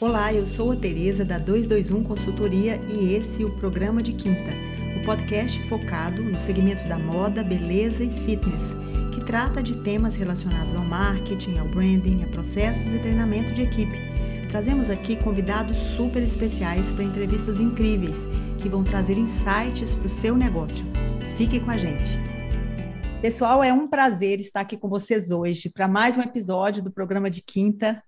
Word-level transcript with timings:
Olá, 0.00 0.32
eu 0.32 0.46
sou 0.46 0.70
a 0.70 0.76
Tereza 0.76 1.24
da 1.24 1.40
221 1.40 2.04
Consultoria 2.04 2.80
e 2.88 3.14
esse 3.14 3.42
é 3.42 3.44
o 3.44 3.50
programa 3.56 4.00
de 4.00 4.12
quinta, 4.12 4.52
o 4.96 5.04
podcast 5.04 5.60
focado 5.64 6.22
no 6.22 6.40
segmento 6.40 6.86
da 6.86 6.96
moda, 6.96 7.42
beleza 7.42 8.04
e 8.04 8.10
fitness, 8.24 8.62
que 9.12 9.24
trata 9.24 9.60
de 9.60 9.74
temas 9.82 10.14
relacionados 10.14 10.72
ao 10.72 10.84
marketing, 10.84 11.58
ao 11.58 11.66
branding, 11.66 12.22
a 12.22 12.28
processos 12.28 12.92
e 12.92 12.98
treinamento 13.00 13.52
de 13.52 13.62
equipe. 13.62 13.98
Trazemos 14.48 14.88
aqui 14.88 15.16
convidados 15.16 15.76
super 15.96 16.22
especiais 16.22 16.92
para 16.92 17.02
entrevistas 17.02 17.60
incríveis 17.60 18.18
que 18.62 18.68
vão 18.68 18.84
trazer 18.84 19.18
insights 19.18 19.96
para 19.96 20.06
o 20.06 20.10
seu 20.10 20.36
negócio. 20.36 20.84
Fique 21.36 21.58
com 21.58 21.72
a 21.72 21.76
gente. 21.76 22.20
Pessoal, 23.20 23.64
é 23.64 23.72
um 23.72 23.88
prazer 23.88 24.40
estar 24.40 24.60
aqui 24.60 24.76
com 24.76 24.88
vocês 24.88 25.32
hoje 25.32 25.68
para 25.68 25.88
mais 25.88 26.16
um 26.16 26.22
episódio 26.22 26.84
do 26.84 26.92
programa 26.92 27.28
de 27.28 27.42
quinta 27.42 28.00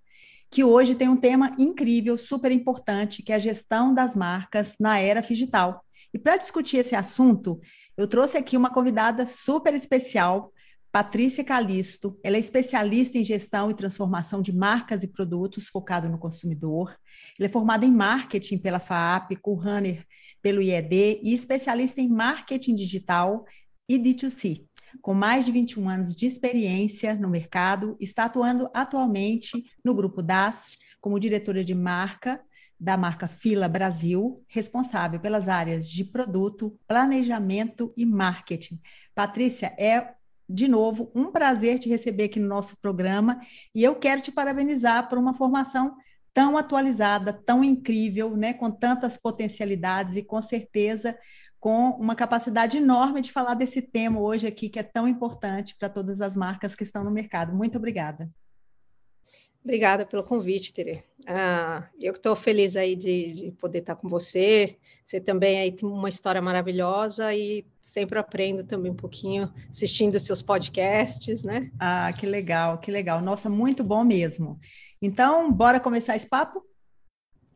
que 0.51 0.65
hoje 0.65 0.95
tem 0.95 1.07
um 1.07 1.15
tema 1.15 1.55
incrível, 1.57 2.17
super 2.17 2.51
importante, 2.51 3.23
que 3.23 3.31
é 3.31 3.35
a 3.35 3.39
gestão 3.39 3.93
das 3.93 4.13
marcas 4.13 4.75
na 4.77 4.99
era 4.99 5.21
digital. 5.21 5.81
E 6.13 6.19
para 6.19 6.35
discutir 6.35 6.77
esse 6.77 6.93
assunto, 6.93 7.61
eu 7.95 8.05
trouxe 8.05 8.37
aqui 8.37 8.57
uma 8.57 8.69
convidada 8.69 9.25
super 9.25 9.73
especial, 9.73 10.51
Patrícia 10.91 11.41
Calisto. 11.41 12.19
Ela 12.21 12.35
é 12.35 12.39
especialista 12.39 13.17
em 13.17 13.23
gestão 13.23 13.71
e 13.71 13.73
transformação 13.73 14.41
de 14.41 14.51
marcas 14.51 15.03
e 15.03 15.07
produtos 15.07 15.69
focado 15.69 16.09
no 16.09 16.17
consumidor. 16.17 16.93
Ela 17.39 17.47
é 17.47 17.49
formada 17.49 17.85
em 17.85 17.91
marketing 17.91 18.57
pela 18.57 18.79
FAAP, 18.79 19.37
co-runner 19.41 20.05
pelo 20.41 20.61
IED 20.61 21.21
e 21.23 21.33
especialista 21.33 22.01
em 22.01 22.09
marketing 22.09 22.75
digital 22.75 23.45
e 23.87 23.97
D2C 23.97 24.65
com 25.01 25.13
mais 25.13 25.45
de 25.45 25.51
21 25.51 25.87
anos 25.87 26.15
de 26.15 26.25
experiência 26.25 27.13
no 27.15 27.29
mercado, 27.29 27.95
está 27.99 28.25
atuando 28.25 28.69
atualmente 28.73 29.63
no 29.83 29.93
Grupo 29.93 30.21
DAS 30.21 30.75
como 30.99 31.19
diretora 31.19 31.63
de 31.63 31.73
marca 31.73 32.41
da 32.79 32.97
marca 32.97 33.27
Fila 33.27 33.67
Brasil, 33.67 34.43
responsável 34.47 35.19
pelas 35.19 35.47
áreas 35.47 35.87
de 35.87 36.03
produto, 36.03 36.75
planejamento 36.87 37.93
e 37.95 38.07
marketing. 38.07 38.81
Patrícia, 39.13 39.75
é 39.79 40.15
de 40.49 40.67
novo 40.67 41.11
um 41.13 41.31
prazer 41.31 41.77
te 41.77 41.87
receber 41.87 42.23
aqui 42.23 42.39
no 42.39 42.47
nosso 42.47 42.75
programa 42.77 43.39
e 43.73 43.83
eu 43.83 43.95
quero 43.95 44.21
te 44.21 44.31
parabenizar 44.31 45.07
por 45.07 45.17
uma 45.17 45.35
formação 45.35 45.95
tão 46.33 46.57
atualizada, 46.57 47.33
tão 47.33 47.63
incrível, 47.63 48.35
né, 48.35 48.53
com 48.53 48.71
tantas 48.71 49.17
potencialidades 49.17 50.15
e 50.15 50.23
com 50.23 50.41
certeza 50.41 51.17
com 51.59 51.91
uma 51.91 52.15
capacidade 52.15 52.77
enorme 52.77 53.21
de 53.21 53.31
falar 53.31 53.53
desse 53.53 53.81
tema 53.83 54.19
hoje 54.19 54.47
aqui, 54.47 54.67
que 54.67 54.79
é 54.79 54.83
tão 54.83 55.07
importante 55.07 55.75
para 55.77 55.89
todas 55.89 56.19
as 56.19 56.35
marcas 56.35 56.75
que 56.75 56.83
estão 56.83 57.03
no 57.03 57.11
mercado. 57.11 57.55
Muito 57.55 57.77
obrigada. 57.77 58.27
Obrigada 59.63 60.05
pelo 60.05 60.23
convite, 60.23 60.73
Tere. 60.73 61.03
Ah, 61.27 61.87
eu 62.01 62.13
estou 62.13 62.35
feliz 62.35 62.75
aí 62.75 62.95
de, 62.95 63.31
de, 63.31 63.51
poder 63.51 63.79
estar 63.79 63.95
com 63.95 64.09
você. 64.09 64.75
Você 65.05 65.19
também 65.19 65.59
aí 65.59 65.71
tem 65.71 65.87
uma 65.87 66.09
história 66.09 66.41
maravilhosa 66.41 67.33
e 67.33 67.63
sempre 67.79 68.17
aprendo 68.17 68.63
também 68.63 68.91
um 68.91 68.95
pouquinho 68.95 69.53
assistindo 69.69 70.19
seus 70.19 70.41
podcasts, 70.41 71.43
né? 71.43 71.69
Ah, 71.79 72.11
que 72.11 72.25
legal, 72.25 72.79
que 72.79 72.89
legal. 72.89 73.21
Nossa, 73.21 73.49
muito 73.49 73.83
bom 73.83 74.03
mesmo. 74.03 74.59
Então, 74.99 75.51
bora 75.51 75.79
começar 75.79 76.15
esse 76.15 76.27
papo? 76.27 76.63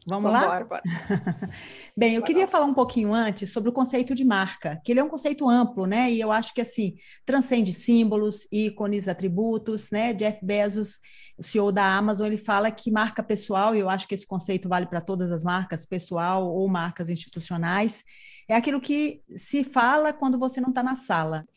Vamos 0.07 0.31
lá? 0.31 0.63
Bem, 1.97 2.13
eu 2.13 2.21
queria 2.21 2.47
falar 2.47 2.65
um 2.65 2.73
pouquinho 2.75 3.11
antes 3.11 3.51
sobre 3.51 3.69
o 3.69 3.73
conceito 3.73 4.13
de 4.13 4.23
marca, 4.23 4.79
que 4.85 4.91
ele 4.91 4.99
é 4.99 5.03
um 5.03 5.09
conceito 5.09 5.49
amplo, 5.49 5.87
né? 5.87 6.11
E 6.11 6.21
eu 6.21 6.31
acho 6.31 6.53
que 6.53 6.61
assim 6.61 6.93
transcende 7.25 7.73
símbolos, 7.73 8.47
ícones, 8.51 9.07
atributos, 9.07 9.89
né? 9.89 10.13
Jeff 10.13 10.45
Bezos, 10.45 10.99
o 11.35 11.41
CEO 11.43 11.71
da 11.71 11.97
Amazon, 11.97 12.27
ele 12.27 12.37
fala 12.37 12.69
que 12.69 12.91
marca 12.91 13.23
pessoal, 13.23 13.75
e 13.75 13.79
eu 13.79 13.89
acho 13.89 14.07
que 14.07 14.13
esse 14.13 14.27
conceito 14.27 14.69
vale 14.69 14.85
para 14.85 15.01
todas 15.01 15.31
as 15.31 15.43
marcas, 15.43 15.87
pessoal 15.87 16.47
ou 16.47 16.67
marcas 16.67 17.09
institucionais, 17.09 18.03
é 18.47 18.55
aquilo 18.55 18.79
que 18.79 19.23
se 19.35 19.63
fala 19.63 20.13
quando 20.13 20.37
você 20.37 20.61
não 20.61 20.69
está 20.69 20.83
na 20.83 20.95
sala. 20.95 21.47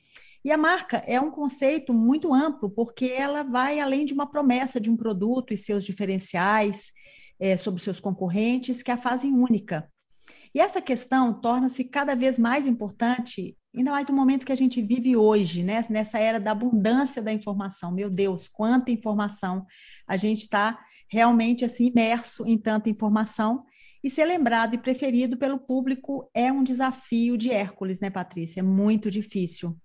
E 0.42 0.50
a 0.50 0.56
marca 0.56 1.02
é 1.06 1.20
um 1.20 1.30
conceito 1.30 1.92
muito 1.92 2.32
amplo, 2.32 2.70
porque 2.70 3.06
ela 3.06 3.42
vai 3.42 3.78
além 3.78 4.06
de 4.06 4.14
uma 4.14 4.30
promessa 4.30 4.80
de 4.80 4.90
um 4.90 4.96
produto 4.96 5.52
e 5.52 5.56
seus 5.56 5.84
diferenciais 5.84 6.92
é, 7.38 7.56
sobre 7.56 7.82
seus 7.82 8.00
concorrentes 8.00 8.82
que 8.82 8.90
a 8.90 8.96
fazem 8.96 9.32
única. 9.32 9.90
E 10.54 10.60
essa 10.60 10.80
questão 10.80 11.38
torna-se 11.40 11.84
cada 11.84 12.14
vez 12.14 12.38
mais 12.38 12.66
importante, 12.66 13.56
ainda 13.76 13.90
mais 13.90 14.08
no 14.08 14.16
momento 14.16 14.46
que 14.46 14.52
a 14.52 14.56
gente 14.56 14.80
vive 14.80 15.16
hoje, 15.16 15.62
né? 15.62 15.84
nessa 15.90 16.18
era 16.18 16.40
da 16.40 16.52
abundância 16.52 17.22
da 17.22 17.32
informação. 17.32 17.92
Meu 17.92 18.08
Deus, 18.08 18.48
quanta 18.48 18.90
informação! 18.90 19.66
A 20.06 20.16
gente 20.16 20.40
está 20.40 20.78
realmente 21.10 21.64
assim 21.64 21.86
imerso 21.86 22.46
em 22.46 22.58
tanta 22.58 22.90
informação 22.90 23.64
e 24.02 24.08
ser 24.08 24.24
lembrado 24.24 24.74
e 24.74 24.78
preferido 24.78 25.36
pelo 25.36 25.58
público 25.58 26.30
é 26.32 26.52
um 26.52 26.62
desafio 26.62 27.36
de 27.36 27.50
Hércules, 27.50 28.00
né, 28.00 28.10
Patrícia? 28.10 28.60
É 28.60 28.62
muito 28.62 29.10
difícil. 29.10 29.76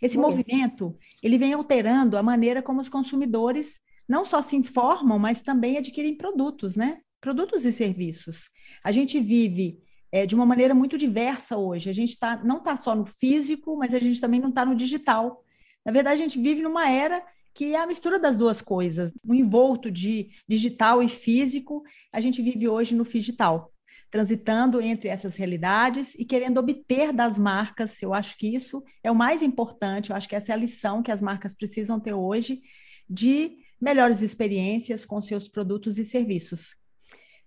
Esse 0.00 0.16
movimento, 0.16 0.96
ele 1.22 1.38
vem 1.38 1.52
alterando 1.52 2.16
a 2.16 2.22
maneira 2.22 2.62
como 2.62 2.80
os 2.80 2.88
consumidores 2.88 3.80
não 4.10 4.26
só 4.26 4.42
se 4.42 4.56
informam, 4.56 5.20
mas 5.20 5.40
também 5.40 5.78
adquirem 5.78 6.16
produtos, 6.16 6.74
né? 6.74 6.98
Produtos 7.20 7.64
e 7.64 7.72
serviços. 7.72 8.50
A 8.82 8.90
gente 8.90 9.20
vive 9.20 9.78
é, 10.10 10.26
de 10.26 10.34
uma 10.34 10.44
maneira 10.44 10.74
muito 10.74 10.98
diversa 10.98 11.56
hoje. 11.56 11.88
A 11.88 11.92
gente 11.92 12.18
tá, 12.18 12.36
não 12.42 12.58
está 12.58 12.76
só 12.76 12.92
no 12.96 13.04
físico, 13.04 13.76
mas 13.76 13.94
a 13.94 14.00
gente 14.00 14.20
também 14.20 14.40
não 14.40 14.48
está 14.48 14.64
no 14.64 14.74
digital. 14.74 15.44
Na 15.86 15.92
verdade, 15.92 16.20
a 16.20 16.24
gente 16.24 16.40
vive 16.40 16.60
numa 16.60 16.90
era 16.90 17.24
que 17.54 17.72
é 17.72 17.78
a 17.78 17.86
mistura 17.86 18.18
das 18.18 18.36
duas 18.36 18.60
coisas, 18.60 19.12
um 19.24 19.32
envolto 19.32 19.88
de 19.88 20.30
digital 20.48 21.00
e 21.00 21.08
físico, 21.08 21.84
a 22.12 22.20
gente 22.20 22.42
vive 22.42 22.68
hoje 22.68 22.96
no 22.96 23.04
digital, 23.04 23.72
transitando 24.10 24.80
entre 24.80 25.08
essas 25.08 25.36
realidades 25.36 26.16
e 26.16 26.24
querendo 26.24 26.58
obter 26.58 27.12
das 27.12 27.38
marcas. 27.38 28.02
Eu 28.02 28.12
acho 28.12 28.36
que 28.36 28.54
isso 28.54 28.82
é 29.04 29.10
o 29.10 29.14
mais 29.14 29.40
importante, 29.40 30.10
eu 30.10 30.16
acho 30.16 30.28
que 30.28 30.34
essa 30.34 30.50
é 30.50 30.54
a 30.54 30.58
lição 30.58 31.00
que 31.00 31.12
as 31.12 31.20
marcas 31.20 31.54
precisam 31.54 32.00
ter 32.00 32.12
hoje 32.12 32.60
de 33.08 33.59
melhores 33.80 34.22
experiências 34.22 35.04
com 35.06 35.20
seus 35.22 35.48
produtos 35.48 35.98
e 35.98 36.04
serviços. 36.04 36.74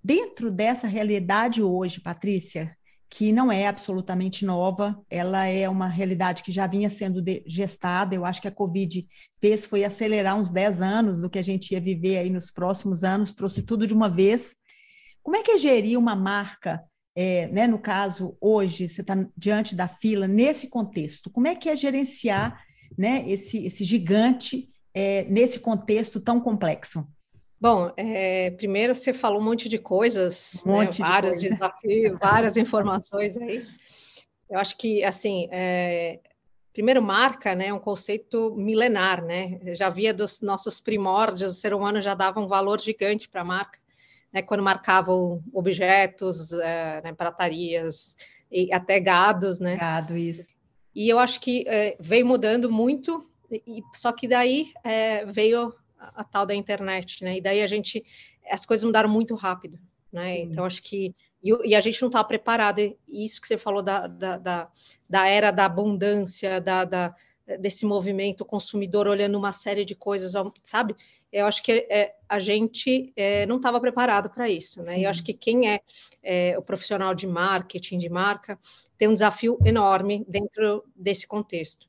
Dentro 0.03 0.51
dessa 0.51 0.87
realidade 0.87 1.61
hoje, 1.61 2.01
Patrícia, 2.01 2.75
que 3.09 3.31
não 3.31 3.51
é 3.51 3.67
absolutamente 3.67 4.43
nova, 4.43 4.99
ela 5.07 5.47
é 5.47 5.69
uma 5.69 5.87
realidade 5.87 6.41
que 6.41 6.51
já 6.51 6.65
vinha 6.65 6.89
sendo 6.89 7.23
gestada. 7.45 8.15
Eu 8.15 8.25
acho 8.25 8.41
que 8.41 8.47
a 8.47 8.51
Covid 8.51 9.07
fez 9.39 9.65
foi 9.65 9.83
acelerar 9.83 10.35
uns 10.35 10.49
10 10.49 10.81
anos 10.81 11.19
do 11.19 11.29
que 11.29 11.37
a 11.37 11.43
gente 11.43 11.73
ia 11.73 11.79
viver 11.79 12.17
aí 12.17 12.29
nos 12.31 12.49
próximos 12.49 13.03
anos, 13.03 13.35
trouxe 13.35 13.61
tudo 13.61 13.85
de 13.85 13.93
uma 13.93 14.09
vez. 14.09 14.55
Como 15.21 15.37
é 15.37 15.43
que 15.43 15.51
é 15.51 15.57
gerir 15.59 15.97
uma 15.97 16.15
marca, 16.15 16.83
é, 17.15 17.47
né, 17.49 17.67
no 17.67 17.77
caso, 17.77 18.35
hoje, 18.41 18.89
você 18.89 19.01
está 19.01 19.15
diante 19.37 19.75
da 19.75 19.87
fila, 19.87 20.27
nesse 20.27 20.67
contexto? 20.67 21.29
Como 21.29 21.47
é 21.47 21.53
que 21.53 21.69
é 21.69 21.75
gerenciar 21.75 22.59
né, 22.97 23.23
esse, 23.29 23.63
esse 23.63 23.83
gigante 23.83 24.72
é, 24.93 25.23
nesse 25.25 25.59
contexto 25.59 26.19
tão 26.19 26.39
complexo? 26.39 27.07
Bom, 27.59 27.91
é, 27.95 28.51
primeiro 28.51 28.93
você 28.93 29.13
falou 29.13 29.39
um 29.39 29.43
monte 29.43 29.69
de 29.69 29.77
coisas, 29.77 30.61
um 30.65 30.71
monte 30.71 30.99
né, 30.99 31.05
de 31.05 31.11
vários 31.11 31.33
coisa. 31.37 31.49
desafios, 31.49 32.19
várias 32.19 32.57
informações 32.57 33.37
aí. 33.37 33.65
Eu 34.49 34.59
acho 34.59 34.77
que, 34.77 35.03
assim, 35.03 35.47
é, 35.49 36.19
primeiro 36.73 37.01
marca, 37.01 37.55
né, 37.55 37.67
é 37.67 37.73
um 37.73 37.79
conceito 37.79 38.53
milenar, 38.57 39.23
né? 39.23 39.59
Já 39.75 39.89
via 39.89 40.13
dos 40.13 40.41
nossos 40.41 40.81
primórdios, 40.81 41.53
o 41.53 41.55
ser 41.55 41.73
humano 41.73 42.01
já 42.01 42.13
dava 42.13 42.41
um 42.41 42.47
valor 42.47 42.81
gigante 42.81 43.29
para 43.29 43.41
a 43.41 43.45
marca, 43.45 43.79
né? 44.33 44.41
Quando 44.41 44.61
marcavam 44.61 45.41
objetos, 45.53 46.51
é, 46.51 47.01
né, 47.01 47.13
pratarias 47.13 48.17
e 48.51 48.73
até 48.73 48.99
gados, 48.99 49.59
né? 49.59 49.77
Gado, 49.77 50.17
isso. 50.17 50.47
E 50.93 51.07
eu 51.07 51.17
acho 51.17 51.39
que 51.39 51.63
é, 51.67 51.95
veio 51.99 52.25
mudando 52.25 52.69
muito 52.69 53.25
e, 53.65 53.83
só 53.93 54.11
que 54.11 54.27
daí 54.27 54.71
é, 54.83 55.25
veio 55.25 55.73
a, 55.99 56.21
a, 56.21 56.23
tal 56.23 56.45
da 56.45 56.55
internet, 56.55 57.23
né? 57.23 57.37
E 57.37 57.41
daí 57.41 57.61
a 57.61 57.67
gente, 57.67 58.03
as 58.49 58.65
coisas 58.65 58.83
mudaram 58.83 59.09
muito 59.09 59.35
rápido, 59.35 59.79
né? 60.11 60.35
Sim. 60.35 60.41
Então 60.43 60.65
acho 60.65 60.81
que 60.81 61.15
e, 61.43 61.69
e, 61.69 61.75
a 61.75 61.79
gente 61.79 62.01
não 62.01 62.07
estava 62.07 62.27
preparado. 62.27 62.79
E 62.79 62.97
isso 63.09 63.41
que 63.41 63.47
você 63.47 63.57
falou 63.57 63.83
da, 63.83 64.07
da, 64.07 64.37
da, 64.37 64.71
da 65.09 65.27
era 65.27 65.51
da 65.51 65.65
abundância, 65.65 66.61
da, 66.61 66.85
da, 66.85 67.15
desse 67.59 67.85
movimento 67.85 68.45
consumidor 68.45 69.07
olhando 69.07 69.37
uma 69.37 69.51
série 69.51 69.83
de 69.83 69.93
coisas, 69.93 70.33
sabe? 70.63 70.95
Eu 71.31 71.45
acho 71.45 71.61
que 71.63 71.87
é, 71.89 72.15
a 72.29 72.39
gente 72.39 73.11
é, 73.15 73.45
não 73.45 73.57
estava 73.57 73.79
preparado 73.81 74.29
para 74.29 74.49
isso, 74.49 74.81
né? 74.83 74.93
Sim. 74.93 74.99
E 75.01 75.03
eu 75.03 75.09
acho 75.09 75.23
que 75.23 75.33
quem 75.33 75.69
é, 75.69 75.81
é 76.21 76.57
o 76.57 76.61
profissional 76.61 77.13
de 77.13 77.27
marketing, 77.27 77.97
de 77.97 78.09
marca, 78.09 78.57
tem 78.97 79.07
um 79.07 79.13
desafio 79.13 79.57
enorme 79.65 80.23
dentro 80.27 80.83
desse 80.95 81.27
contexto 81.27 81.87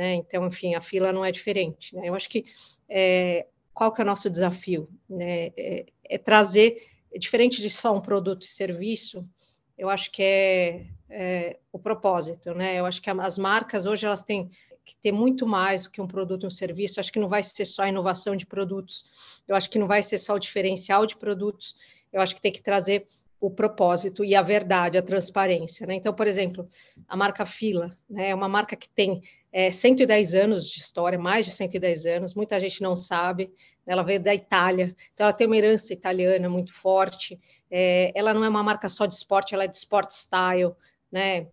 né? 0.00 0.14
Então, 0.14 0.46
enfim, 0.46 0.74
a 0.74 0.80
fila 0.80 1.12
não 1.12 1.22
é 1.22 1.30
diferente. 1.30 1.94
Né? 1.94 2.08
Eu 2.08 2.14
acho 2.14 2.26
que 2.30 2.46
é, 2.88 3.46
qual 3.74 3.92
que 3.92 4.00
é 4.00 4.04
o 4.04 4.06
nosso 4.06 4.30
desafio? 4.30 4.88
Né? 5.06 5.48
É, 5.54 5.86
é, 6.08 6.16
trazer, 6.16 6.88
diferente 7.18 7.60
de 7.60 7.68
só 7.68 7.94
um 7.94 8.00
produto 8.00 8.44
e 8.44 8.50
serviço, 8.50 9.28
eu 9.76 9.90
acho 9.90 10.10
que 10.10 10.22
é, 10.22 10.86
é 11.10 11.58
o 11.70 11.78
propósito, 11.78 12.54
né? 12.54 12.78
Eu 12.78 12.86
acho 12.86 13.02
que 13.02 13.10
as 13.10 13.36
marcas 13.36 13.84
hoje 13.84 14.06
elas 14.06 14.24
têm 14.24 14.50
que 14.86 14.96
ter 15.02 15.12
muito 15.12 15.46
mais 15.46 15.84
do 15.84 15.90
que 15.90 16.00
um 16.00 16.06
produto 16.06 16.44
e 16.44 16.46
um 16.46 16.50
serviço. 16.50 16.98
Acho 16.98 17.12
que 17.12 17.18
não 17.18 17.28
vai 17.28 17.42
ser 17.42 17.66
só 17.66 17.82
a 17.82 17.88
inovação 17.90 18.34
de 18.34 18.46
produtos, 18.46 19.04
eu 19.46 19.54
acho 19.54 19.68
que 19.68 19.78
não 19.78 19.86
vai 19.86 20.02
ser 20.02 20.16
só 20.16 20.34
o 20.34 20.38
diferencial 20.38 21.04
de 21.04 21.16
produtos, 21.16 21.76
eu 22.10 22.22
acho 22.22 22.34
que 22.34 22.40
tem 22.40 22.52
que 22.52 22.62
trazer 22.62 23.06
o 23.40 23.50
propósito 23.50 24.24
e 24.24 24.34
a 24.34 24.42
verdade, 24.42 24.98
a 24.98 25.02
transparência. 25.02 25.86
Né? 25.86 25.94
Então, 25.94 26.12
por 26.12 26.26
exemplo, 26.26 26.68
a 27.08 27.16
marca 27.16 27.46
Fila 27.46 27.96
né, 28.08 28.30
é 28.30 28.34
uma 28.34 28.48
marca 28.48 28.76
que 28.76 28.88
tem 28.88 29.22
é, 29.50 29.70
110 29.70 30.34
anos 30.34 30.68
de 30.68 30.78
história, 30.78 31.18
mais 31.18 31.46
de 31.46 31.52
110 31.52 32.06
anos, 32.06 32.34
muita 32.34 32.60
gente 32.60 32.82
não 32.82 32.94
sabe, 32.94 33.50
ela 33.86 34.02
veio 34.02 34.20
da 34.20 34.34
Itália, 34.34 34.94
então 35.12 35.24
ela 35.24 35.32
tem 35.32 35.46
uma 35.46 35.56
herança 35.56 35.92
italiana 35.92 36.48
muito 36.48 36.72
forte, 36.72 37.40
é, 37.70 38.12
ela 38.14 38.34
não 38.34 38.44
é 38.44 38.48
uma 38.48 38.62
marca 38.62 38.88
só 38.88 39.06
de 39.06 39.14
esporte, 39.14 39.54
ela 39.54 39.64
é 39.64 39.68
de 39.68 39.76
sport 39.76 40.10
style, 40.10 40.72
né? 41.10 41.46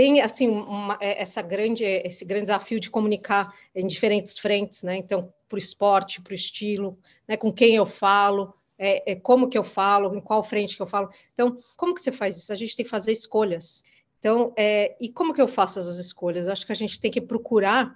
tem 0.00 0.22
assim 0.22 0.48
uma, 0.48 0.96
é, 0.98 1.20
essa 1.20 1.42
grande 1.42 1.84
esse 1.84 2.24
grande 2.24 2.44
desafio 2.44 2.80
de 2.80 2.88
comunicar 2.88 3.52
em 3.74 3.86
diferentes 3.86 4.38
frentes, 4.38 4.82
né? 4.82 4.96
Então, 4.96 5.30
para 5.46 5.56
o 5.56 5.58
esporte, 5.58 6.22
para 6.22 6.32
o 6.32 6.34
estilo, 6.34 6.98
né? 7.28 7.36
Com 7.36 7.52
quem 7.52 7.76
eu 7.76 7.84
falo, 7.84 8.54
é, 8.82 9.12
é, 9.12 9.14
como 9.14 9.50
que 9.50 9.58
eu 9.58 9.62
falo, 9.62 10.16
em 10.16 10.22
qual 10.22 10.42
frente 10.42 10.74
que 10.74 10.80
eu 10.80 10.86
falo. 10.86 11.10
Então, 11.34 11.58
como 11.76 11.94
que 11.94 12.00
você 12.00 12.10
faz 12.10 12.38
isso? 12.38 12.50
A 12.50 12.56
gente 12.56 12.74
tem 12.74 12.82
que 12.82 12.90
fazer 12.90 13.12
escolhas. 13.12 13.84
Então, 14.18 14.54
é, 14.56 14.96
e 14.98 15.10
como 15.10 15.34
que 15.34 15.42
eu 15.42 15.46
faço 15.46 15.78
essas 15.78 15.98
escolhas? 15.98 16.46
Eu 16.46 16.54
acho 16.54 16.64
que 16.64 16.72
a 16.72 16.76
gente 16.76 16.98
tem 16.98 17.10
que 17.10 17.20
procurar 17.20 17.94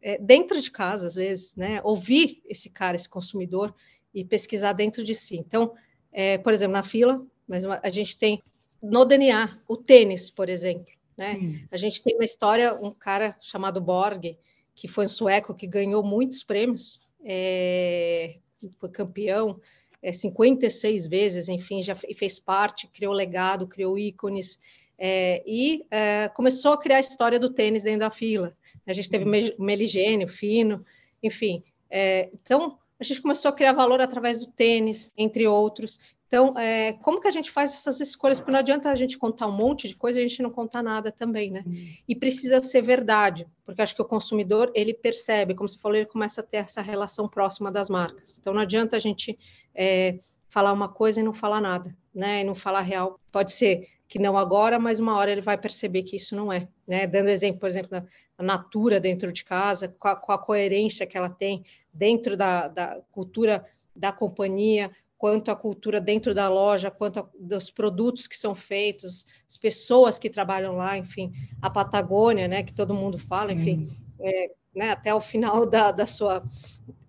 é, 0.00 0.16
dentro 0.16 0.58
de 0.58 0.70
casa, 0.70 1.06
às 1.06 1.14
vezes, 1.14 1.54
né? 1.54 1.82
Ouvir 1.84 2.40
esse 2.46 2.70
cara, 2.70 2.96
esse 2.96 3.08
consumidor 3.08 3.74
e 4.14 4.24
pesquisar 4.24 4.72
dentro 4.72 5.04
de 5.04 5.14
si. 5.14 5.36
Então, 5.36 5.74
é, 6.10 6.38
por 6.38 6.54
exemplo, 6.54 6.72
na 6.72 6.82
fila, 6.82 7.22
mas 7.46 7.66
a 7.66 7.90
gente 7.90 8.18
tem 8.18 8.42
no 8.82 9.04
DNA 9.04 9.58
o 9.68 9.76
tênis, 9.76 10.30
por 10.30 10.48
exemplo. 10.48 10.86
Né? 11.14 11.66
A 11.70 11.76
gente 11.76 12.02
tem 12.02 12.16
na 12.16 12.24
história 12.24 12.74
um 12.74 12.90
cara 12.90 13.36
chamado 13.38 13.82
Borg, 13.82 14.38
que 14.74 14.88
foi 14.88 15.04
um 15.04 15.08
sueco 15.08 15.54
que 15.54 15.66
ganhou 15.66 16.02
muitos 16.02 16.42
prêmios, 16.42 17.00
é, 17.22 18.38
foi 18.78 18.88
campeão, 18.88 19.60
é, 20.06 20.12
56 20.12 21.04
vezes, 21.08 21.48
enfim, 21.48 21.82
já 21.82 21.96
fez 21.96 22.38
parte, 22.38 22.86
criou 22.86 23.12
legado, 23.12 23.66
criou 23.66 23.98
ícones, 23.98 24.60
é, 24.96 25.42
e 25.44 25.84
é, 25.90 26.28
começou 26.28 26.72
a 26.72 26.78
criar 26.78 26.98
a 26.98 27.00
história 27.00 27.40
do 27.40 27.50
tênis 27.50 27.82
dentro 27.82 28.00
da 28.00 28.10
fila. 28.10 28.56
A 28.86 28.92
gente 28.92 29.10
teve 29.10 29.24
Meligênio, 29.58 30.28
Fino, 30.28 30.86
enfim. 31.20 31.64
É, 31.90 32.30
então, 32.32 32.78
a 33.00 33.02
gente 33.02 33.20
começou 33.20 33.48
a 33.48 33.52
criar 33.52 33.72
valor 33.72 34.00
através 34.00 34.38
do 34.38 34.46
tênis, 34.46 35.10
entre 35.16 35.44
outros. 35.44 35.98
Então, 36.26 36.58
é, 36.58 36.92
como 36.94 37.20
que 37.20 37.28
a 37.28 37.30
gente 37.30 37.52
faz 37.52 37.72
essas 37.72 38.00
escolhas? 38.00 38.40
Porque 38.40 38.50
não 38.50 38.58
adianta 38.58 38.90
a 38.90 38.94
gente 38.96 39.16
contar 39.16 39.46
um 39.46 39.52
monte 39.52 39.86
de 39.86 39.94
coisa 39.94 40.20
e 40.20 40.24
a 40.24 40.26
gente 40.26 40.42
não 40.42 40.50
contar 40.50 40.82
nada 40.82 41.12
também, 41.12 41.52
né? 41.52 41.64
E 42.08 42.16
precisa 42.16 42.60
ser 42.60 42.82
verdade, 42.82 43.46
porque 43.64 43.80
acho 43.80 43.94
que 43.94 44.02
o 44.02 44.04
consumidor, 44.04 44.70
ele 44.74 44.92
percebe, 44.92 45.54
como 45.54 45.68
você 45.68 45.78
falou, 45.78 45.96
ele 45.96 46.06
começa 46.06 46.40
a 46.40 46.44
ter 46.44 46.56
essa 46.56 46.82
relação 46.82 47.28
próxima 47.28 47.70
das 47.70 47.88
marcas. 47.88 48.38
Então, 48.38 48.52
não 48.52 48.60
adianta 48.60 48.96
a 48.96 48.98
gente 48.98 49.38
é, 49.72 50.18
falar 50.48 50.72
uma 50.72 50.88
coisa 50.88 51.20
e 51.20 51.22
não 51.22 51.32
falar 51.32 51.60
nada, 51.60 51.96
né? 52.12 52.40
E 52.40 52.44
não 52.44 52.56
falar 52.56 52.80
real. 52.80 53.20
Pode 53.30 53.52
ser 53.52 53.88
que 54.08 54.18
não 54.18 54.36
agora, 54.36 54.80
mas 54.80 54.98
uma 54.98 55.16
hora 55.16 55.30
ele 55.30 55.40
vai 55.40 55.56
perceber 55.56 56.02
que 56.02 56.16
isso 56.16 56.34
não 56.34 56.52
é, 56.52 56.68
né? 56.86 57.06
Dando 57.06 57.28
exemplo, 57.28 57.60
por 57.60 57.68
exemplo, 57.68 57.90
da 57.90 58.04
natura 58.38 58.98
dentro 58.98 59.32
de 59.32 59.44
casa, 59.44 59.88
com 59.88 60.08
a, 60.08 60.16
com 60.16 60.32
a 60.32 60.38
coerência 60.38 61.06
que 61.06 61.16
ela 61.16 61.30
tem 61.30 61.64
dentro 61.92 62.36
da, 62.36 62.66
da 62.66 63.00
cultura 63.12 63.64
da 63.94 64.12
companhia, 64.12 64.90
quanto 65.18 65.50
à 65.50 65.56
cultura 65.56 66.00
dentro 66.00 66.34
da 66.34 66.48
loja, 66.48 66.90
quanto 66.90 67.20
a, 67.20 67.28
dos 67.38 67.70
produtos 67.70 68.26
que 68.26 68.36
são 68.36 68.54
feitos, 68.54 69.26
as 69.48 69.56
pessoas 69.56 70.18
que 70.18 70.28
trabalham 70.28 70.76
lá, 70.76 70.96
enfim, 70.96 71.32
a 71.60 71.70
Patagônia, 71.70 72.46
né, 72.46 72.62
que 72.62 72.74
todo 72.74 72.94
mundo 72.94 73.18
fala, 73.18 73.48
Sim. 73.48 73.54
enfim, 73.54 73.88
é, 74.20 74.50
né, 74.74 74.90
até 74.90 75.14
o 75.14 75.20
final 75.20 75.64
da, 75.64 75.90
da 75.90 76.06
sua 76.06 76.44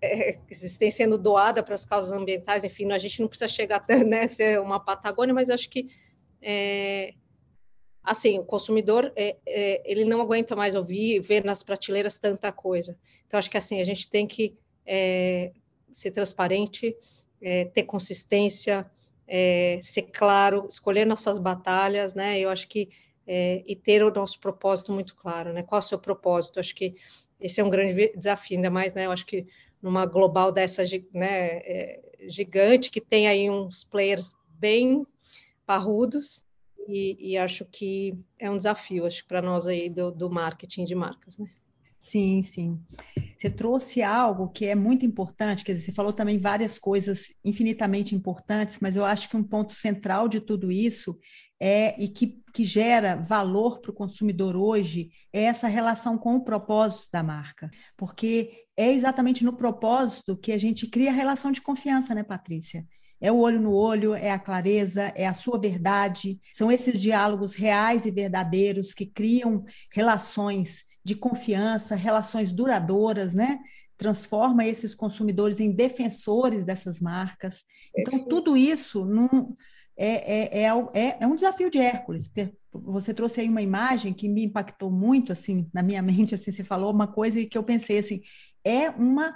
é, 0.00 0.38
existência 0.50 1.04
sendo 1.04 1.18
doada 1.18 1.62
para 1.62 1.74
as 1.74 1.84
causas 1.84 2.12
ambientais, 2.12 2.64
enfim, 2.64 2.90
a 2.92 2.98
gente 2.98 3.20
não 3.20 3.28
precisa 3.28 3.48
chegar 3.48 3.76
até 3.76 4.02
né, 4.02 4.26
ser 4.26 4.60
uma 4.60 4.80
Patagônia, 4.80 5.34
mas 5.34 5.50
acho 5.50 5.68
que 5.68 5.88
é, 6.40 7.14
assim, 8.02 8.38
o 8.38 8.44
consumidor 8.44 9.12
é, 9.14 9.36
é, 9.46 9.82
ele 9.84 10.04
não 10.04 10.22
aguenta 10.22 10.56
mais 10.56 10.74
ouvir, 10.74 11.20
ver 11.20 11.44
nas 11.44 11.62
prateleiras 11.62 12.18
tanta 12.18 12.50
coisa. 12.50 12.96
Então, 13.26 13.38
acho 13.38 13.50
que 13.50 13.56
assim 13.56 13.80
a 13.80 13.84
gente 13.84 14.08
tem 14.08 14.26
que 14.26 14.56
é, 14.86 15.52
ser 15.92 16.10
transparente, 16.10 16.96
é, 17.40 17.66
ter 17.66 17.84
consistência, 17.84 18.90
é, 19.26 19.80
ser 19.82 20.02
claro, 20.02 20.66
escolher 20.68 21.04
nossas 21.04 21.38
batalhas, 21.38 22.14
né? 22.14 22.38
Eu 22.38 22.50
acho 22.50 22.68
que 22.68 22.88
é, 23.26 23.62
e 23.66 23.76
ter 23.76 24.02
o 24.02 24.12
nosso 24.12 24.40
propósito 24.40 24.92
muito 24.92 25.14
claro, 25.14 25.52
né? 25.52 25.62
Qual 25.62 25.78
é 25.78 25.84
o 25.84 25.86
seu 25.86 25.98
propósito? 25.98 26.58
Acho 26.58 26.74
que 26.74 26.96
esse 27.40 27.60
é 27.60 27.64
um 27.64 27.70
grande 27.70 28.12
desafio, 28.16 28.56
ainda 28.56 28.70
mais, 28.70 28.94
né? 28.94 29.06
Eu 29.06 29.12
acho 29.12 29.26
que 29.26 29.46
numa 29.82 30.06
global 30.06 30.50
dessa, 30.50 30.82
né, 31.12 31.58
é, 31.58 32.00
gigante 32.26 32.90
que 32.90 33.00
tem 33.00 33.28
aí 33.28 33.48
uns 33.48 33.84
players 33.84 34.34
bem 34.58 35.06
parrudos 35.64 36.44
e, 36.88 37.16
e 37.20 37.36
acho 37.36 37.64
que 37.66 38.18
é 38.38 38.50
um 38.50 38.56
desafio, 38.56 39.06
acho 39.06 39.24
para 39.26 39.42
nós 39.42 39.68
aí 39.68 39.88
do, 39.88 40.10
do 40.10 40.30
marketing 40.30 40.84
de 40.84 40.94
marcas, 40.94 41.38
né? 41.38 41.46
Sim, 42.00 42.42
sim. 42.42 42.80
Você 43.38 43.48
trouxe 43.48 44.02
algo 44.02 44.48
que 44.48 44.66
é 44.66 44.74
muito 44.74 45.06
importante, 45.06 45.62
quer 45.62 45.74
dizer, 45.74 45.86
você 45.86 45.92
falou 45.92 46.12
também 46.12 46.40
várias 46.40 46.76
coisas 46.76 47.32
infinitamente 47.44 48.12
importantes, 48.12 48.78
mas 48.80 48.96
eu 48.96 49.04
acho 49.04 49.28
que 49.28 49.36
um 49.36 49.44
ponto 49.44 49.74
central 49.74 50.28
de 50.28 50.40
tudo 50.40 50.72
isso 50.72 51.16
é 51.60 51.94
e 52.02 52.08
que, 52.08 52.42
que 52.52 52.64
gera 52.64 53.14
valor 53.14 53.80
para 53.80 53.92
o 53.92 53.94
consumidor 53.94 54.56
hoje 54.56 55.10
é 55.32 55.44
essa 55.44 55.68
relação 55.68 56.18
com 56.18 56.34
o 56.34 56.44
propósito 56.44 57.06
da 57.12 57.22
marca. 57.22 57.70
Porque 57.96 58.66
é 58.76 58.92
exatamente 58.92 59.44
no 59.44 59.52
propósito 59.52 60.36
que 60.36 60.50
a 60.50 60.58
gente 60.58 60.88
cria 60.88 61.10
a 61.10 61.14
relação 61.14 61.52
de 61.52 61.60
confiança, 61.60 62.16
né, 62.16 62.24
Patrícia? 62.24 62.84
É 63.20 63.30
o 63.30 63.38
olho 63.38 63.60
no 63.60 63.72
olho, 63.72 64.14
é 64.14 64.32
a 64.32 64.38
clareza, 64.38 65.12
é 65.14 65.28
a 65.28 65.34
sua 65.34 65.60
verdade. 65.60 66.40
São 66.52 66.72
esses 66.72 67.00
diálogos 67.00 67.54
reais 67.54 68.04
e 68.04 68.10
verdadeiros 68.10 68.92
que 68.92 69.06
criam 69.06 69.64
relações 69.92 70.87
de 71.08 71.16
confiança, 71.16 71.96
relações 71.96 72.52
duradouras, 72.52 73.34
né? 73.34 73.58
Transforma 73.96 74.66
esses 74.66 74.94
consumidores 74.94 75.58
em 75.58 75.72
defensores 75.72 76.64
dessas 76.64 77.00
marcas. 77.00 77.64
Então, 77.96 78.22
tudo 78.28 78.56
isso 78.56 79.06
não, 79.06 79.56
é, 79.96 80.60
é, 80.60 80.64
é, 80.64 80.68
é, 80.94 81.16
é 81.20 81.26
um 81.26 81.34
desafio 81.34 81.70
de 81.70 81.78
Hércules. 81.78 82.30
Você 82.70 83.14
trouxe 83.14 83.40
aí 83.40 83.48
uma 83.48 83.62
imagem 83.62 84.12
que 84.12 84.28
me 84.28 84.44
impactou 84.44 84.90
muito, 84.90 85.32
assim, 85.32 85.66
na 85.72 85.82
minha 85.82 86.02
mente, 86.02 86.34
assim, 86.34 86.52
você 86.52 86.62
falou 86.62 86.92
uma 86.92 87.08
coisa 87.08 87.44
que 87.46 87.56
eu 87.56 87.64
pensei, 87.64 87.98
assim, 87.98 88.20
é 88.64 88.90
uma 88.90 89.34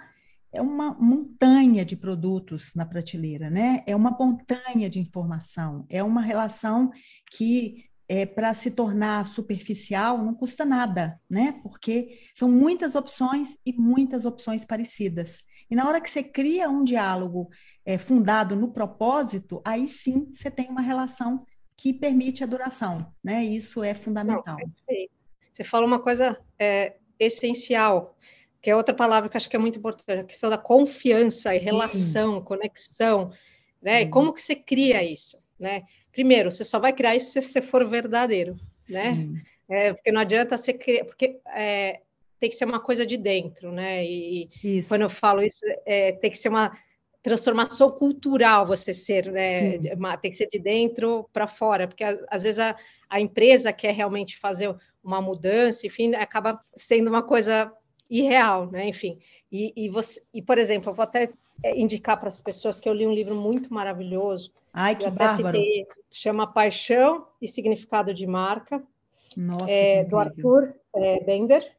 é 0.55 0.61
uma 0.61 0.93
montanha 0.93 1.83
de 1.83 1.97
produtos 1.97 2.73
na 2.77 2.85
prateleira, 2.85 3.49
né? 3.49 3.83
É 3.87 3.97
uma 3.97 4.11
montanha 4.11 4.91
de 4.91 5.01
informação, 5.01 5.87
é 5.89 6.05
uma 6.05 6.21
relação 6.21 6.91
que 7.31 7.87
é, 8.13 8.27
para 8.27 8.53
se 8.53 8.71
tornar 8.71 9.27
superficial 9.27 10.19
não 10.19 10.35
custa 10.35 10.67
nada, 10.67 11.19
né? 11.31 11.59
Porque 11.63 12.19
são 12.35 12.47
muitas 12.47 12.95
opções 12.95 13.57
e 13.65 13.73
muitas 13.73 14.27
opções 14.27 14.67
parecidas. 14.67 15.39
E 15.71 15.75
na 15.75 15.89
hora 15.89 15.99
que 15.99 16.11
você 16.11 16.23
cria 16.23 16.69
um 16.69 16.85
diálogo 16.85 17.49
é, 17.87 17.97
fundado 17.97 18.55
no 18.55 18.71
propósito, 18.71 19.63
aí 19.65 19.89
sim 19.89 20.29
você 20.31 20.51
tem 20.51 20.69
uma 20.69 20.83
relação 20.83 21.47
que 21.75 21.91
permite 21.91 22.45
a 22.45 22.47
duração, 22.47 23.11
né? 23.25 23.43
Isso 23.43 23.83
é 23.83 23.95
fundamental. 23.95 24.59
Não, 24.59 25.07
você 25.51 25.65
fala 25.65 25.87
uma 25.87 25.99
coisa 25.99 26.39
é, 26.59 26.97
essencial, 27.19 28.15
que 28.61 28.69
é 28.69 28.77
outra 28.77 28.95
palavra 28.95 29.31
que 29.31 29.39
acho 29.39 29.49
que 29.49 29.57
é 29.57 29.59
muito 29.59 29.79
importante, 29.79 30.21
a 30.21 30.25
questão 30.25 30.51
da 30.51 30.59
confiança 30.59 31.57
e 31.57 31.59
relação, 31.59 32.41
sim. 32.41 32.45
conexão, 32.45 33.33
né? 33.81 34.03
E 34.03 34.11
como 34.11 34.35
que 34.35 34.43
você 34.43 34.55
cria 34.55 35.03
isso, 35.03 35.43
né? 35.59 35.85
Primeiro, 36.13 36.51
você 36.51 36.63
só 36.63 36.79
vai 36.79 36.93
criar 36.93 37.17
isso 37.17 37.31
se 37.31 37.43
você 37.43 37.63
for 37.63 37.89
verdadeiro, 37.89 38.57
né? 38.89 39.29
É, 39.69 39.93
porque 39.95 40.13
não 40.13 40.21
adianta 40.21 40.59
você 40.59 40.73
criar, 40.73 41.05
porque 41.05 41.41
é, 41.47 42.01
tem 42.39 42.51
que 42.51 42.57
ser 42.57 42.65
uma 42.65 42.81
coisa 42.81 43.07
de 43.07 43.17
dentro, 43.17 43.73
né? 43.73 44.05
E, 44.05 44.51
e 44.63 44.83
quando 44.89 45.03
eu 45.03 45.11
falo 45.11 45.43
isso, 45.43 45.65
é, 45.87 46.13
tem 46.13 46.31
que 46.31 46.39
ser 46.39 46.49
uma 46.49 46.77
transformação 47.23 47.91
cultural 47.91 48.67
você 48.67 48.93
ser, 48.93 49.31
né? 49.31 49.79
Tem 50.21 50.31
que 50.31 50.37
ser 50.37 50.49
de 50.49 50.59
dentro 50.59 51.29
para 51.33 51.47
fora, 51.47 51.87
porque 51.87 52.05
às 52.29 52.43
vezes 52.43 52.59
a, 52.59 52.77
a 53.09 53.21
empresa 53.21 53.73
quer 53.73 53.95
realmente 53.95 54.39
fazer 54.39 54.75
uma 55.03 55.23
mudança, 55.23 55.87
enfim, 55.87 56.15
acaba 56.15 56.61
sendo 56.75 57.09
uma 57.09 57.23
coisa 57.23 57.73
irreal, 58.11 58.71
né? 58.71 58.89
Enfim, 58.89 59.19
e, 59.51 59.73
e 59.77 59.89
você, 59.89 60.21
e 60.35 60.43
por 60.43 60.59
exemplo, 60.59 60.91
eu 60.91 60.95
vou 60.95 61.05
até 61.05 61.33
indicar 61.65 62.19
para 62.19 62.29
as 62.29 62.41
pessoas 62.41 62.81
que 62.81 62.89
eu 62.89 62.93
li 62.93 63.07
um 63.07 63.13
livro 63.13 63.35
muito 63.35 63.73
maravilhoso. 63.73 64.53
Ai, 64.73 64.97
que 64.97 65.09
bárbaro! 65.11 65.57
Citei, 65.57 65.87
chama 66.11 66.47
Paixão 66.47 67.27
e 67.41 67.47
Significado 67.47 68.15
de 68.15 68.27
Marca, 68.27 68.83
Nossa, 69.37 69.71
é, 69.71 70.05
do 70.05 70.19
Arthur 70.19 70.75
é, 70.95 71.23
Bender. 71.25 71.71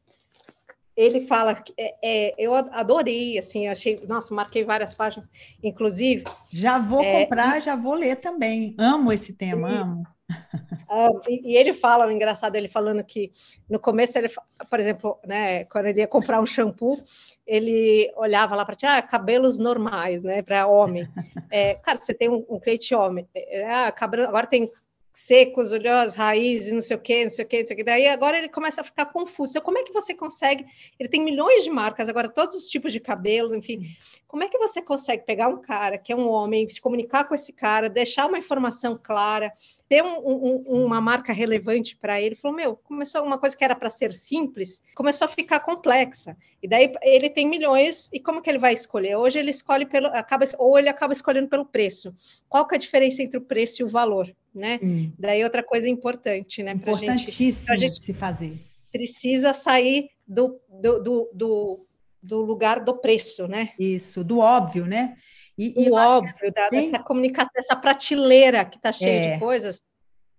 Ele 0.96 1.26
fala 1.26 1.56
que 1.56 1.74
é, 1.76 1.94
é, 2.02 2.34
eu 2.38 2.54
adorei, 2.54 3.36
assim, 3.36 3.66
achei, 3.66 4.00
nossa, 4.06 4.32
marquei 4.32 4.62
várias 4.62 4.94
páginas, 4.94 5.28
inclusive. 5.60 6.22
Já 6.50 6.78
vou 6.78 7.02
é, 7.02 7.24
comprar, 7.24 7.60
já 7.60 7.74
vou 7.74 7.94
ler 7.94 8.16
também. 8.16 8.76
Amo 8.78 9.12
esse 9.12 9.32
tema, 9.32 9.68
amo. 9.68 10.13
Uh, 10.30 11.20
e, 11.28 11.52
e, 11.52 11.56
ele 11.56 11.72
fala, 11.72 12.06
o 12.06 12.10
engraçado, 12.10 12.56
ele 12.56 12.68
falando 12.68 13.02
que 13.04 13.32
no 13.68 13.78
começo, 13.78 14.16
ele, 14.16 14.28
por 14.70 14.78
exemplo, 14.78 15.18
né, 15.24 15.64
quando 15.64 15.86
ele 15.86 16.00
ia 16.00 16.06
comprar 16.06 16.40
um 16.40 16.46
shampoo, 16.46 17.02
ele 17.46 18.10
olhava 18.16 18.54
lá 18.54 18.64
para 18.64 18.74
ti, 18.74 18.86
ah, 18.86 19.02
cabelos 19.02 19.58
normais, 19.58 20.22
né, 20.22 20.40
para 20.42 20.66
homem. 20.66 21.08
É, 21.50 21.74
cara, 21.74 22.00
você 22.00 22.14
tem 22.14 22.28
um, 22.28 22.44
um 22.48 22.58
cliente 22.58 22.94
homem, 22.94 23.28
é, 23.34 23.68
ah, 23.70 23.92
cabelo, 23.92 24.24
agora 24.24 24.46
tem 24.46 24.70
secos, 25.14 25.70
oleosas, 25.70 26.16
raízes, 26.16 26.72
não 26.72 26.80
sei 26.80 26.96
o 26.96 27.00
quê, 27.00 27.22
não 27.22 27.30
sei 27.30 27.44
o 27.44 27.48
quê, 27.48 27.60
não 27.60 27.66
sei 27.66 27.74
o 27.74 27.76
quê. 27.76 27.84
Daí 27.84 28.08
agora 28.08 28.36
ele 28.36 28.48
começa 28.48 28.80
a 28.80 28.84
ficar 28.84 29.06
confuso. 29.06 29.52
Então, 29.52 29.62
como 29.62 29.78
é 29.78 29.84
que 29.84 29.92
você 29.92 30.12
consegue? 30.12 30.66
Ele 30.98 31.08
tem 31.08 31.22
milhões 31.22 31.62
de 31.62 31.70
marcas, 31.70 32.08
agora 32.08 32.28
todos 32.28 32.56
os 32.56 32.68
tipos 32.68 32.92
de 32.92 32.98
cabelo, 32.98 33.54
enfim. 33.54 33.82
Como 34.26 34.42
é 34.42 34.48
que 34.48 34.58
você 34.58 34.82
consegue 34.82 35.24
pegar 35.24 35.46
um 35.46 35.62
cara 35.62 35.96
que 35.96 36.12
é 36.12 36.16
um 36.16 36.28
homem, 36.28 36.68
se 36.68 36.80
comunicar 36.80 37.28
com 37.28 37.34
esse 37.34 37.52
cara, 37.52 37.88
deixar 37.88 38.26
uma 38.26 38.38
informação 38.38 38.98
clara, 39.00 39.52
ter 39.88 40.02
um, 40.02 40.18
um, 40.18 40.84
uma 40.84 41.00
marca 41.00 41.32
relevante 41.32 41.96
para 41.96 42.20
ele? 42.20 42.34
Falou, 42.34 42.56
meu, 42.56 42.74
começou 42.74 43.22
uma 43.22 43.38
coisa 43.38 43.56
que 43.56 43.64
era 43.64 43.76
para 43.76 43.90
ser 43.90 44.12
simples, 44.12 44.82
começou 44.96 45.26
a 45.26 45.28
ficar 45.28 45.60
complexa. 45.60 46.36
E 46.60 46.66
daí 46.66 46.90
ele 47.02 47.30
tem 47.30 47.48
milhões, 47.48 48.10
e 48.12 48.18
como 48.18 48.42
que 48.42 48.50
ele 48.50 48.58
vai 48.58 48.74
escolher? 48.74 49.14
Hoje 49.14 49.38
ele 49.38 49.50
escolhe 49.50 49.86
pelo, 49.86 50.08
acaba, 50.08 50.44
ou 50.58 50.76
ele 50.76 50.88
acaba 50.88 51.12
escolhendo 51.12 51.46
pelo 51.46 51.64
preço. 51.64 52.12
Qual 52.48 52.66
que 52.66 52.74
é 52.74 52.78
a 52.78 52.80
diferença 52.80 53.22
entre 53.22 53.38
o 53.38 53.42
preço 53.42 53.80
e 53.80 53.84
o 53.84 53.88
valor? 53.88 54.34
Né? 54.54 54.78
Sim. 54.78 55.12
Daí 55.18 55.42
outra 55.42 55.62
coisa 55.62 55.88
importante, 55.88 56.62
né? 56.62 56.72
Importantíssimo 56.72 57.78
gente, 57.78 58.00
se 58.00 58.14
fazer. 58.14 58.60
Precisa 58.92 59.52
sair 59.52 60.08
do, 60.26 60.60
do, 60.68 61.02
do, 61.02 61.30
do, 61.32 61.86
do 62.22 62.40
lugar 62.42 62.80
do 62.80 62.96
preço, 62.96 63.48
né? 63.48 63.70
Isso, 63.78 64.22
do 64.22 64.38
óbvio, 64.38 64.86
né? 64.86 65.16
E, 65.56 65.88
o 65.88 65.94
óbvio, 65.94 66.52
da, 66.52 66.68
tem... 66.68 66.90
dessa 66.90 67.02
comunicação, 67.02 67.52
dessa 67.54 67.76
prateleira 67.76 68.64
que 68.64 68.76
está 68.76 68.90
cheia 68.90 69.30
é. 69.30 69.34
de 69.34 69.40
coisas, 69.40 69.82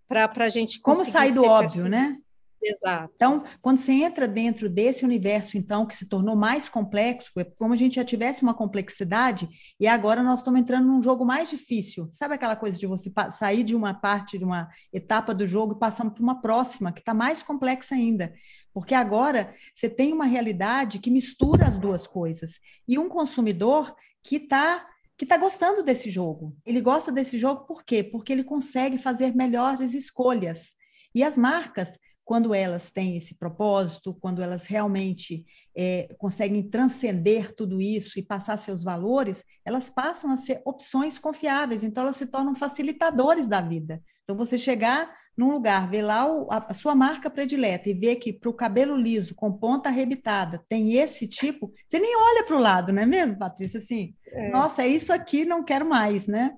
para 0.08 0.30
a 0.36 0.50
gente 0.50 0.80
Como 0.80 1.04
sair 1.06 1.34
do 1.34 1.46
óbvio, 1.46 1.88
né? 1.88 2.18
Exato. 2.66 3.14
Então, 3.16 3.44
quando 3.62 3.78
você 3.78 3.92
entra 3.92 4.28
dentro 4.28 4.68
desse 4.68 5.06
universo, 5.06 5.58
então, 5.58 5.86
que 5.86 5.96
se 5.96 6.08
tornou 6.08 6.36
mais 6.36 6.68
complexo, 6.68 7.32
é 7.38 7.44
como 7.44 7.74
a 7.74 7.78
gente 7.78 7.96
já 7.96 8.04
tivesse 8.04 8.42
uma 8.42 8.54
complexidade, 8.54 9.48
e 9.80 9.88
agora 9.88 10.24
nós 10.24 10.40
estamos 10.40 10.60
entrando 10.60 10.88
num 10.88 11.02
jogo 11.02 11.24
mais 11.24 11.50
difícil. 11.50 12.10
Sabe 12.12 12.34
aquela 12.36 12.56
coisa 12.56 12.78
de 12.78 12.88
você 12.88 13.12
sair 13.38 13.64
de 13.64 13.76
uma 13.76 13.94
parte, 13.94 14.38
de 14.38 14.44
uma 14.44 14.68
etapa 14.92 15.34
do 15.34 15.46
jogo 15.46 15.74
e 15.76 15.80
passando 15.80 16.12
para 16.12 16.24
uma 16.24 16.42
próxima, 16.42 16.92
que 16.92 17.00
está 17.00 17.14
mais 17.14 17.44
complexa 17.44 17.94
ainda? 17.94 18.34
Porque 18.74 18.96
agora 18.96 19.54
você 19.74 19.88
tem 19.88 20.12
uma 20.12 20.26
realidade 20.26 21.00
que 21.00 21.12
mistura 21.12 21.68
as 21.68 21.78
duas 21.78 22.08
coisas. 22.08 22.60
E 22.88 22.98
um 22.98 23.08
consumidor 23.08 23.96
que 24.24 24.38
está 24.38 24.86
que 25.18 25.24
está 25.24 25.38
gostando 25.38 25.82
desse 25.82 26.10
jogo. 26.10 26.58
Ele 26.66 26.82
gosta 26.82 27.10
desse 27.10 27.38
jogo 27.38 27.66
por 27.66 27.86
quê? 27.86 28.04
Porque 28.04 28.34
ele 28.34 28.44
consegue 28.44 28.98
fazer 28.98 29.34
melhores 29.34 29.94
escolhas. 29.94 30.74
E 31.14 31.24
as 31.24 31.38
marcas 31.38 31.98
quando 32.26 32.56
elas 32.56 32.92
têm 32.92 33.16
esse 33.16 33.36
propósito, 33.36 34.18
quando 34.20 34.42
elas 34.42 34.66
realmente 34.66 35.46
é, 35.78 36.08
conseguem 36.18 36.64
transcender 36.64 37.54
tudo 37.56 37.80
isso 37.80 38.18
e 38.18 38.24
passar 38.24 38.58
seus 38.58 38.84
valores, 38.84 39.44
elas 39.64 39.92
passam 39.92 40.32
a 40.32 40.38
ser 40.38 40.60
opções 40.66 41.20
confiáveis, 41.20 41.84
então 41.84 42.04
elas 42.04 42.18
se 42.18 42.26
tornam 42.26 42.56
facilitadores 42.56 43.48
da 43.48 43.62
vida. 43.62 44.02
Então, 44.24 44.36
você 44.36 44.58
chegar 44.58 45.16
num 45.38 45.52
lugar, 45.52 45.88
ver 45.88 46.02
lá 46.02 46.26
o, 46.26 46.52
a, 46.52 46.66
a, 46.70 46.74
sua 46.74 46.96
marca 46.96 47.30
predileta 47.30 47.90
e 47.90 47.94
ver 47.94 48.16
que 48.16 48.34
para 48.34 48.50
o 48.50 48.54
cabelo 48.54 48.96
liso, 48.96 49.36
com 49.36 49.52
ponta 49.52 49.90
arrebitada, 49.90 50.64
tem 50.68 50.94
esse 50.94 51.28
tipo, 51.28 51.72
você 51.88 52.00
nem 52.00 52.16
olha 52.18 52.44
para 52.44 52.56
o 52.56 52.60
lado, 52.60 52.92
não 52.92 53.04
é 53.04 53.06
mesmo, 53.06 53.38
Patrícia? 53.38 53.78
Assim, 53.78 54.16
é. 54.28 54.50
nossa, 54.50 54.82
é 54.82 54.88
isso 54.88 55.14
aqui, 55.14 55.46
não 55.46 55.64
quero 55.64 55.88
mais, 55.88 56.26
né? 56.26 56.56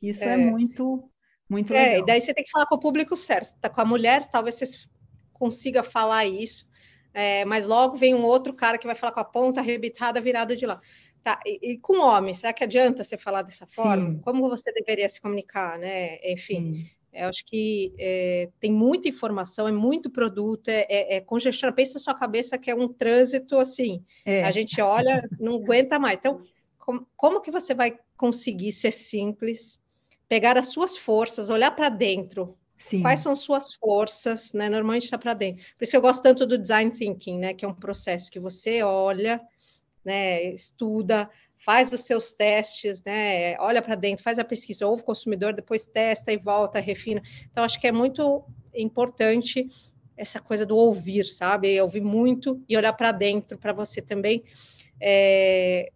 Isso 0.00 0.22
é, 0.22 0.34
é 0.34 0.36
muito, 0.36 1.10
muito 1.48 1.72
é, 1.72 1.84
legal. 1.84 2.02
E 2.02 2.06
daí 2.06 2.20
você 2.20 2.32
tem 2.32 2.44
que 2.44 2.50
falar 2.50 2.66
com 2.66 2.76
o 2.76 2.80
público 2.80 3.16
certo. 3.16 3.54
Tá 3.60 3.68
com 3.68 3.80
a 3.80 3.84
mulher, 3.84 4.24
talvez 4.30 4.54
você 4.54 4.66
consiga 5.40 5.82
falar 5.82 6.26
isso, 6.26 6.68
é, 7.14 7.46
mas 7.46 7.66
logo 7.66 7.96
vem 7.96 8.14
um 8.14 8.22
outro 8.22 8.52
cara 8.52 8.76
que 8.76 8.86
vai 8.86 8.94
falar 8.94 9.12
com 9.12 9.20
a 9.20 9.24
ponta 9.24 9.60
arrebitada 9.60 10.20
virada 10.20 10.54
de 10.54 10.66
lá. 10.66 10.80
Tá, 11.22 11.40
e, 11.44 11.72
e 11.72 11.78
com 11.78 12.00
homem, 12.00 12.32
será 12.34 12.52
que 12.52 12.62
adianta 12.62 13.02
você 13.02 13.16
falar 13.16 13.42
dessa 13.42 13.66
forma? 13.66 14.10
Sim. 14.10 14.18
Como 14.20 14.48
você 14.48 14.70
deveria 14.72 15.08
se 15.08 15.20
comunicar, 15.20 15.78
né? 15.78 16.18
Enfim, 16.22 16.86
eu 17.12 17.28
acho 17.28 17.44
que 17.44 17.92
é, 17.98 18.48
tem 18.60 18.72
muita 18.72 19.08
informação, 19.08 19.66
é 19.66 19.72
muito 19.72 20.10
produto, 20.10 20.68
é, 20.68 20.86
é, 20.88 21.16
é 21.16 21.20
congestão. 21.20 21.72
Pensa 21.72 21.94
na 21.94 22.00
sua 22.00 22.14
cabeça 22.14 22.56
que 22.56 22.70
é 22.70 22.74
um 22.74 22.88
trânsito 22.88 23.58
assim. 23.58 24.04
É. 24.24 24.44
A 24.44 24.50
gente 24.50 24.80
olha, 24.80 25.28
não 25.38 25.56
aguenta 25.56 25.98
mais. 25.98 26.16
Então, 26.18 26.42
com, 26.78 27.04
como 27.16 27.40
que 27.40 27.50
você 27.50 27.74
vai 27.74 27.98
conseguir 28.16 28.72
ser 28.72 28.92
simples, 28.92 29.80
pegar 30.28 30.56
as 30.56 30.68
suas 30.68 30.96
forças, 30.96 31.50
olhar 31.50 31.72
para 31.72 31.88
dentro, 31.88 32.56
Sim. 32.80 33.02
Quais 33.02 33.20
são 33.20 33.36
suas 33.36 33.74
forças, 33.74 34.54
né? 34.54 34.70
Normalmente 34.70 35.04
está 35.04 35.18
para 35.18 35.34
dentro. 35.34 35.62
Por 35.76 35.84
isso 35.84 35.94
eu 35.94 36.00
gosto 36.00 36.22
tanto 36.22 36.46
do 36.46 36.56
design 36.56 36.90
thinking, 36.90 37.38
né? 37.38 37.52
Que 37.52 37.66
é 37.66 37.68
um 37.68 37.74
processo 37.74 38.30
que 38.30 38.40
você 38.40 38.82
olha, 38.82 39.38
né? 40.02 40.44
Estuda, 40.44 41.28
faz 41.58 41.92
os 41.92 42.04
seus 42.04 42.32
testes, 42.32 43.04
né? 43.04 43.54
Olha 43.60 43.82
para 43.82 43.96
dentro, 43.96 44.24
faz 44.24 44.38
a 44.38 44.44
pesquisa, 44.44 44.86
ouve 44.86 45.02
o 45.02 45.04
consumidor, 45.04 45.52
depois 45.52 45.84
testa 45.84 46.32
e 46.32 46.38
volta, 46.38 46.80
refina. 46.80 47.20
Então, 47.50 47.64
acho 47.64 47.78
que 47.78 47.86
é 47.86 47.92
muito 47.92 48.42
importante 48.74 49.68
essa 50.16 50.40
coisa 50.40 50.64
do 50.64 50.74
ouvir, 50.74 51.26
sabe? 51.26 51.78
Ouvir 51.82 52.00
muito 52.00 52.64
e 52.66 52.78
olhar 52.78 52.94
para 52.94 53.12
dentro 53.12 53.58
para 53.58 53.74
você 53.74 54.00
também 54.00 54.42
é, 54.98 55.92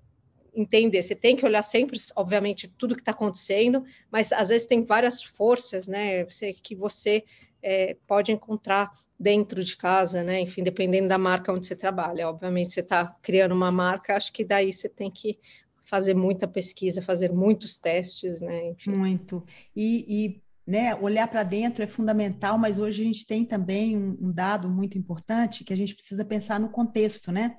entender, 0.54 1.02
você 1.02 1.14
tem 1.14 1.36
que 1.36 1.44
olhar 1.44 1.62
sempre, 1.62 1.98
obviamente, 2.16 2.68
tudo 2.78 2.94
que 2.94 3.02
está 3.02 3.12
acontecendo, 3.12 3.84
mas 4.10 4.32
às 4.32 4.48
vezes 4.48 4.66
tem 4.66 4.84
várias 4.84 5.22
forças, 5.22 5.88
né, 5.88 6.24
que 6.62 6.74
você 6.74 7.24
é, 7.62 7.96
pode 8.06 8.32
encontrar 8.32 8.92
dentro 9.18 9.62
de 9.64 9.76
casa, 9.76 10.22
né, 10.22 10.40
enfim, 10.40 10.62
dependendo 10.62 11.08
da 11.08 11.18
marca 11.18 11.52
onde 11.52 11.66
você 11.66 11.76
trabalha. 11.76 12.28
Obviamente, 12.28 12.72
você 12.72 12.80
está 12.80 13.06
criando 13.22 13.52
uma 13.52 13.70
marca, 13.70 14.16
acho 14.16 14.32
que 14.32 14.44
daí 14.44 14.72
você 14.72 14.88
tem 14.88 15.10
que 15.10 15.38
fazer 15.84 16.14
muita 16.14 16.48
pesquisa, 16.48 17.02
fazer 17.02 17.32
muitos 17.32 17.78
testes, 17.78 18.40
né, 18.40 18.70
enfim. 18.70 18.90
Muito. 18.90 19.44
E, 19.74 20.04
e 20.08 20.42
né, 20.66 20.94
olhar 20.94 21.28
para 21.28 21.42
dentro 21.42 21.84
é 21.84 21.86
fundamental, 21.86 22.58
mas 22.58 22.78
hoje 22.78 23.02
a 23.02 23.06
gente 23.06 23.26
tem 23.26 23.44
também 23.44 23.96
um, 23.96 24.16
um 24.20 24.32
dado 24.32 24.68
muito 24.68 24.96
importante 24.96 25.62
que 25.62 25.72
a 25.72 25.76
gente 25.76 25.94
precisa 25.94 26.24
pensar 26.24 26.58
no 26.58 26.70
contexto, 26.70 27.30
né? 27.30 27.56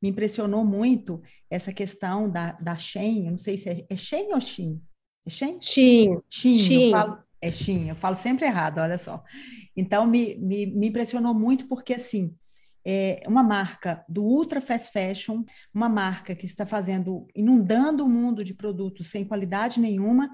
Me 0.00 0.10
impressionou 0.10 0.64
muito 0.64 1.20
essa 1.50 1.72
questão 1.72 2.30
da, 2.30 2.52
da 2.52 2.76
Shen, 2.76 3.26
eu 3.26 3.32
não 3.32 3.38
sei 3.38 3.56
se 3.56 3.68
é, 3.68 3.86
é 3.88 3.96
Shen 3.96 4.32
ou 4.32 4.40
Shin? 4.40 4.80
É 5.26 5.30
Shen? 5.30 5.58
Shin. 5.60 6.18
Shin, 6.28 6.58
Shin. 6.58 6.84
Eu 6.84 6.90
falo, 6.90 7.18
é 7.40 7.52
Shin, 7.52 7.88
eu 7.88 7.96
falo 7.96 8.16
sempre 8.16 8.46
errado, 8.46 8.78
olha 8.78 8.98
só. 8.98 9.22
Então, 9.76 10.06
me, 10.06 10.36
me, 10.36 10.66
me 10.66 10.88
impressionou 10.88 11.34
muito 11.34 11.66
porque, 11.68 11.94
assim, 11.94 12.34
é 12.84 13.22
uma 13.26 13.42
marca 13.42 14.04
do 14.08 14.22
ultra 14.22 14.60
fast 14.60 14.90
fashion, 14.90 15.44
uma 15.74 15.88
marca 15.88 16.34
que 16.34 16.46
está 16.46 16.64
fazendo, 16.64 17.26
inundando 17.34 18.04
o 18.04 18.08
mundo 18.08 18.42
de 18.42 18.54
produtos 18.54 19.08
sem 19.08 19.24
qualidade 19.24 19.78
nenhuma, 19.78 20.30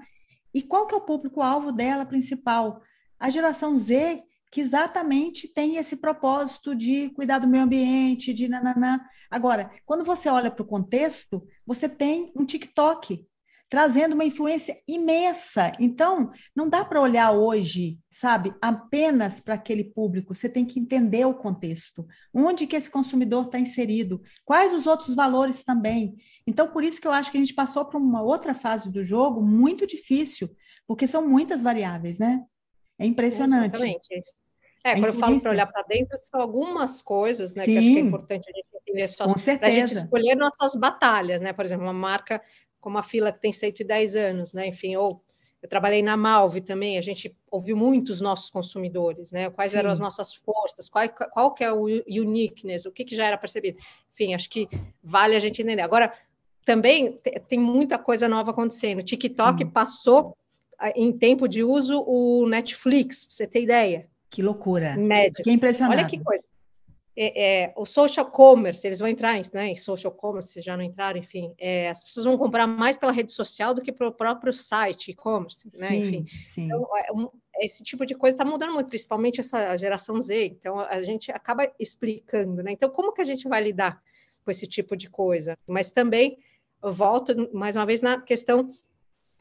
e 0.53 0.61
qual 0.61 0.87
que 0.87 0.95
é 0.95 0.97
o 0.97 1.05
público-alvo 1.05 1.71
dela 1.71 2.05
principal? 2.05 2.81
A 3.19 3.29
geração 3.29 3.77
Z, 3.77 4.23
que 4.51 4.61
exatamente 4.61 5.47
tem 5.47 5.77
esse 5.77 5.95
propósito 5.97 6.75
de 6.75 7.09
cuidar 7.09 7.39
do 7.39 7.47
meio 7.47 7.63
ambiente, 7.63 8.33
de 8.33 8.47
nananã. 8.47 8.99
Agora, 9.29 9.71
quando 9.85 10.03
você 10.03 10.29
olha 10.29 10.51
para 10.51 10.63
o 10.63 10.67
contexto, 10.67 11.45
você 11.65 11.89
tem 11.89 12.31
um 12.35 12.45
TikTok 12.45 13.25
trazendo 13.69 14.13
uma 14.13 14.23
influência 14.23 14.79
imensa. 14.87 15.71
Então, 15.79 16.31
não 16.55 16.69
dá 16.69 16.85
para 16.85 17.01
olhar 17.01 17.31
hoje, 17.31 17.99
sabe, 18.09 18.53
apenas 18.61 19.39
para 19.39 19.55
aquele 19.55 19.83
público. 19.83 20.33
Você 20.33 20.47
tem 20.47 20.65
que 20.65 20.79
entender 20.79 21.25
o 21.25 21.33
contexto, 21.33 22.07
onde 22.33 22.67
que 22.67 22.75
esse 22.75 22.89
consumidor 22.89 23.45
está 23.45 23.59
inserido, 23.59 24.21
quais 24.45 24.73
os 24.73 24.85
outros 24.85 25.15
valores 25.15 25.63
também. 25.63 26.15
Então, 26.45 26.67
por 26.67 26.83
isso 26.83 27.01
que 27.01 27.07
eu 27.07 27.11
acho 27.11 27.31
que 27.31 27.37
a 27.37 27.39
gente 27.39 27.53
passou 27.53 27.85
para 27.85 27.99
uma 27.99 28.21
outra 28.21 28.53
fase 28.53 28.91
do 28.91 29.03
jogo 29.03 29.41
muito 29.41 29.87
difícil, 29.87 30.49
porque 30.87 31.07
são 31.07 31.27
muitas 31.27 31.61
variáveis, 31.61 32.19
né? 32.19 32.43
É 32.97 33.05
impressionante. 33.05 33.75
Exatamente. 33.75 34.07
É, 34.83 34.93
quando 34.93 35.05
eu 35.05 35.13
falo 35.15 35.41
para 35.41 35.51
olhar 35.51 35.65
para 35.65 35.81
dentro, 35.83 36.15
são 36.19 36.39
algumas 36.39 37.01
coisas, 37.01 37.55
né, 37.55 37.65
Sim, 37.65 37.71
que 37.71 37.77
acho 37.77 37.87
que 37.87 37.97
é 37.97 38.01
importante 38.01 38.49
a 38.49 38.53
gente 38.55 38.67
entender 38.87 39.07
só 39.07 39.25
para 39.57 39.67
a 39.67 39.69
gente 39.71 39.93
escolher 39.93 40.35
nossas 40.35 40.75
batalhas, 40.75 41.41
né? 41.41 41.51
Por 41.51 41.65
exemplo, 41.65 41.85
uma 41.85 41.93
marca 41.93 42.39
como 42.79 42.99
a 42.99 43.03
Fila 43.03 43.31
que 43.31 43.39
tem 43.39 43.51
110 43.51 44.15
anos, 44.15 44.53
né? 44.53 44.67
Enfim, 44.67 44.95
ou 44.95 45.23
eu 45.59 45.67
trabalhei 45.67 46.03
na 46.03 46.15
Malve 46.15 46.61
também, 46.61 46.99
a 46.99 47.01
gente 47.01 47.35
ouviu 47.49 47.75
muito 47.75 48.09
os 48.09 48.21
nossos 48.21 48.51
consumidores, 48.51 49.31
né? 49.31 49.49
Quais 49.49 49.71
Sim. 49.71 49.79
eram 49.79 49.89
as 49.89 49.99
nossas 49.99 50.35
forças, 50.35 50.87
qual, 50.87 51.09
qual 51.09 51.51
que 51.55 51.63
é 51.63 51.73
o 51.73 51.85
uniqueness, 52.07 52.85
o 52.85 52.91
que, 52.91 53.03
que 53.03 53.15
já 53.15 53.25
era 53.25 53.39
percebido. 53.39 53.79
Enfim, 54.13 54.35
acho 54.35 54.47
que 54.47 54.69
vale 55.03 55.35
a 55.35 55.39
gente 55.39 55.63
entender. 55.63 55.81
Agora, 55.81 56.13
também 56.63 57.19
tem 57.47 57.57
muita 57.57 57.97
coisa 57.97 58.29
nova 58.29 58.51
acontecendo. 58.51 58.99
O 58.99 59.03
TikTok 59.03 59.63
Sim. 59.63 59.69
passou 59.71 60.37
em 60.95 61.11
tempo 61.11 61.47
de 61.47 61.63
uso 61.63 62.03
o 62.05 62.47
Netflix, 62.47 63.25
para 63.25 63.33
você 63.33 63.47
ter 63.47 63.61
ideia. 63.61 64.07
Que 64.29 64.41
loucura. 64.41 64.95
Média. 64.97 65.33
Fiquei 65.37 65.53
impressionado. 65.53 65.97
Olha 65.97 66.09
que 66.09 66.21
coisa. 66.21 66.43
É, 67.17 67.63
é, 67.63 67.73
o 67.77 67.85
social 67.85 68.25
commerce, 68.25 68.85
eles 68.85 68.99
vão 68.99 69.07
entrar 69.07 69.39
né, 69.53 69.69
em 69.69 69.77
social 69.77 70.11
commerce, 70.11 70.51
se 70.51 70.61
já 70.61 70.75
não 70.75 70.83
entraram, 70.83 71.17
enfim, 71.17 71.55
é, 71.57 71.87
as 71.87 72.03
pessoas 72.03 72.25
vão 72.25 72.37
comprar 72.37 72.67
mais 72.67 72.97
pela 72.97 73.13
rede 73.13 73.31
social 73.31 73.73
do 73.73 73.81
que 73.81 73.93
pelo 73.93 74.11
próprio 74.11 74.51
site 74.51 75.11
e-commerce, 75.11 75.65
né, 75.79 75.87
sim, 75.87 76.07
enfim. 76.07 76.25
Sim. 76.45 76.65
Então, 76.65 77.31
esse 77.61 77.83
tipo 77.83 78.05
de 78.05 78.15
coisa 78.15 78.35
está 78.35 78.43
mudando 78.43 78.73
muito, 78.73 78.89
principalmente 78.89 79.39
essa 79.39 79.77
geração 79.77 80.19
Z. 80.19 80.45
Então, 80.45 80.77
a 80.77 81.01
gente 81.03 81.31
acaba 81.31 81.71
explicando, 81.79 82.61
né? 82.61 82.73
Então, 82.73 82.89
como 82.89 83.13
que 83.13 83.21
a 83.21 83.25
gente 83.25 83.47
vai 83.47 83.63
lidar 83.63 84.01
com 84.43 84.51
esse 84.51 84.67
tipo 84.67 84.97
de 84.97 85.09
coisa? 85.09 85.57
Mas 85.65 85.93
também, 85.93 86.37
eu 86.83 86.91
volto 86.91 87.49
mais 87.53 87.77
uma 87.77 87.85
vez 87.85 88.01
na 88.01 88.19
questão 88.19 88.69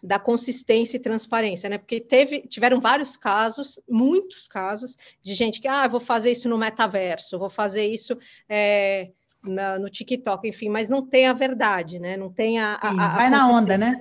da 0.04 0.18
consistência 0.18 0.98
e 0.98 1.00
transparência, 1.00 1.68
né? 1.68 1.78
Porque 1.78 1.98
teve, 1.98 2.42
tiveram 2.42 2.78
vários 2.78 3.16
casos, 3.16 3.80
muitos 3.88 4.46
casos, 4.46 4.96
de 5.22 5.32
gente 5.32 5.62
que, 5.62 5.66
ah, 5.66 5.88
vou 5.88 5.98
fazer 5.98 6.30
isso 6.30 6.46
no 6.46 6.58
metaverso, 6.58 7.38
vou 7.38 7.48
fazer 7.48 7.86
isso 7.86 8.18
é, 8.46 9.10
na, 9.42 9.78
no 9.78 9.88
TikTok, 9.88 10.46
enfim, 10.46 10.68
mas 10.68 10.90
não 10.90 11.06
tem 11.06 11.26
a 11.26 11.32
verdade, 11.32 11.98
né? 11.98 12.18
Não 12.18 12.30
tem 12.30 12.60
a. 12.60 12.74
a, 12.74 12.90
a 12.90 13.16
vai 13.16 13.30
na 13.30 13.48
onda, 13.48 13.78
né? 13.78 13.98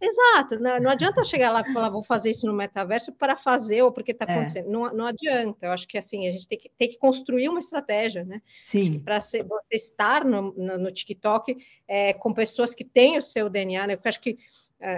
Exato, 0.00 0.58
não, 0.58 0.80
não, 0.80 0.90
adianta 0.90 1.22
chegar 1.22 1.52
lá 1.52 1.60
e 1.60 1.72
falar, 1.72 1.88
vou 1.88 2.02
fazer 2.02 2.30
isso 2.30 2.44
no 2.44 2.52
metaverso 2.52 3.12
para 3.12 3.36
fazer 3.36 3.82
ou 3.82 3.92
porque 3.92 4.10
está 4.10 4.24
é. 4.28 4.32
acontecendo. 4.32 4.66
É. 4.66 4.68
Não, 4.68 4.92
não 4.92 5.06
adianta. 5.06 5.66
Eu 5.66 5.70
acho 5.70 5.86
que 5.86 5.96
assim, 5.96 6.26
a 6.26 6.32
gente 6.32 6.48
tem 6.48 6.58
que, 6.58 6.68
tem 6.76 6.88
que 6.88 6.98
construir 6.98 7.48
uma 7.48 7.60
estratégia, 7.60 8.24
né? 8.24 8.42
Sim. 8.64 8.98
Para 8.98 9.20
você 9.20 9.44
estar 9.70 10.24
no, 10.24 10.52
no, 10.54 10.76
no 10.76 10.90
TikTok 10.90 11.56
é, 11.86 12.14
com 12.14 12.34
pessoas 12.34 12.74
que 12.74 12.82
têm 12.82 13.16
o 13.16 13.22
seu 13.22 13.48
DNA, 13.48 13.86
né? 13.86 13.94
Porque 13.94 14.08
acho 14.08 14.20
que 14.20 14.38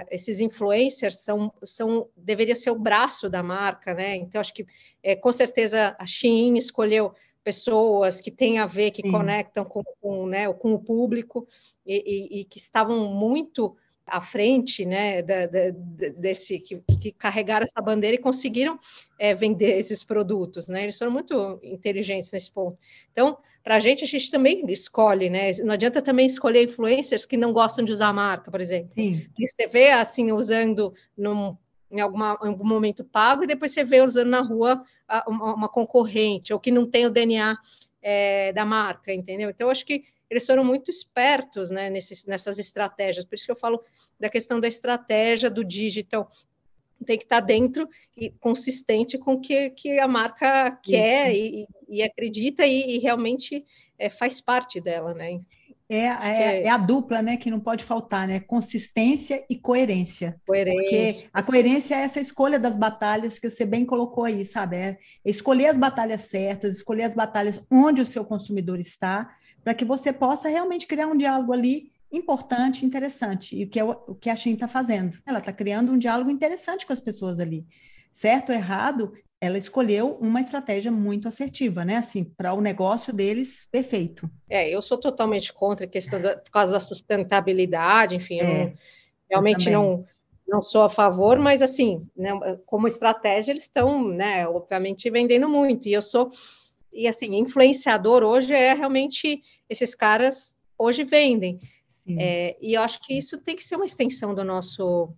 esses 0.09 0.39
influencers 0.39 1.19
são, 1.19 1.53
são 1.63 2.09
deveria 2.15 2.55
ser 2.55 2.71
o 2.71 2.79
braço 2.79 3.29
da 3.29 3.43
marca, 3.43 3.93
né? 3.93 4.15
Então, 4.15 4.41
acho 4.41 4.53
que 4.53 4.65
é, 5.03 5.15
com 5.15 5.31
certeza 5.31 5.95
a 5.99 6.05
Shein 6.05 6.57
escolheu 6.57 7.13
pessoas 7.43 8.19
que 8.19 8.31
têm 8.31 8.57
a 8.57 8.65
ver, 8.65 8.91
que 8.91 9.03
Sim. 9.03 9.11
conectam 9.11 9.63
com, 9.63 9.83
com, 10.01 10.25
né, 10.25 10.51
com 10.51 10.73
o 10.73 10.79
público 10.79 11.47
e, 11.85 11.95
e, 11.95 12.39
e 12.41 12.45
que 12.45 12.57
estavam 12.57 13.07
muito 13.13 13.77
à 14.05 14.19
frente 14.19 14.83
né, 14.85 15.21
da, 15.21 15.45
da, 15.45 15.69
desse 16.17 16.59
que, 16.59 16.81
que, 16.99 17.11
carregaram 17.11 17.63
essa 17.63 17.81
bandeira 17.81 18.15
e 18.15 18.19
conseguiram 18.19 18.79
é, 19.19 19.33
vender 19.33 19.77
esses 19.77 20.03
produtos, 20.03 20.67
né? 20.67 20.83
Eles 20.83 20.97
foram 20.97 21.11
muito 21.11 21.59
inteligentes 21.63 22.31
nesse 22.31 22.51
ponto. 22.51 22.77
Então, 23.11 23.37
para 23.65 23.77
a 23.77 23.79
gente, 23.79 24.03
a 24.03 24.07
gente 24.07 24.29
também 24.29 24.63
escolhe, 24.71 25.27
né? 25.27 25.51
Não 25.63 25.73
adianta 25.73 25.99
também 25.99 26.27
escolher 26.27 26.65
influencers 26.65 27.25
que 27.25 27.35
não 27.35 27.51
gostam 27.51 27.83
de 27.83 27.91
usar 27.91 28.09
a 28.09 28.13
marca, 28.13 28.51
por 28.51 28.61
exemplo. 28.61 28.91
Sim. 28.95 29.25
Você 29.39 29.65
vê 29.65 29.89
assim 29.89 30.31
usando 30.31 30.93
num, 31.17 31.57
em, 31.89 31.99
alguma, 31.99 32.37
em 32.43 32.47
algum 32.49 32.63
momento 32.63 33.03
pago 33.03 33.43
e 33.43 33.47
depois 33.47 33.71
você 33.71 33.83
vê 33.83 34.01
usando 34.01 34.29
na 34.29 34.41
rua 34.41 34.85
uma, 35.27 35.55
uma 35.55 35.67
concorrente 35.67 36.53
ou 36.53 36.59
que 36.59 36.69
não 36.69 36.87
tem 36.87 37.07
o 37.07 37.09
DNA 37.09 37.57
é, 38.03 38.53
da 38.53 38.63
marca, 38.63 39.11
entendeu? 39.11 39.49
Então, 39.49 39.71
acho 39.71 39.83
que 39.83 40.03
eles 40.29 40.45
foram 40.45 40.63
muito 40.63 40.91
espertos 40.91 41.71
né, 41.71 41.89
nesses, 41.89 42.23
nessas 42.27 42.59
estratégias. 42.59 43.25
Por 43.25 43.33
isso 43.33 43.47
que 43.47 43.51
eu 43.51 43.55
falo 43.55 43.81
da 44.19 44.29
questão 44.29 44.59
da 44.59 44.67
estratégia 44.67 45.49
do 45.49 45.65
digital. 45.65 46.29
Tem 47.05 47.17
que 47.17 47.25
estar 47.25 47.39
dentro 47.39 47.87
e 48.15 48.29
consistente 48.39 49.17
com 49.17 49.33
o 49.33 49.41
que, 49.41 49.69
que 49.71 49.99
a 49.99 50.07
marca 50.07 50.71
quer 50.83 51.33
e, 51.33 51.67
e, 51.87 52.03
acredita 52.03 52.65
e, 52.65 52.95
e 52.95 52.99
realmente 52.99 53.63
é, 53.97 54.09
faz 54.09 54.39
parte 54.39 54.79
dela, 54.79 55.13
né? 55.13 55.41
É, 55.87 56.05
é, 56.05 56.63
é, 56.63 56.69
a 56.69 56.77
dupla, 56.77 57.21
né, 57.21 57.37
que 57.37 57.51
não 57.51 57.59
pode 57.59 57.83
faltar, 57.83 58.27
né? 58.27 58.39
Consistência 58.39 59.45
e 59.47 59.55
coerência. 59.55 60.35
Coerência. 60.45 60.81
Porque 60.81 61.29
a 61.31 61.43
coerência 61.43 61.95
é 61.95 61.99
essa 61.99 62.19
escolha 62.19 62.57
das 62.57 62.75
batalhas 62.75 63.37
que 63.37 63.49
você 63.49 63.65
bem 63.65 63.85
colocou 63.85 64.23
aí, 64.23 64.45
sabe? 64.45 64.77
É 64.77 64.97
escolher 65.23 65.67
as 65.67 65.77
batalhas 65.77 66.23
certas, 66.23 66.77
escolher 66.77 67.03
as 67.03 67.13
batalhas 67.13 67.63
onde 67.69 68.01
o 68.01 68.05
seu 68.05 68.25
consumidor 68.25 68.79
está 68.79 69.35
para 69.63 69.73
que 69.73 69.85
você 69.85 70.11
possa 70.13 70.47
realmente 70.49 70.87
criar 70.87 71.07
um 71.07 71.17
diálogo 71.17 71.51
ali 71.51 71.91
importante, 72.17 72.85
interessante, 72.85 73.55
e 73.55 73.63
o 73.63 73.69
que, 73.69 73.79
é 73.79 73.83
o, 73.83 74.15
que 74.15 74.29
a 74.29 74.35
Shein 74.35 74.53
está 74.53 74.67
fazendo. 74.67 75.17
Ela 75.25 75.39
está 75.39 75.51
criando 75.51 75.91
um 75.91 75.97
diálogo 75.97 76.29
interessante 76.29 76.85
com 76.85 76.93
as 76.93 76.99
pessoas 76.99 77.39
ali. 77.39 77.65
Certo 78.11 78.49
ou 78.49 78.55
errado, 78.55 79.13
ela 79.39 79.57
escolheu 79.57 80.17
uma 80.21 80.39
estratégia 80.39 80.91
muito 80.91 81.27
assertiva, 81.27 81.83
né? 81.83 81.97
Assim, 81.97 82.23
para 82.23 82.53
o 82.53 82.61
negócio 82.61 83.13
deles, 83.13 83.67
perfeito. 83.71 84.29
É, 84.49 84.69
eu 84.69 84.81
sou 84.81 84.97
totalmente 84.97 85.53
contra 85.53 85.85
a 85.85 85.89
questão 85.89 86.21
da, 86.21 86.37
por 86.37 86.49
causa 86.49 86.71
da 86.71 86.79
sustentabilidade, 86.79 88.15
enfim, 88.15 88.39
é, 88.39 88.43
eu 88.43 88.47
não, 88.47 88.73
realmente 89.29 89.69
eu 89.69 89.73
não, 89.73 90.05
não 90.47 90.61
sou 90.61 90.83
a 90.83 90.89
favor, 90.89 91.37
mas 91.37 91.61
assim, 91.61 92.07
né, 92.15 92.31
como 92.65 92.87
estratégia, 92.87 93.51
eles 93.51 93.63
estão, 93.63 94.07
né, 94.07 94.47
obviamente, 94.47 95.09
vendendo 95.09 95.49
muito, 95.49 95.87
e 95.87 95.93
eu 95.93 96.01
sou 96.01 96.31
e 96.95 97.07
assim, 97.09 97.35
influenciador 97.35 98.23
hoje 98.23 98.53
é 98.53 98.73
realmente 98.73 99.41
esses 99.69 99.93
caras 99.93 100.55
hoje 100.77 101.03
vendem. 101.03 101.59
É, 102.07 102.55
e 102.61 102.73
eu 102.75 102.81
acho 102.81 103.01
que 103.01 103.17
isso 103.17 103.37
tem 103.39 103.55
que 103.55 103.63
ser 103.63 103.75
uma 103.75 103.85
extensão 103.85 104.33
do 104.35 104.43
nosso 104.43 105.09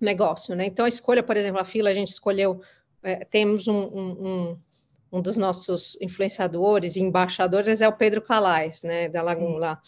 negócio, 0.00 0.54
né? 0.54 0.66
Então, 0.66 0.84
a 0.84 0.88
escolha, 0.88 1.22
por 1.22 1.36
exemplo, 1.36 1.60
a 1.60 1.64
fila, 1.64 1.90
a 1.90 1.94
gente 1.94 2.10
escolheu, 2.10 2.60
é, 3.02 3.24
temos 3.24 3.68
um, 3.68 3.78
um, 3.78 4.26
um, 4.26 4.58
um, 5.12 5.22
dos 5.22 5.36
nossos 5.36 5.96
influenciadores 6.00 6.96
e 6.96 7.00
embaixadores 7.00 7.80
é 7.80 7.88
o 7.88 7.92
Pedro 7.92 8.20
Calais, 8.20 8.82
né, 8.82 9.08
da 9.08 9.22
Lagoon 9.22 9.56
lá. 9.56 9.80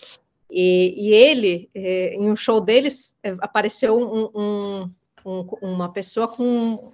E, 0.50 0.94
e, 0.96 1.12
ele, 1.12 1.68
é, 1.74 2.14
em 2.14 2.30
um 2.30 2.36
show 2.36 2.60
deles, 2.60 3.14
é, 3.22 3.30
apareceu 3.40 3.98
uma 5.60 5.92
pessoa 5.92 6.26
com 6.28 6.92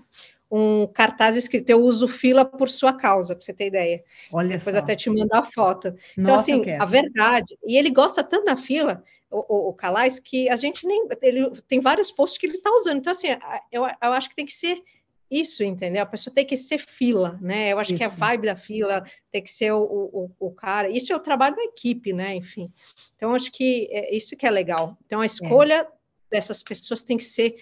um 0.51 0.87
cartaz 0.87 1.37
escrito 1.37 1.71
Eu 1.71 1.83
uso 1.83 2.07
fila 2.07 2.45
por 2.45 2.69
sua 2.69 2.93
causa, 2.93 3.35
para 3.35 3.45
você 3.45 3.53
ter 3.53 3.67
ideia. 3.67 4.03
Olha 4.33 4.57
Depois 4.57 4.75
só. 4.75 4.81
até 4.81 4.95
te 4.95 5.11
mandar 5.11 5.41
a 5.41 5.51
foto. 5.51 5.89
Então, 6.13 6.33
Nossa, 6.33 6.53
assim, 6.53 6.71
a 6.71 6.85
verdade. 6.85 7.57
E 7.65 7.77
ele 7.77 7.91
gosta 7.91 8.25
tanto 8.25 8.45
da 8.47 8.57
fila, 8.57 9.03
o, 9.39 9.69
o, 9.69 9.75
Calais, 9.75 10.19
que 10.19 10.49
a 10.49 10.57
gente 10.57 10.87
nem. 10.87 11.09
Ele 11.23 11.51
tem 11.69 11.81
vários 11.81 12.11
posts 12.11 12.39
que 12.39 12.47
ele 12.47 12.57
está 12.57 12.71
usando. 12.71 12.99
Então, 12.99 13.11
assim, 13.11 13.29
eu, 13.73 13.85
eu 13.85 14.13
acho 14.13 14.29
que 14.29 14.37
tem 14.37 14.47
que 14.47 14.53
ser 14.53 14.83
isso, 15.31 15.65
entendeu? 15.65 16.03
A 16.03 16.07
pessoa 16.07 16.33
tem 16.33 16.45
que 16.45 16.57
ser 16.57 16.79
fila, 16.79 17.39
né? 17.41 17.73
Eu 17.73 17.79
acho 17.79 17.93
isso. 17.93 17.99
que 17.99 18.05
a 18.05 18.09
vibe 18.09 18.47
da 18.47 18.57
fila 18.57 19.05
tem 19.33 19.43
que 19.43 19.51
ser 19.51 19.73
o, 19.73 19.83
o, 19.83 20.31
o, 20.39 20.51
cara. 20.53 20.89
Isso 20.89 21.13
é 21.13 21.17
o 21.17 21.21
trabalho 21.21 21.57
da 21.57 21.65
equipe, 21.65 22.13
né? 22.13 22.35
Enfim. 22.37 22.73
Então, 23.17 23.35
acho 23.35 23.51
que 23.51 23.89
é 23.91 24.15
isso 24.15 24.37
que 24.37 24.47
é 24.47 24.51
legal. 24.51 24.97
Então, 25.07 25.21
a 25.21 25.25
é. 25.25 25.27
escolha 25.27 25.81
é. 25.81 25.89
dessas 26.31 26.63
pessoas 26.63 27.03
tem 27.03 27.17
que 27.17 27.25
ser 27.25 27.57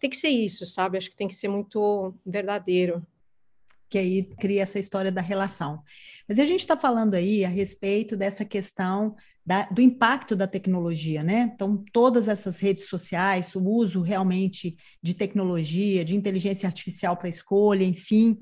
tem 0.00 0.08
que 0.08 0.16
ser 0.16 0.28
isso, 0.28 0.64
sabe? 0.64 0.98
Acho 0.98 1.10
que 1.10 1.16
tem 1.16 1.28
que 1.28 1.34
ser 1.34 1.48
muito 1.48 2.14
verdadeiro. 2.24 3.06
Que 3.94 3.98
aí 3.98 4.24
cria 4.40 4.64
essa 4.64 4.76
história 4.76 5.12
da 5.12 5.20
relação. 5.20 5.80
Mas 6.28 6.40
a 6.40 6.44
gente 6.44 6.58
está 6.58 6.76
falando 6.76 7.14
aí 7.14 7.44
a 7.44 7.48
respeito 7.48 8.16
dessa 8.16 8.44
questão 8.44 9.14
da, 9.46 9.66
do 9.66 9.80
impacto 9.80 10.34
da 10.34 10.48
tecnologia, 10.48 11.22
né? 11.22 11.52
Então, 11.54 11.84
todas 11.92 12.26
essas 12.26 12.58
redes 12.58 12.88
sociais, 12.88 13.54
o 13.54 13.62
uso 13.62 14.00
realmente 14.00 14.76
de 15.00 15.14
tecnologia, 15.14 16.04
de 16.04 16.16
inteligência 16.16 16.66
artificial 16.66 17.16
para 17.16 17.28
escolha, 17.28 17.84
enfim, 17.84 18.36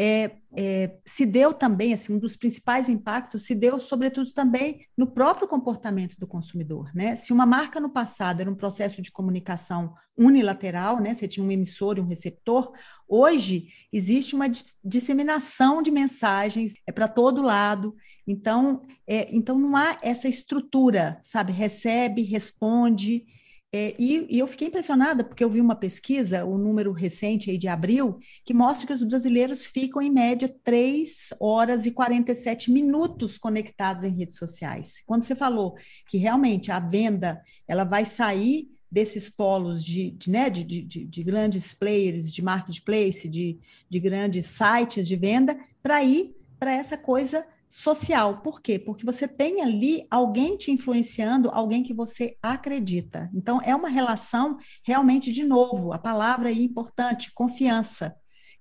é, 0.00 0.30
é, 0.56 0.96
se 1.04 1.26
deu 1.26 1.52
também, 1.52 1.92
assim, 1.92 2.14
um 2.14 2.20
dos 2.20 2.36
principais 2.36 2.88
impactos 2.88 3.44
se 3.44 3.52
deu, 3.52 3.80
sobretudo, 3.80 4.32
também 4.32 4.86
no 4.96 5.08
próprio 5.08 5.48
comportamento 5.48 6.16
do 6.20 6.26
consumidor, 6.26 6.88
né? 6.94 7.16
Se 7.16 7.32
uma 7.32 7.44
marca 7.44 7.80
no 7.80 7.90
passado 7.90 8.40
era 8.40 8.48
um 8.48 8.54
processo 8.54 9.02
de 9.02 9.10
comunicação 9.10 9.92
unilateral, 10.16 11.00
né? 11.00 11.14
Você 11.14 11.26
tinha 11.26 11.44
um 11.44 11.50
emissor 11.50 11.98
e 11.98 12.00
um 12.00 12.06
receptor, 12.06 12.70
hoje 13.08 13.70
existe 13.92 14.36
uma 14.36 14.48
disseminação 14.84 15.82
de 15.82 15.90
mensagens, 15.90 16.74
é 16.86 16.92
para 16.92 17.08
todo 17.08 17.42
lado, 17.42 17.96
então, 18.24 18.82
é, 19.04 19.28
então 19.34 19.58
não 19.58 19.76
há 19.76 19.98
essa 20.00 20.28
estrutura, 20.28 21.18
sabe? 21.22 21.52
Recebe, 21.52 22.22
responde, 22.22 23.26
é, 23.70 23.94
e, 23.98 24.26
e, 24.34 24.38
eu 24.38 24.46
fiquei 24.46 24.68
impressionada 24.68 25.22
porque 25.22 25.44
eu 25.44 25.50
vi 25.50 25.60
uma 25.60 25.76
pesquisa, 25.76 26.42
o 26.42 26.54
um 26.54 26.58
número 26.58 26.90
recente 26.90 27.50
aí 27.50 27.58
de 27.58 27.68
abril, 27.68 28.18
que 28.42 28.54
mostra 28.54 28.86
que 28.86 28.92
os 28.94 29.02
brasileiros 29.02 29.66
ficam 29.66 30.00
em 30.00 30.10
média 30.10 30.54
3 30.64 31.34
horas 31.38 31.84
e 31.84 31.90
47 31.90 32.70
minutos 32.70 33.36
conectados 33.36 34.04
em 34.04 34.16
redes 34.16 34.36
sociais. 34.36 35.02
Quando 35.04 35.24
você 35.24 35.36
falou 35.36 35.76
que 36.06 36.16
realmente 36.16 36.72
a 36.72 36.80
venda 36.80 37.42
ela 37.66 37.84
vai 37.84 38.06
sair 38.06 38.70
desses 38.90 39.28
polos 39.28 39.84
de, 39.84 40.12
de, 40.12 40.30
né, 40.30 40.48
de, 40.48 40.64
de, 40.64 41.04
de 41.04 41.22
grandes 41.22 41.74
players, 41.74 42.32
de 42.32 42.40
marketplace, 42.40 43.28
de, 43.28 43.58
de 43.88 44.00
grandes 44.00 44.46
sites 44.46 45.06
de 45.06 45.14
venda, 45.14 45.58
para 45.82 46.02
ir 46.02 46.34
para 46.58 46.72
essa 46.72 46.96
coisa 46.96 47.44
social. 47.68 48.40
Por 48.40 48.60
quê? 48.60 48.78
Porque 48.78 49.04
você 49.04 49.28
tem 49.28 49.62
ali 49.62 50.06
alguém 50.10 50.56
te 50.56 50.70
influenciando, 50.70 51.50
alguém 51.50 51.82
que 51.82 51.92
você 51.92 52.36
acredita. 52.42 53.30
Então, 53.34 53.60
é 53.62 53.74
uma 53.74 53.88
relação 53.88 54.56
realmente, 54.84 55.32
de 55.32 55.44
novo, 55.44 55.92
a 55.92 55.98
palavra 55.98 56.48
aí 56.48 56.64
importante, 56.64 57.32
confiança. 57.34 58.16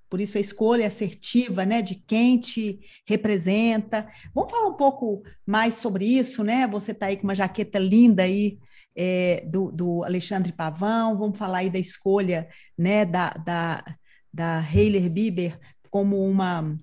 Por 0.10 0.22
isso 0.22 0.38
a 0.38 0.42
escolha 0.42 0.88
assertiva, 0.88 1.66
né, 1.66 1.82
de 1.82 1.96
quem 1.96 2.40
te 2.40 2.80
representa. 3.06 4.08
Vamos 4.34 4.52
falar 4.52 4.68
um 4.68 4.78
pouco 4.78 5.22
mais 5.46 5.76
sobre 5.76 6.06
isso, 6.06 6.44
né? 6.44 6.66
Você 6.68 6.92
está 6.92 7.08
aí 7.08 7.18
com 7.18 7.24
uma 7.24 7.36
jaqueta 7.36 7.78
linda 7.78 8.24
aí 8.24 8.58
é, 8.96 9.44
do, 9.46 9.70
do, 9.72 10.04
Alexandre 10.04 10.54
Pavão. 10.54 11.18
Vamos 11.18 11.38
falar 11.38 11.60
aí 11.60 11.70
da 11.70 11.80
escolha, 11.80 12.48
né, 12.78 13.04
da, 13.04 13.30
da, 13.32 13.84
da 14.34 14.64
Heiler 14.74 15.10
Bieber 15.10 15.60
como 15.90 16.26
uma 16.26 16.78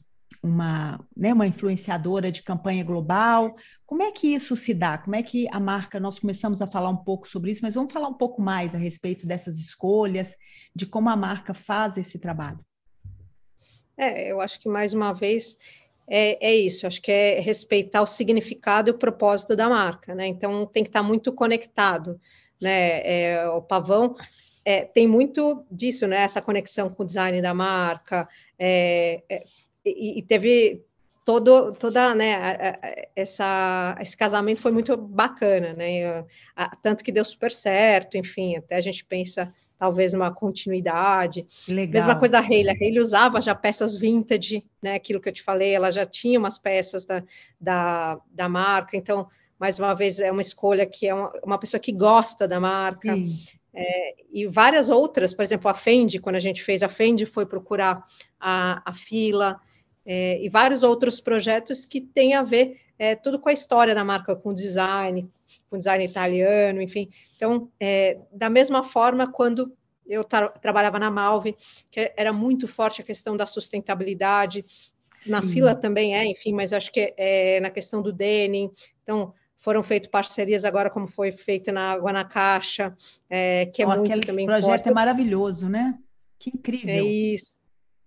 uma, 0.45 1.01
né, 1.17 1.33
uma 1.33 1.47
influenciadora 1.47 2.31
de 2.31 2.43
campanha 2.43 2.85
global. 2.85 3.57
Como 3.87 4.03
é 4.03 4.13
que 4.13 4.27
isso 4.29 4.55
se 4.55 4.75
dá? 4.75 4.99
Como 4.99 5.17
é 5.17 5.23
que 5.23 5.49
a 5.51 5.59
marca, 5.59 5.99
nós 5.99 6.19
começamos 6.19 6.61
a 6.61 6.67
falar 6.67 6.91
um 6.91 6.97
pouco 6.99 7.27
sobre 7.27 7.51
isso, 7.51 7.63
mas 7.63 7.75
vamos 7.75 7.91
falar 7.91 8.09
um 8.09 8.15
pouco 8.15 8.43
mais 8.43 8.75
a 8.75 8.79
respeito 8.79 9.27
dessas 9.27 9.59
escolhas, 9.59 10.37
de 10.77 10.85
como 10.85 11.09
a 11.09 11.17
marca 11.17 11.55
faz 11.55 11.97
esse 11.97 12.19
trabalho. 12.19 12.61
É, 13.97 14.31
eu 14.31 14.39
acho 14.39 14.61
que 14.61 14.69
mais 14.69 14.93
uma 14.93 15.15
vez 15.15 15.57
é, 16.07 16.37
é, 16.47 16.55
isso, 16.55 16.87
acho 16.87 17.01
que 17.01 17.11
é 17.11 17.41
respeitar 17.41 18.03
o 18.03 18.07
significado 18.07 18.91
e 18.91 18.93
o 18.93 18.99
propósito 18.99 19.57
da 19.57 19.71
marca, 19.71 20.15
né? 20.15 20.27
Então 20.27 20.67
tem 20.67 20.83
que 20.83 20.91
estar 20.91 21.03
muito 21.03 21.33
conectado, 21.33 22.21
né? 22.61 23.01
É, 23.01 23.49
o 23.49 23.63
pavão 23.63 24.15
é, 24.63 24.83
tem 24.85 25.09
muito 25.09 25.65
disso, 25.71 26.07
né? 26.07 26.19
Essa 26.19 26.43
conexão 26.43 26.91
com 26.91 27.03
o 27.03 27.07
design 27.07 27.41
da 27.41 27.55
marca, 27.55 28.29
é, 28.59 29.23
é, 29.31 29.45
e, 29.85 30.19
e, 30.19 30.23
teve 30.23 30.83
todo, 31.25 31.73
toda, 31.73 32.15
né? 32.15 32.79
Essa, 33.15 33.97
esse 34.01 34.17
casamento 34.17 34.61
foi 34.61 34.73
muito 34.73 34.97
bacana, 34.97 35.73
né? 35.73 36.25
Tanto 36.83 37.03
que 37.03 37.13
deu 37.13 37.25
super 37.25 37.51
certo, 37.51 38.17
enfim, 38.17 38.57
até 38.57 38.77
a 38.77 38.81
gente 38.81 39.05
pensa 39.05 39.53
talvez 39.79 40.15
uma 40.15 40.33
continuidade. 40.33 41.47
Legal. 41.69 41.93
Mesma 41.93 42.19
coisa 42.19 42.33
da 42.33 42.41
Hayley, 42.41 42.71
a 42.71 42.73
Hayley 42.73 43.01
usava 43.01 43.41
já 43.41 43.55
peças 43.55 43.95
vintage, 43.95 44.65
né, 44.83 44.95
aquilo 44.95 45.21
que 45.21 45.29
eu 45.29 45.33
te 45.33 45.43
falei, 45.43 45.75
ela 45.75 45.91
já 45.91 46.07
tinha 46.07 46.39
umas 46.39 46.57
peças 46.57 47.05
da, 47.05 47.23
da, 47.61 48.19
da 48.31 48.49
marca, 48.49 48.97
então, 48.97 49.29
mais 49.59 49.79
uma 49.79 49.93
vez, 49.93 50.21
é 50.21 50.31
uma 50.31 50.41
escolha 50.41 50.87
que 50.87 51.07
é 51.07 51.15
uma, 51.15 51.33
uma 51.43 51.59
pessoa 51.59 51.81
que 51.81 51.93
gosta 51.93 52.47
da 52.47 52.61
marca. 52.61 53.15
É, 53.77 54.15
e 54.33 54.47
várias 54.47 54.89
outras, 54.89 55.35
por 55.35 55.43
exemplo, 55.43 55.69
a 55.69 55.75
Fendi, 55.75 56.21
quando 56.21 56.37
a 56.37 56.41
gente 56.41 56.63
fez 56.63 56.83
a 56.83 56.89
Fendi, 56.89 57.27
foi 57.27 57.45
procurar 57.45 58.05
a, 58.39 58.81
a 58.85 58.93
fila, 58.93 59.61
é, 60.07 60.43
e 60.43 60.49
vários 60.49 60.83
outros 60.83 61.21
projetos 61.21 61.87
que 61.87 62.01
têm 62.01 62.35
a 62.35 62.43
ver 62.43 62.81
é, 62.99 63.15
tudo 63.15 63.39
com 63.39 63.49
a 63.49 63.53
história 63.53 63.95
da 63.95 64.05
marca, 64.05 64.37
com 64.37 64.53
design, 64.53 65.29
com 65.69 65.79
design 65.79 66.05
italiano, 66.05 66.81
enfim. 66.81 67.09
Então, 67.37 67.69
é, 67.81 68.19
da 68.33 68.49
mesma 68.49 68.83
forma, 68.83 69.31
quando 69.31 69.73
eu 70.07 70.23
tra 70.23 70.49
trabalhava 70.49 70.99
na 70.99 71.11
Malve, 71.11 71.57
que 71.91 72.13
era 72.17 72.33
muito 72.33 72.69
forte 72.69 73.01
a 73.01 73.05
questão 73.05 73.37
da 73.37 73.47
sustentabilidade, 73.47 74.65
Sim. 75.21 75.31
na 75.31 75.43
fila 75.43 75.75
também 75.75 76.17
é, 76.17 76.27
enfim, 76.27 76.53
mas 76.53 76.73
acho 76.73 76.93
que 76.93 77.15
é, 77.17 77.59
na 77.61 77.71
questão 77.71 78.03
do 78.03 78.13
denim, 78.13 78.71
então 79.03 79.33
foram 79.59 79.83
feitas 79.83 80.11
parcerias 80.11 80.63
agora, 80.65 80.91
como 80.91 81.09
foi 81.09 81.33
feito 81.33 81.73
na 81.73 81.93
Água 81.93 82.13
na 82.13 82.25
Caixa, 82.25 82.95
é, 83.31 83.67
que 83.67 83.83
é 83.83 83.87
oh, 83.87 83.97
muito 83.97 84.21
também 84.27 84.45
projeto 84.45 84.69
forte. 84.69 84.89
é 84.91 84.93
maravilhoso, 84.93 85.71
né? 85.71 85.99
Que 86.39 86.51
incrível. 86.51 86.91
É 86.91 87.01
isso, 87.01 87.59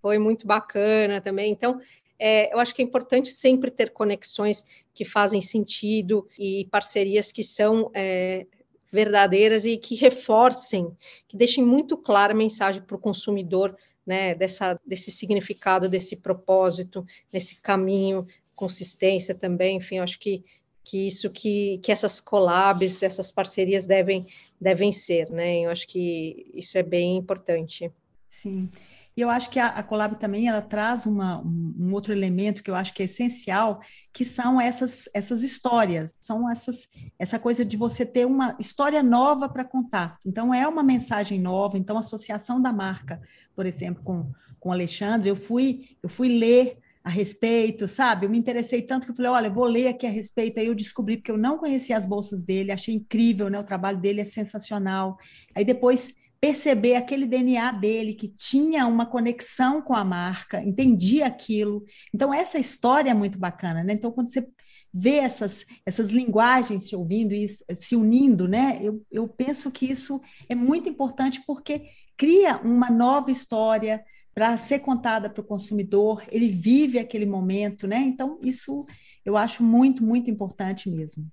foi 0.01 0.17
muito 0.17 0.45
bacana 0.45 1.21
também. 1.21 1.51
Então, 1.51 1.79
é, 2.19 2.53
eu 2.53 2.59
acho 2.59 2.73
que 2.73 2.81
é 2.81 2.85
importante 2.85 3.29
sempre 3.29 3.69
ter 3.69 3.91
conexões 3.91 4.65
que 4.93 5.05
fazem 5.05 5.41
sentido 5.41 6.27
e 6.37 6.65
parcerias 6.71 7.31
que 7.31 7.43
são 7.43 7.91
é, 7.93 8.47
verdadeiras 8.91 9.65
e 9.65 9.77
que 9.77 9.95
reforcem, 9.95 10.91
que 11.27 11.37
deixem 11.37 11.63
muito 11.63 11.97
clara 11.97 12.33
a 12.33 12.35
mensagem 12.35 12.81
para 12.81 12.95
o 12.95 12.99
consumidor 12.99 13.75
né, 14.05 14.33
dessa, 14.33 14.79
desse 14.85 15.11
significado, 15.11 15.89
desse 15.89 16.15
propósito, 16.15 17.05
desse 17.31 17.61
caminho, 17.61 18.25
consistência 18.55 19.35
também, 19.35 19.77
enfim, 19.77 19.97
eu 19.97 20.03
acho 20.03 20.17
que, 20.17 20.43
que 20.83 21.05
isso 21.05 21.29
que, 21.29 21.77
que 21.79 21.91
essas 21.91 22.19
collabs, 22.19 23.03
essas 23.03 23.29
parcerias 23.29 23.85
devem, 23.85 24.25
devem 24.59 24.91
ser, 24.91 25.29
né? 25.29 25.59
Eu 25.59 25.69
acho 25.69 25.85
que 25.85 26.49
isso 26.55 26.77
é 26.77 26.81
bem 26.81 27.17
importante. 27.17 27.91
Sim. 28.27 28.69
E 29.17 29.21
eu 29.21 29.31
acho 29.31 29.49
que 29.49 29.59
a, 29.59 29.69
a 29.69 29.81
Colab 29.81 30.19
também 30.19 30.47
ela 30.47 30.61
traz 30.61 31.07
uma, 31.07 31.41
um, 31.41 31.75
um, 31.79 31.93
outro 31.93 32.13
elemento 32.13 32.61
que 32.61 32.69
eu 32.69 32.75
acho 32.75 32.93
que 32.93 33.01
é 33.01 33.05
essencial, 33.05 33.81
que 34.13 34.23
são 34.23 34.61
essas, 34.61 35.09
essas 35.11 35.41
histórias, 35.41 36.13
são 36.21 36.47
essas 36.47 36.87
essa 37.17 37.39
coisa 37.39 37.65
de 37.65 37.75
você 37.75 38.05
ter 38.05 38.27
uma 38.27 38.55
história 38.59 39.01
nova 39.01 39.49
para 39.49 39.65
contar. 39.65 40.19
Então 40.23 40.53
é 40.53 40.67
uma 40.67 40.83
mensagem 40.83 41.41
nova. 41.41 41.79
Então 41.79 41.97
a 41.97 42.01
associação 42.01 42.61
da 42.61 42.71
marca, 42.71 43.19
por 43.55 43.65
exemplo, 43.65 44.03
com 44.03 44.31
com 44.59 44.71
Alexandre, 44.71 45.29
eu 45.29 45.35
fui 45.35 45.97
eu 46.03 46.09
fui 46.09 46.29
ler 46.29 46.77
a 47.03 47.09
respeito, 47.09 47.87
sabe? 47.87 48.25
Eu 48.25 48.29
me 48.29 48.37
interessei 48.37 48.81
tanto 48.81 49.05
que 49.05 49.11
eu 49.11 49.15
falei, 49.15 49.31
olha, 49.31 49.49
vou 49.49 49.63
ler 49.65 49.87
aqui 49.87 50.05
a 50.05 50.11
respeito. 50.11 50.59
Aí 50.59 50.67
eu 50.67 50.75
descobri 50.75 51.17
porque 51.17 51.31
eu 51.31 51.37
não 51.37 51.57
conhecia 51.57 51.97
as 51.97 52.05
bolsas 52.05 52.43
dele, 52.43 52.71
achei 52.71 52.93
incrível, 52.93 53.49
né? 53.49 53.59
O 53.59 53.63
trabalho 53.63 53.97
dele 53.97 54.21
é 54.21 54.25
sensacional. 54.25 55.17
Aí 55.55 55.63
depois 55.63 56.13
perceber 56.39 56.95
aquele 56.95 57.25
DNA 57.25 57.71
dele 57.71 58.13
que 58.13 58.27
tinha 58.27 58.85
uma 58.85 59.05
conexão 59.05 59.81
com 59.81 59.93
a 59.93 60.03
marca, 60.03 60.61
entendia 60.61 61.25
aquilo. 61.25 61.83
Então 62.13 62.33
essa 62.33 62.59
história 62.59 63.11
é 63.11 63.13
muito 63.13 63.39
bacana, 63.39 63.83
né? 63.83 63.93
Então 63.93 64.11
quando 64.11 64.29
você 64.31 64.47
vê 64.93 65.17
essas 65.17 65.65
essas 65.85 66.09
linguagens 66.09 66.87
se 66.87 66.95
ouvindo 66.95 67.33
e 67.33 67.47
se 67.49 67.95
unindo, 67.95 68.47
né? 68.47 68.79
Eu, 68.81 69.03
eu 69.11 69.27
penso 69.27 69.71
que 69.71 69.85
isso 69.85 70.21
é 70.49 70.55
muito 70.55 70.89
importante 70.89 71.43
porque 71.45 71.89
cria 72.15 72.57
uma 72.57 72.89
nova 72.89 73.31
história 73.31 74.03
para 74.33 74.55
ser 74.57 74.79
contada 74.79 75.29
para 75.31 75.41
o 75.41 75.45
consumidor, 75.45 76.23
ele 76.31 76.49
vive 76.49 76.99
aquele 76.99 77.25
momento, 77.25 77.87
né? 77.87 77.97
Então 77.97 78.39
isso 78.43 78.85
eu 79.25 79.35
acho 79.35 79.63
muito 79.63 80.03
muito 80.03 80.29
importante 80.29 80.89
mesmo. 80.89 81.27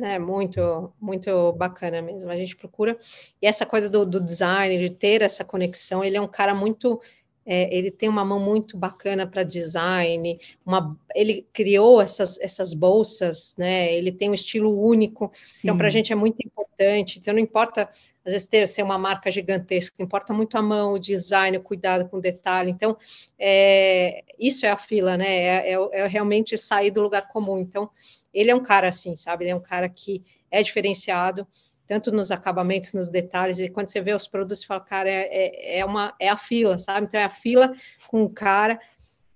É 0.00 0.18
muito, 0.18 0.92
muito 1.00 1.52
bacana 1.52 2.00
mesmo. 2.00 2.30
A 2.30 2.36
gente 2.36 2.56
procura. 2.56 2.98
E 3.40 3.46
essa 3.46 3.66
coisa 3.66 3.90
do, 3.90 4.06
do 4.06 4.20
design, 4.20 4.78
de 4.78 4.90
ter 4.90 5.20
essa 5.20 5.44
conexão, 5.44 6.02
ele 6.02 6.16
é 6.16 6.20
um 6.20 6.28
cara 6.28 6.54
muito. 6.54 7.00
É, 7.44 7.76
ele 7.76 7.90
tem 7.90 8.08
uma 8.08 8.24
mão 8.24 8.38
muito 8.38 8.76
bacana 8.76 9.26
para 9.26 9.42
design, 9.42 10.38
uma, 10.64 10.96
ele 11.12 11.44
criou 11.52 12.00
essas, 12.00 12.38
essas 12.38 12.72
bolsas, 12.72 13.56
né? 13.58 13.92
Ele 13.92 14.12
tem 14.12 14.30
um 14.30 14.34
estilo 14.34 14.80
único, 14.80 15.24
então, 15.24 15.34
Sim. 15.50 15.58
então 15.64 15.76
para 15.76 15.88
a 15.88 15.90
gente 15.90 16.12
é 16.12 16.14
muito 16.16 16.38
importante. 16.40 17.18
Então 17.18 17.34
não 17.34 17.40
importa 17.40 17.90
às 18.24 18.32
vezes 18.32 18.46
ter 18.46 18.68
ser 18.68 18.84
uma 18.84 18.96
marca 18.96 19.28
gigantesca, 19.28 20.00
importa 20.00 20.32
muito 20.32 20.56
a 20.56 20.62
mão, 20.62 20.92
o 20.92 21.00
design, 21.00 21.56
o 21.56 21.62
cuidado 21.62 22.08
com 22.08 22.18
o 22.18 22.20
detalhe. 22.20 22.70
Então 22.70 22.96
é, 23.36 24.22
isso 24.38 24.64
é 24.64 24.70
a 24.70 24.76
fila, 24.76 25.16
né? 25.16 25.26
É, 25.26 25.72
é, 25.72 25.78
é 25.92 26.06
realmente 26.06 26.56
sair 26.56 26.92
do 26.92 27.02
lugar 27.02 27.26
comum. 27.26 27.58
Então 27.58 27.90
ele 28.32 28.50
é 28.50 28.54
um 28.54 28.62
cara 28.62 28.88
assim, 28.88 29.14
sabe? 29.16 29.44
Ele 29.44 29.50
é 29.50 29.56
um 29.56 29.62
cara 29.62 29.88
que 29.88 30.24
é 30.50 30.62
diferenciado, 30.62 31.46
tanto 31.86 32.10
nos 32.10 32.30
acabamentos, 32.30 32.92
nos 32.92 33.10
detalhes, 33.10 33.58
e 33.58 33.68
quando 33.68 33.88
você 33.88 34.00
vê 34.00 34.14
os 34.14 34.26
produtos, 34.26 34.60
você 34.60 34.66
fala, 34.66 34.80
cara, 34.80 35.10
é, 35.10 35.28
é, 35.30 35.78
é 35.80 35.84
uma, 35.84 36.14
é 36.18 36.28
a 36.28 36.36
fila, 36.36 36.78
sabe? 36.78 37.06
Então 37.06 37.20
é 37.20 37.24
a 37.24 37.30
fila 37.30 37.74
com 38.08 38.22
o 38.22 38.30
cara 38.30 38.80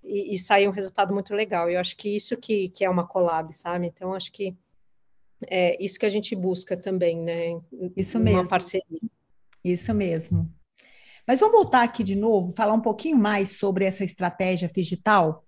e, 0.02 0.34
e 0.34 0.38
sair 0.38 0.68
um 0.68 0.72
resultado 0.72 1.12
muito 1.12 1.34
legal. 1.34 1.68
Eu 1.68 1.80
acho 1.80 1.96
que 1.96 2.14
isso 2.14 2.36
que, 2.36 2.68
que 2.70 2.84
é 2.84 2.90
uma 2.90 3.06
collab, 3.06 3.52
sabe? 3.54 3.86
Então, 3.86 4.14
acho 4.14 4.32
que 4.32 4.56
é 5.48 5.82
isso 5.82 5.98
que 5.98 6.06
a 6.06 6.10
gente 6.10 6.34
busca 6.34 6.76
também, 6.76 7.20
né? 7.20 7.60
Isso 7.96 8.18
mesmo. 8.18 8.40
Uma 8.40 8.48
parceria. 8.48 9.00
Isso 9.62 9.92
mesmo. 9.92 10.50
Mas 11.26 11.40
vamos 11.40 11.56
voltar 11.56 11.82
aqui 11.82 12.04
de 12.04 12.14
novo, 12.14 12.52
falar 12.52 12.72
um 12.72 12.80
pouquinho 12.80 13.16
mais 13.16 13.58
sobre 13.58 13.84
essa 13.84 14.04
estratégia 14.04 14.68
digital 14.68 15.45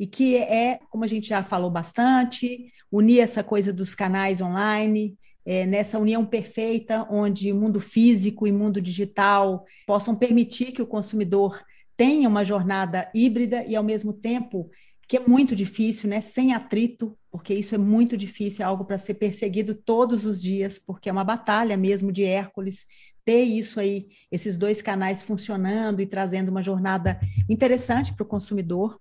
e 0.00 0.06
que 0.06 0.34
é, 0.38 0.80
como 0.88 1.04
a 1.04 1.06
gente 1.06 1.28
já 1.28 1.42
falou 1.42 1.70
bastante, 1.70 2.72
unir 2.90 3.20
essa 3.20 3.44
coisa 3.44 3.70
dos 3.70 3.94
canais 3.94 4.40
online, 4.40 5.14
é, 5.44 5.66
nessa 5.66 5.98
união 5.98 6.24
perfeita, 6.24 7.06
onde 7.10 7.52
mundo 7.52 7.78
físico 7.78 8.46
e 8.46 8.52
mundo 8.52 8.80
digital 8.80 9.62
possam 9.86 10.16
permitir 10.16 10.72
que 10.72 10.80
o 10.80 10.86
consumidor 10.86 11.62
tenha 11.98 12.26
uma 12.30 12.42
jornada 12.42 13.10
híbrida 13.14 13.62
e, 13.66 13.76
ao 13.76 13.84
mesmo 13.84 14.14
tempo, 14.14 14.70
que 15.06 15.18
é 15.18 15.20
muito 15.20 15.54
difícil, 15.54 16.08
né? 16.08 16.22
Sem 16.22 16.54
atrito, 16.54 17.14
porque 17.30 17.52
isso 17.52 17.74
é 17.74 17.78
muito 17.78 18.16
difícil, 18.16 18.64
é 18.64 18.66
algo 18.66 18.86
para 18.86 18.96
ser 18.96 19.14
perseguido 19.14 19.74
todos 19.74 20.24
os 20.24 20.40
dias, 20.40 20.78
porque 20.78 21.10
é 21.10 21.12
uma 21.12 21.24
batalha 21.24 21.76
mesmo 21.76 22.10
de 22.10 22.24
Hércules 22.24 22.86
ter 23.22 23.42
isso 23.42 23.78
aí, 23.78 24.08
esses 24.32 24.56
dois 24.56 24.80
canais 24.80 25.22
funcionando 25.22 26.00
e 26.00 26.06
trazendo 26.06 26.48
uma 26.48 26.62
jornada 26.62 27.20
interessante 27.50 28.14
para 28.14 28.24
o 28.24 28.26
consumidor. 28.26 28.98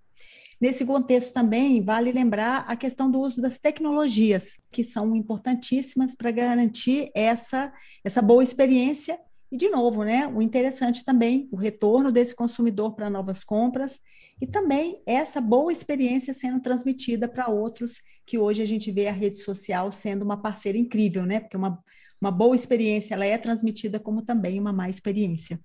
Nesse 0.59 0.85
contexto 0.85 1.33
também, 1.33 1.81
vale 1.81 2.11
lembrar 2.11 2.65
a 2.67 2.75
questão 2.75 3.09
do 3.09 3.19
uso 3.19 3.41
das 3.41 3.57
tecnologias, 3.57 4.59
que 4.69 4.83
são 4.83 5.15
importantíssimas 5.15 6.15
para 6.15 6.31
garantir 6.31 7.09
essa, 7.15 7.71
essa 8.03 8.21
boa 8.21 8.43
experiência. 8.43 9.17
E, 9.49 9.57
de 9.57 9.69
novo, 9.69 10.03
né, 10.03 10.27
o 10.27 10.41
interessante 10.41 11.03
também, 11.05 11.47
o 11.49 11.55
retorno 11.55 12.11
desse 12.11 12.35
consumidor 12.35 12.93
para 12.93 13.09
novas 13.09 13.43
compras 13.43 13.99
e 14.41 14.45
também 14.45 15.01
essa 15.05 15.39
boa 15.39 15.71
experiência 15.71 16.33
sendo 16.33 16.61
transmitida 16.61 17.27
para 17.27 17.49
outros, 17.49 18.01
que 18.25 18.37
hoje 18.37 18.61
a 18.61 18.65
gente 18.65 18.91
vê 18.91 19.07
a 19.07 19.13
rede 19.13 19.37
social 19.37 19.91
sendo 19.93 20.23
uma 20.23 20.41
parceira 20.41 20.77
incrível, 20.77 21.25
né? 21.25 21.39
Porque 21.39 21.57
uma, 21.57 21.81
uma 22.21 22.31
boa 22.31 22.55
experiência 22.55 23.13
ela 23.13 23.25
é 23.25 23.37
transmitida 23.37 23.97
como 23.97 24.21
também 24.21 24.59
uma 24.59 24.73
má 24.73 24.89
experiência. 24.89 25.59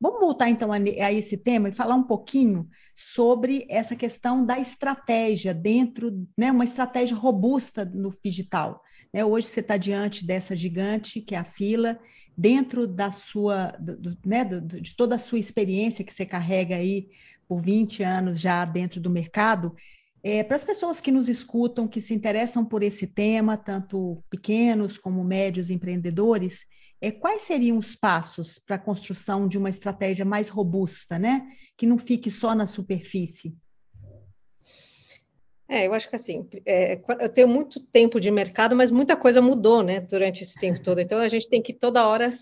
Vamos 0.00 0.20
voltar 0.20 0.48
então 0.48 0.72
a, 0.72 0.76
a, 0.76 1.12
esse 1.12 1.36
tema 1.36 1.68
e 1.68 1.74
falar 1.74 1.94
um 1.94 2.04
pouquinho 2.04 2.68
sobre 3.00 3.64
essa 3.70 3.94
questão 3.94 4.44
da 4.44 4.58
estratégia 4.58 5.54
dentro, 5.54 6.26
né, 6.36 6.50
uma 6.50 6.64
estratégia 6.64 7.16
robusta 7.16 7.84
no 7.84 8.12
digital. 8.24 8.82
Né? 9.14 9.24
Hoje 9.24 9.46
você 9.46 9.60
está 9.60 9.76
diante 9.76 10.26
dessa 10.26 10.56
gigante 10.56 11.20
que 11.20 11.36
é 11.36 11.38
a 11.38 11.44
fila, 11.44 11.96
dentro 12.36 12.88
da 12.88 13.12
sua, 13.12 13.68
do, 13.78 13.96
do, 13.96 14.18
né, 14.26 14.44
do, 14.44 14.80
de 14.80 14.96
toda 14.96 15.14
a 15.14 15.18
sua 15.18 15.38
experiência 15.38 16.04
que 16.04 16.12
você 16.12 16.26
carrega 16.26 16.74
aí 16.74 17.06
por 17.46 17.60
20 17.60 18.02
anos 18.02 18.40
já 18.40 18.64
dentro 18.64 19.00
do 19.00 19.08
mercado, 19.08 19.76
é, 20.20 20.42
para 20.42 20.56
as 20.56 20.64
pessoas 20.64 21.00
que 21.00 21.12
nos 21.12 21.28
escutam, 21.28 21.86
que 21.86 22.00
se 22.00 22.12
interessam 22.12 22.64
por 22.64 22.82
esse 22.82 23.06
tema, 23.06 23.56
tanto 23.56 24.24
pequenos 24.28 24.98
como 24.98 25.22
médios 25.22 25.70
empreendedores, 25.70 26.66
quais 27.12 27.42
seriam 27.42 27.78
os 27.78 27.94
passos 27.94 28.58
para 28.58 28.76
a 28.76 28.78
construção 28.78 29.46
de 29.46 29.56
uma 29.56 29.70
estratégia 29.70 30.24
mais 30.24 30.48
robusta, 30.48 31.18
né? 31.18 31.46
Que 31.76 31.86
não 31.86 31.98
fique 31.98 32.30
só 32.30 32.54
na 32.54 32.66
superfície? 32.66 33.54
É, 35.68 35.86
eu 35.86 35.92
acho 35.92 36.08
que 36.08 36.16
assim, 36.16 36.48
é, 36.64 36.98
eu 37.20 37.28
tenho 37.28 37.46
muito 37.46 37.78
tempo 37.78 38.18
de 38.18 38.30
mercado, 38.30 38.74
mas 38.74 38.90
muita 38.90 39.14
coisa 39.14 39.42
mudou, 39.42 39.82
né, 39.82 40.00
durante 40.00 40.42
esse 40.42 40.54
tempo 40.54 40.82
todo. 40.82 40.98
Então 40.98 41.18
a 41.18 41.28
gente 41.28 41.46
tem 41.46 41.60
que 41.60 41.74
toda 41.74 42.08
hora 42.08 42.36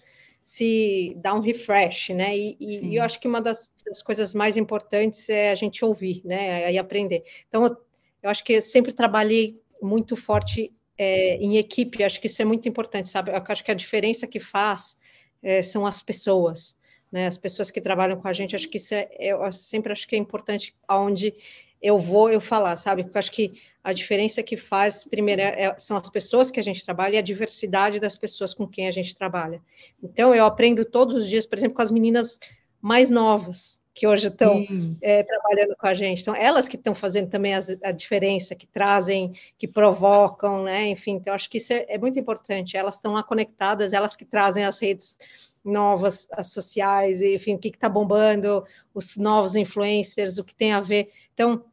se 0.44 1.12
dar 1.16 1.34
um 1.34 1.40
refresh, 1.40 2.10
né? 2.10 2.38
E, 2.38 2.56
e 2.60 2.94
eu 2.96 3.02
acho 3.02 3.18
que 3.18 3.26
uma 3.26 3.42
das, 3.42 3.74
das, 3.84 4.00
coisas 4.00 4.32
mais 4.32 4.56
importantes 4.56 5.28
é 5.28 5.50
a 5.50 5.56
gente 5.56 5.84
ouvir, 5.84 6.22
né? 6.24 6.72
E 6.72 6.78
aprender. 6.78 7.24
Então 7.48 7.66
eu, 7.66 7.76
eu 8.22 8.30
acho 8.30 8.44
que 8.44 8.52
eu 8.52 8.62
sempre 8.62 8.92
trabalhei 8.92 9.60
muito 9.82 10.14
forte 10.14 10.72
é, 10.98 11.36
em 11.36 11.56
equipe. 11.56 12.02
Acho 12.02 12.20
que 12.20 12.26
isso 12.26 12.40
é 12.42 12.44
muito 12.44 12.68
importante, 12.68 13.08
sabe? 13.08 13.30
Eu 13.30 13.42
acho 13.46 13.64
que 13.64 13.70
a 13.70 13.74
diferença 13.74 14.26
que 14.26 14.40
faz 14.40 14.96
é, 15.42 15.62
são 15.62 15.86
as 15.86 16.02
pessoas. 16.02 16.76
Né, 17.10 17.28
as 17.28 17.36
pessoas 17.36 17.70
que 17.70 17.80
trabalham 17.80 18.20
com 18.20 18.26
a 18.26 18.32
gente, 18.32 18.56
acho 18.56 18.68
que 18.68 18.78
isso 18.78 18.92
é, 18.92 19.08
eu 19.20 19.52
sempre 19.52 19.92
acho 19.92 20.08
que 20.08 20.16
é 20.16 20.18
importante 20.18 20.74
aonde 20.88 21.32
eu 21.80 21.98
vou 21.98 22.30
eu 22.30 22.40
falar, 22.40 22.76
sabe? 22.76 23.04
Porque 23.04 23.18
acho 23.18 23.30
que 23.30 23.62
a 23.84 23.92
diferença 23.92 24.42
que 24.42 24.56
faz, 24.56 25.04
primeiro, 25.04 25.40
é, 25.40 25.64
é, 25.64 25.78
são 25.78 25.96
as 25.96 26.08
pessoas 26.08 26.50
que 26.50 26.58
a 26.58 26.62
gente 26.62 26.84
trabalha 26.84 27.14
e 27.14 27.18
a 27.18 27.22
diversidade 27.22 28.00
das 28.00 28.16
pessoas 28.16 28.52
com 28.52 28.66
quem 28.66 28.88
a 28.88 28.90
gente 28.90 29.14
trabalha. 29.14 29.62
Então, 30.02 30.34
eu 30.34 30.44
aprendo 30.44 30.84
todos 30.84 31.14
os 31.14 31.28
dias, 31.28 31.46
por 31.46 31.56
exemplo, 31.56 31.76
com 31.76 31.82
as 31.82 31.92
meninas 31.92 32.40
mais 32.80 33.08
novas, 33.08 33.78
que 33.96 34.06
hoje 34.06 34.28
estão 34.28 34.62
é, 35.00 35.22
trabalhando 35.22 35.74
com 35.74 35.86
a 35.86 35.94
gente. 35.94 36.20
Então, 36.20 36.36
elas 36.36 36.68
que 36.68 36.76
estão 36.76 36.94
fazendo 36.94 37.30
também 37.30 37.54
as, 37.54 37.70
a 37.82 37.90
diferença, 37.90 38.54
que 38.54 38.66
trazem, 38.66 39.32
que 39.56 39.66
provocam, 39.66 40.64
né? 40.64 40.86
Enfim, 40.88 41.12
então, 41.12 41.32
acho 41.32 41.48
que 41.48 41.56
isso 41.56 41.72
é, 41.72 41.86
é 41.88 41.96
muito 41.96 42.18
importante. 42.20 42.76
Elas 42.76 42.96
estão 42.96 43.14
lá 43.14 43.22
conectadas, 43.22 43.94
elas 43.94 44.14
que 44.14 44.26
trazem 44.26 44.66
as 44.66 44.78
redes 44.78 45.16
novas, 45.64 46.28
as 46.30 46.52
sociais, 46.52 47.22
enfim, 47.22 47.54
o 47.54 47.58
que 47.58 47.68
está 47.68 47.88
bombando, 47.88 48.66
os 48.92 49.16
novos 49.16 49.56
influencers, 49.56 50.36
o 50.36 50.44
que 50.44 50.54
tem 50.54 50.72
a 50.72 50.80
ver. 50.80 51.10
Então, 51.32 51.64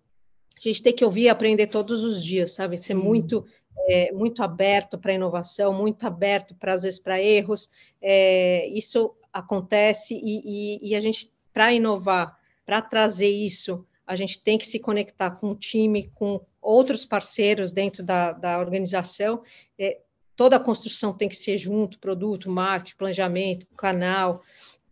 a 0.58 0.62
gente 0.62 0.82
tem 0.82 0.96
que 0.96 1.04
ouvir 1.04 1.24
e 1.24 1.30
aprender 1.30 1.68
todos 1.68 2.06
os 2.06 2.24
dias, 2.24 2.54
sabe? 2.54 2.78
Ser 2.78 2.96
Sim. 2.96 3.02
muito 3.02 3.46
é, 3.90 4.14
muito 4.14 4.42
aberto 4.42 4.98
para 4.98 5.12
inovação, 5.12 5.74
muito 5.74 6.08
aberto 6.08 6.56
para 6.56 6.72
às 6.72 6.84
vezes 6.84 7.00
para 7.00 7.22
erros. 7.22 7.70
É, 8.02 8.66
isso 8.68 9.14
acontece 9.34 10.14
e, 10.14 10.80
e, 10.80 10.92
e 10.92 10.96
a 10.96 11.02
gente 11.02 11.33
para 11.54 11.72
inovar, 11.72 12.38
para 12.66 12.82
trazer 12.82 13.30
isso, 13.30 13.86
a 14.06 14.16
gente 14.16 14.42
tem 14.42 14.58
que 14.58 14.68
se 14.68 14.80
conectar 14.80 15.32
com 15.32 15.52
o 15.52 15.56
time, 15.56 16.10
com 16.16 16.42
outros 16.62 17.06
parceiros 17.06 17.72
dentro 17.72 18.04
da, 18.04 18.32
da 18.32 18.60
organização. 18.60 19.44
É, 19.78 20.00
toda 20.36 20.56
a 20.56 20.60
construção 20.60 21.14
tem 21.14 21.30
que 21.30 21.36
ser 21.36 21.58
junto, 21.58 22.00
produto, 22.00 22.50
marketing, 22.50 22.98
planejamento, 22.98 23.68
canal, 23.78 24.44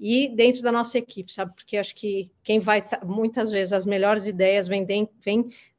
e 0.04 0.28
dentro 0.30 0.63
da 0.63 0.71
nossa 0.71 0.97
equipe, 0.97 1.32
sabe? 1.32 1.54
Porque 1.54 1.78
acho 1.78 1.93
que 1.93 2.32
quem 2.43 2.60
vai, 2.60 2.84
muitas 3.06 3.52
vezes, 3.52 3.71
as 3.71 3.86
melhores 3.86 4.26
ideias 4.26 4.67
vêm 4.67 4.84
de, 4.84 5.08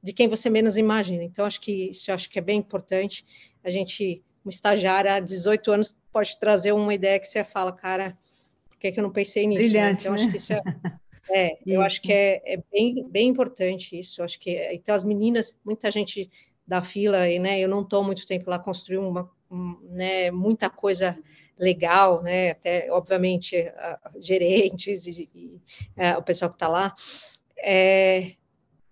de 0.01 0.13
quem 0.13 0.29
você 0.29 0.49
menos 0.49 0.77
imagina. 0.77 1.25
Então, 1.25 1.45
acho 1.45 1.61
que 1.61 1.91
isso 1.91 2.13
acho 2.13 2.31
que 2.31 2.39
é 2.39 2.43
bem 2.43 2.61
importante. 2.61 3.27
A 3.65 3.71
gente, 3.71 4.23
um 4.47 4.49
estagiário 4.49 5.11
há 5.11 5.19
18 5.19 5.73
anos, 5.73 5.97
pode 6.13 6.39
trazer 6.39 6.71
uma 6.71 6.95
ideia 6.95 7.19
que 7.19 7.27
você 7.27 7.43
fala, 7.43 7.73
cara, 7.73 8.17
por 8.83 8.89
que, 8.89 8.93
que 8.93 8.99
eu 8.99 9.05
não 9.05 9.13
pensei 9.13 9.47
nisso? 9.47 9.65
Brilhante, 9.65 10.03
então, 10.03 10.17
né? 10.17 10.23
acho 10.23 10.31
que 10.31 10.37
isso 10.37 10.53
é, 10.53 10.63
é 11.31 11.59
eu 11.65 11.83
acho 11.83 12.03
que 12.03 12.13
é, 12.13 12.43
é, 12.45 12.63
bem, 12.73 13.09
bem 13.09 13.29
importante 13.29 13.97
isso. 13.97 14.25
Acho 14.25 14.41
que, 14.41 14.59
então, 14.73 14.93
as 14.93 15.05
meninas, 15.05 15.57
muita 15.65 15.89
gente 15.89 16.29
da 16.67 16.83
fila, 16.83 17.29
e, 17.29 17.39
né, 17.39 17.61
eu 17.61 17.69
não 17.69 17.83
estou 17.83 18.03
muito 18.03 18.27
tempo 18.27 18.51
lá, 18.51 18.59
construir 18.59 18.99
uma, 18.99 19.31
um, 19.49 19.79
né, 19.91 20.33
muita 20.33 20.69
coisa 20.69 21.17
legal, 21.57 22.23
né? 22.23 22.51
Até, 22.51 22.91
obviamente, 22.91 23.57
gerentes 24.19 25.07
e, 25.07 25.31
e 25.33 25.61
é, 25.97 26.17
o 26.17 26.23
pessoal 26.23 26.51
que 26.51 26.57
está 26.57 26.67
lá. 26.67 26.93
É, 27.63 28.33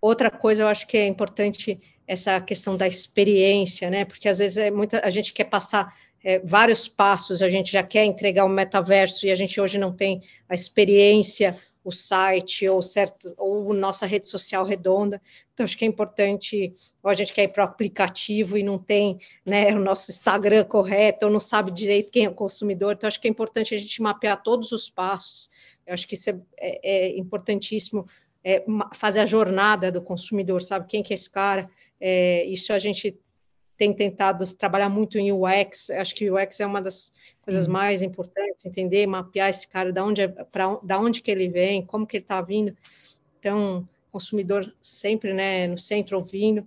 outra 0.01 0.31
coisa, 0.31 0.63
eu 0.63 0.69
acho 0.69 0.87
que 0.87 0.97
é 0.97 1.07
importante 1.09 1.81
essa 2.07 2.41
questão 2.41 2.77
da 2.77 2.87
experiência, 2.87 3.91
né? 3.91 4.05
Porque 4.05 4.29
às 4.29 4.39
vezes 4.39 4.57
é 4.57 4.71
muita, 4.71 5.05
a 5.05 5.11
gente 5.11 5.33
quer 5.33 5.45
passar 5.45 5.93
é, 6.23 6.39
vários 6.39 6.87
passos, 6.87 7.43
a 7.43 7.49
gente 7.49 7.73
já 7.73 7.83
quer 7.83 8.05
entregar 8.05 8.45
o 8.45 8.49
metaverso 8.49 9.27
e 9.27 9.31
a 9.31 9.35
gente 9.35 9.61
hoje 9.61 9.79
não 9.79 9.93
tem 9.93 10.23
a 10.49 10.55
experiência 10.55 11.57
o 11.83 11.91
site 11.91 12.69
ou 12.69 12.83
certo 12.83 13.35
ou 13.39 13.73
nossa 13.73 14.07
rede 14.07 14.29
social 14.29 14.65
redonda. 14.65 15.21
Então 15.53 15.65
acho 15.65 15.77
que 15.77 15.85
é 15.85 15.89
importante, 15.89 16.75
ou 17.03 17.11
a 17.11 17.15
gente 17.15 17.33
quer 17.33 17.45
ir 17.45 17.49
para 17.49 17.65
o 17.65 17.67
aplicativo 17.67 18.59
e 18.59 18.63
não 18.63 18.79
tem 18.79 19.19
né, 19.45 19.75
o 19.75 19.81
nosso 19.81 20.11
Instagram 20.11 20.65
correto, 20.65 21.27
ou 21.27 21.33
não 21.33 21.41
sabe 21.41 21.71
direito 21.71 22.11
quem 22.11 22.27
é 22.27 22.29
o 22.29 22.35
consumidor. 22.35 22.95
Então 22.95 23.09
acho 23.09 23.21
que 23.21 23.29
é 23.29 23.31
importante 23.31 23.75
a 23.75 23.79
gente 23.79 24.03
mapear 24.03 24.43
todos 24.43 24.73
os 24.73 24.91
passos. 24.91 25.51
Eu 25.87 25.95
acho 25.95 26.07
que 26.07 26.15
isso 26.15 26.31
é, 26.31 26.37
é, 26.59 26.79
é 26.83 27.19
importantíssimo. 27.19 28.07
É, 28.43 28.65
fazer 28.95 29.21
a 29.21 29.27
jornada 29.27 29.93
do 29.93 30.01
consumidor, 30.01 30.63
sabe 30.63 30.87
quem 30.87 31.03
que 31.03 31.13
é 31.13 31.15
esse 31.15 31.29
cara? 31.29 31.71
É, 32.01 32.45
isso 32.47 32.73
a 32.73 32.79
gente 32.79 33.19
tem 33.81 33.95
tentado 33.95 34.45
trabalhar 34.57 34.91
muito 34.91 35.19
em 35.19 35.33
UX. 35.33 35.89
Acho 35.89 36.15
que 36.15 36.31
o 36.31 36.39
UX 36.39 36.61
é 36.61 36.67
uma 36.67 36.83
das 36.83 37.11
coisas 37.41 37.67
mais 37.67 38.03
importantes, 38.03 38.67
entender, 38.67 39.07
mapear 39.07 39.49
esse 39.49 39.67
cara, 39.67 39.91
da 39.91 40.05
onde, 40.05 40.21
é, 40.21 40.29
pra, 40.29 40.79
da 40.83 41.01
onde 41.01 41.23
que 41.23 41.31
ele 41.31 41.49
vem, 41.49 41.87
como 41.87 42.07
que 42.07 42.19
ele 42.19 42.25
está 42.25 42.43
vindo. 42.43 42.77
Então, 43.39 43.89
consumidor 44.13 44.71
sempre 44.83 45.33
né, 45.33 45.67
no 45.67 45.79
centro 45.79 46.19
ouvindo, 46.19 46.67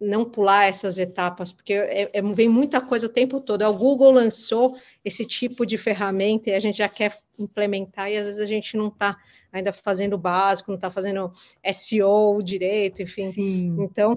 não 0.00 0.24
pular 0.24 0.66
essas 0.66 1.00
etapas, 1.00 1.50
porque 1.50 1.72
é, 1.72 2.10
é, 2.12 2.22
vem 2.22 2.48
muita 2.48 2.80
coisa 2.80 3.06
o 3.06 3.12
tempo 3.12 3.40
todo. 3.40 3.64
O 3.64 3.76
Google 3.76 4.12
lançou 4.12 4.76
esse 5.04 5.26
tipo 5.26 5.66
de 5.66 5.76
ferramenta 5.76 6.50
e 6.50 6.54
a 6.54 6.60
gente 6.60 6.78
já 6.78 6.88
quer 6.88 7.18
implementar 7.36 8.08
e 8.08 8.18
às 8.18 8.26
vezes 8.26 8.40
a 8.40 8.46
gente 8.46 8.76
não 8.76 8.86
está 8.86 9.16
ainda 9.52 9.72
fazendo 9.72 10.12
o 10.12 10.18
básico, 10.18 10.70
não 10.70 10.76
está 10.76 10.92
fazendo 10.92 11.32
SEO 11.72 12.40
direito, 12.40 13.02
enfim. 13.02 13.32
Sim. 13.32 13.76
Então, 13.80 14.16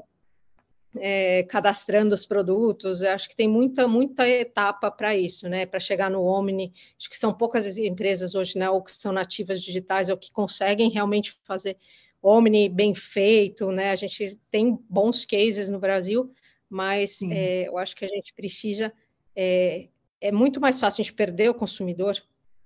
é, 0.98 1.44
cadastrando 1.44 2.16
os 2.16 2.26
produtos. 2.26 3.02
Eu 3.02 3.12
acho 3.12 3.30
que 3.30 3.36
tem 3.36 3.48
muita, 3.48 3.88
muita 3.88 4.28
etapa 4.28 4.90
para 4.90 5.16
isso, 5.16 5.48
né? 5.48 5.66
Para 5.66 5.80
chegar 5.80 6.10
no 6.10 6.24
Omni. 6.24 6.74
Acho 6.98 7.10
que 7.10 7.18
são 7.18 7.34
poucas 7.34 7.78
empresas 7.78 8.36
hoje, 8.36 8.58
né? 8.58 8.70
Ou 8.70 8.82
que 8.82 8.96
são 8.96 9.12
nativas 9.12 9.62
digitais, 9.62 10.10
ou 10.10 10.18
que 10.18 10.32
conseguem 10.32 10.90
realmente 10.90 11.38
fazer 11.44 11.78
Omni 12.22 12.68
bem 12.68 12.96
feito, 12.96 13.72
né? 13.72 13.92
A 13.92 13.96
gente 13.96 14.40
tem 14.50 14.78
bons 14.90 15.26
cases 15.26 15.70
no 15.70 15.80
Brasil, 15.80 16.34
mas 16.70 17.22
é, 17.22 17.68
eu 17.68 17.78
acho 17.78 17.96
que 17.96 18.06
a 18.06 18.10
gente 18.10 18.34
precisa. 18.34 18.92
É, 19.36 19.88
é 20.20 20.32
muito 20.32 20.60
mais 20.60 20.80
fácil 20.80 21.02
a 21.02 21.04
gente 21.04 21.14
perder 21.14 21.50
o 21.50 21.54
consumidor, 21.54 22.22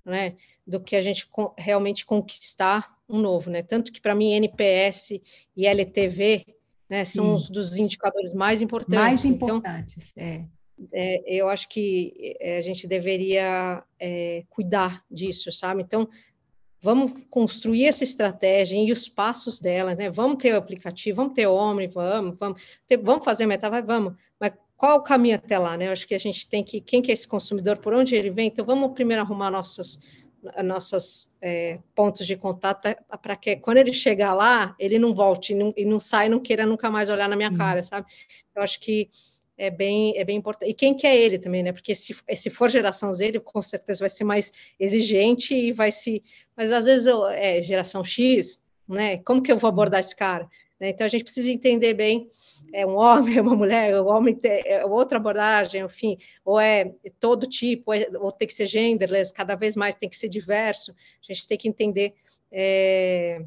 né? 0.06 0.36
Do 0.66 0.80
que 0.80 0.96
a 0.96 1.02
gente 1.02 1.30
realmente 1.58 2.06
conquistar 2.06 2.98
um 3.08 3.20
novo, 3.20 3.50
né? 3.50 3.62
Tanto 3.62 3.92
que 3.92 4.02
para 4.02 4.16
mim 4.16 4.34
NPS 4.34 5.22
e 5.56 5.68
LTV 5.68 6.46
né? 6.90 7.06
São 7.06 7.34
os 7.34 7.50
dos 7.50 7.78
indicadores 7.78 8.34
mais 8.34 8.62
importantes. 8.62 9.00
Mais 9.00 9.26
importantes, 9.26 10.14
então, 10.16 10.24
é. 10.24 10.46
é. 10.94 11.24
Eu 11.26 11.50
acho 11.50 11.68
que 11.70 12.38
é, 12.40 12.58
a 12.58 12.62
gente 12.62 12.88
deveria 12.88 13.84
é, 14.00 14.44
cuidar 14.50 15.04
disso, 15.10 15.52
sabe? 15.52 15.82
Então, 15.82 16.08
vamos 16.82 17.14
construir 17.30 17.86
essa 17.86 18.04
estratégia 18.04 18.78
e 18.78 18.92
os 18.92 19.08
passos 19.08 19.60
dela, 19.60 19.96
né? 19.96 20.10
Vamos 20.10 20.42
ter 20.42 20.54
o 20.54 20.58
aplicativo, 20.58 21.16
vamos 21.16 21.34
ter 21.34 21.48
o 21.48 21.56
Omni, 21.56 21.88
vamos, 21.88 22.38
vamos, 22.38 22.62
ter, 22.86 22.98
vamos 22.98 23.24
fazer 23.24 23.46
meta, 23.46 23.70
vai, 23.70 23.82
vamos. 23.82 24.14
Mas 24.40 24.52
qual 24.76 24.98
o 24.98 25.02
caminho 25.04 25.36
até 25.36 25.58
lá, 25.58 25.78
né? 25.78 25.88
Eu 25.88 25.94
acho 25.94 26.06
que 26.06 26.14
a 26.14 26.20
gente 26.20 26.48
tem 26.48 26.64
que, 26.64 26.82
quem 26.82 27.02
que 27.02 27.10
é 27.10 27.14
esse 27.14 27.28
consumidor, 27.28 27.78
por 27.78 27.94
onde 27.94 28.16
ele 28.16 28.30
vem? 28.30 28.48
Então, 28.48 28.66
vamos 28.66 28.94
primeiro 28.94 29.24
arrumar 29.24 29.50
nossos 29.50 30.00
nossos 30.64 31.34
é, 31.42 31.80
pontos 31.96 32.26
de 32.26 32.36
contato 32.36 32.88
é 32.88 32.98
para 33.22 33.36
que 33.36 33.56
quando 33.58 33.78
ele 33.78 33.94
chegar 33.94 34.34
lá, 34.34 34.76
ele 34.78 35.00
não 35.00 35.14
volte 35.14 35.54
e 35.54 35.56
não, 35.56 35.74
e 35.76 35.86
não 35.86 36.00
sai, 36.00 36.30
não 36.30 36.40
queira 36.40 36.66
nunca 36.66 36.90
mais 36.90 37.10
olhar 37.10 37.30
na 37.30 37.36
minha 37.36 37.50
uhum. 37.50 37.58
cara, 37.58 37.84
sabe? 37.84 38.08
Eu 38.56 38.62
acho 38.62 38.80
que 38.80 39.10
é 39.58 39.70
bem, 39.70 40.18
é 40.18 40.24
bem 40.24 40.38
importante. 40.38 40.70
E 40.70 40.74
quem 40.74 40.96
que 40.96 41.08
é 41.08 41.16
ele 41.16 41.38
também, 41.38 41.64
né? 41.64 41.72
Porque 41.72 41.94
se, 41.96 42.16
se 42.36 42.50
for 42.50 42.70
geração 42.70 43.14
Z, 43.14 43.28
ele 43.28 43.40
com 43.40 43.62
certeza 43.62 44.00
vai 44.00 44.10
ser 44.10 44.24
mais 44.24 44.52
exigente 44.80 45.54
e 45.54 45.72
vai 45.72 45.92
se. 45.92 46.24
Mas 46.56 46.72
às 46.72 46.86
vezes 46.86 47.08
eu, 47.08 47.26
é 47.28 47.62
geração 47.62 48.04
X, 48.04 48.62
né? 48.88 49.18
Como 49.18 49.42
que 49.42 49.52
eu 49.52 49.58
vou 49.58 49.70
abordar 49.70 50.00
esse 50.00 50.16
cara? 50.16 50.50
Né? 50.80 50.90
Então 50.90 51.06
a 51.06 51.10
gente 51.10 51.24
precisa 51.24 51.52
entender 51.52 51.94
bem 51.94 52.30
é 52.74 52.86
um 52.86 52.96
homem, 52.98 53.38
é 53.38 53.42
uma 53.42 53.56
mulher, 53.56 54.02
o 54.02 54.08
homem 54.08 54.38
é 54.44 54.84
outra 54.86 55.18
abordagem, 55.18 55.84
enfim, 55.84 56.18
ou 56.44 56.60
é 56.60 56.92
todo 57.20 57.48
tipo, 57.48 57.94
é, 57.94 58.08
ou 58.20 58.32
tem 58.32 58.48
que 58.48 58.54
ser 58.54 58.66
genderless, 58.66 59.32
cada 59.32 59.56
vez 59.56 59.76
mais 59.76 59.96
tem 59.96 60.10
que 60.10 60.18
ser 60.18 60.28
diverso. 60.28 60.92
A 60.92 61.32
gente 61.34 61.48
tem 61.48 61.58
que 61.58 61.70
entender 61.70 62.16
é, 62.52 63.46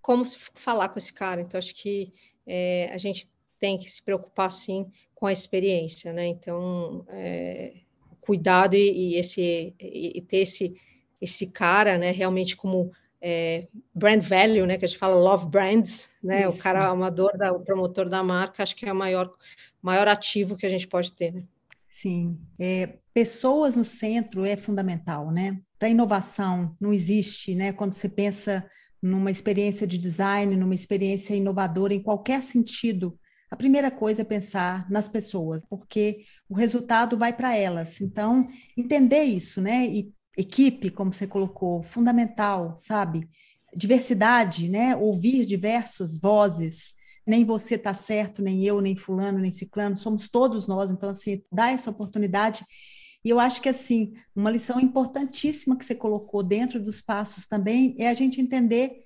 como 0.00 0.24
se 0.24 0.38
falar 0.54 0.88
com 0.88 0.98
esse 0.98 1.12
cara. 1.12 1.40
Então, 1.40 1.58
acho 1.58 1.74
que 1.74 2.12
é, 2.46 2.90
a 2.92 2.98
gente 2.98 3.30
tem 3.60 3.78
que 3.78 3.90
se 3.90 4.02
preocupar, 4.02 4.50
sim, 4.50 4.90
com 5.14 5.26
a 5.26 5.32
experiência, 5.32 6.12
né? 6.12 6.26
Então, 6.26 7.04
é, 7.08 7.74
cuidado 8.20 8.74
e, 8.74 9.14
e 9.14 9.16
esse, 9.16 9.74
e, 9.80 10.18
e 10.18 10.20
ter 10.22 10.38
esse, 10.38 10.74
esse 11.20 11.50
cara, 11.50 11.96
né, 11.96 12.10
realmente 12.10 12.56
como 12.56 12.92
é, 13.28 13.66
brand 13.92 14.22
value, 14.22 14.64
né, 14.64 14.78
que 14.78 14.84
a 14.84 14.88
gente 14.88 15.00
fala 15.00 15.16
love 15.16 15.48
brands, 15.48 16.08
né, 16.22 16.42
Isso. 16.42 16.50
o 16.50 16.58
cara 16.58 16.86
amador, 16.86 17.36
da, 17.36 17.52
o 17.52 17.58
promotor 17.58 18.08
da 18.08 18.22
marca, 18.22 18.62
acho 18.62 18.76
que 18.76 18.86
é 18.86 18.92
o 18.92 18.94
maior, 18.94 19.34
maior 19.82 20.06
ativo 20.06 20.56
que 20.56 20.64
a 20.64 20.68
gente 20.68 20.86
pode 20.86 21.12
ter, 21.12 21.32
né? 21.32 21.42
Sim, 21.90 22.38
é, 22.56 22.98
pessoas 23.12 23.74
no 23.74 23.84
centro 23.84 24.44
é 24.44 24.56
fundamental, 24.56 25.32
né? 25.32 25.58
Para 25.76 25.88
inovação 25.88 26.76
não 26.80 26.92
existe, 26.92 27.52
né? 27.56 27.72
Quando 27.72 27.94
você 27.94 28.08
pensa 28.08 28.64
numa 29.02 29.30
experiência 29.30 29.88
de 29.88 29.98
design, 29.98 30.54
numa 30.54 30.74
experiência 30.74 31.34
inovadora 31.34 31.92
em 31.94 32.02
qualquer 32.02 32.44
sentido, 32.44 33.18
a 33.50 33.56
primeira 33.56 33.90
coisa 33.90 34.22
é 34.22 34.24
pensar 34.24 34.88
nas 34.88 35.08
pessoas, 35.08 35.64
porque 35.68 36.24
o 36.48 36.54
resultado 36.54 37.16
vai 37.16 37.32
para 37.32 37.56
elas. 37.56 38.00
Então, 38.00 38.46
entender 38.76 39.24
isso, 39.24 39.60
né? 39.60 39.84
E 39.86 40.12
equipe, 40.36 40.90
como 40.90 41.12
você 41.12 41.26
colocou, 41.26 41.82
fundamental, 41.82 42.76
sabe? 42.78 43.28
Diversidade, 43.74 44.68
né? 44.68 44.94
Ouvir 44.96 45.44
diversas 45.44 46.18
vozes, 46.18 46.92
nem 47.26 47.44
você 47.44 47.74
está 47.74 47.94
certo, 47.94 48.42
nem 48.42 48.64
eu, 48.64 48.80
nem 48.80 48.94
fulano, 48.94 49.38
nem 49.38 49.50
ciclano, 49.50 49.96
somos 49.96 50.28
todos 50.28 50.66
nós, 50.66 50.90
então, 50.90 51.10
assim, 51.10 51.42
dá 51.50 51.70
essa 51.70 51.90
oportunidade. 51.90 52.64
E 53.24 53.30
eu 53.30 53.40
acho 53.40 53.60
que, 53.60 53.68
assim, 53.68 54.12
uma 54.34 54.50
lição 54.50 54.78
importantíssima 54.78 55.76
que 55.76 55.84
você 55.84 55.94
colocou 55.94 56.42
dentro 56.42 56.80
dos 56.80 57.00
passos 57.00 57.46
também 57.46 57.96
é 57.98 58.08
a 58.08 58.14
gente 58.14 58.40
entender, 58.40 59.04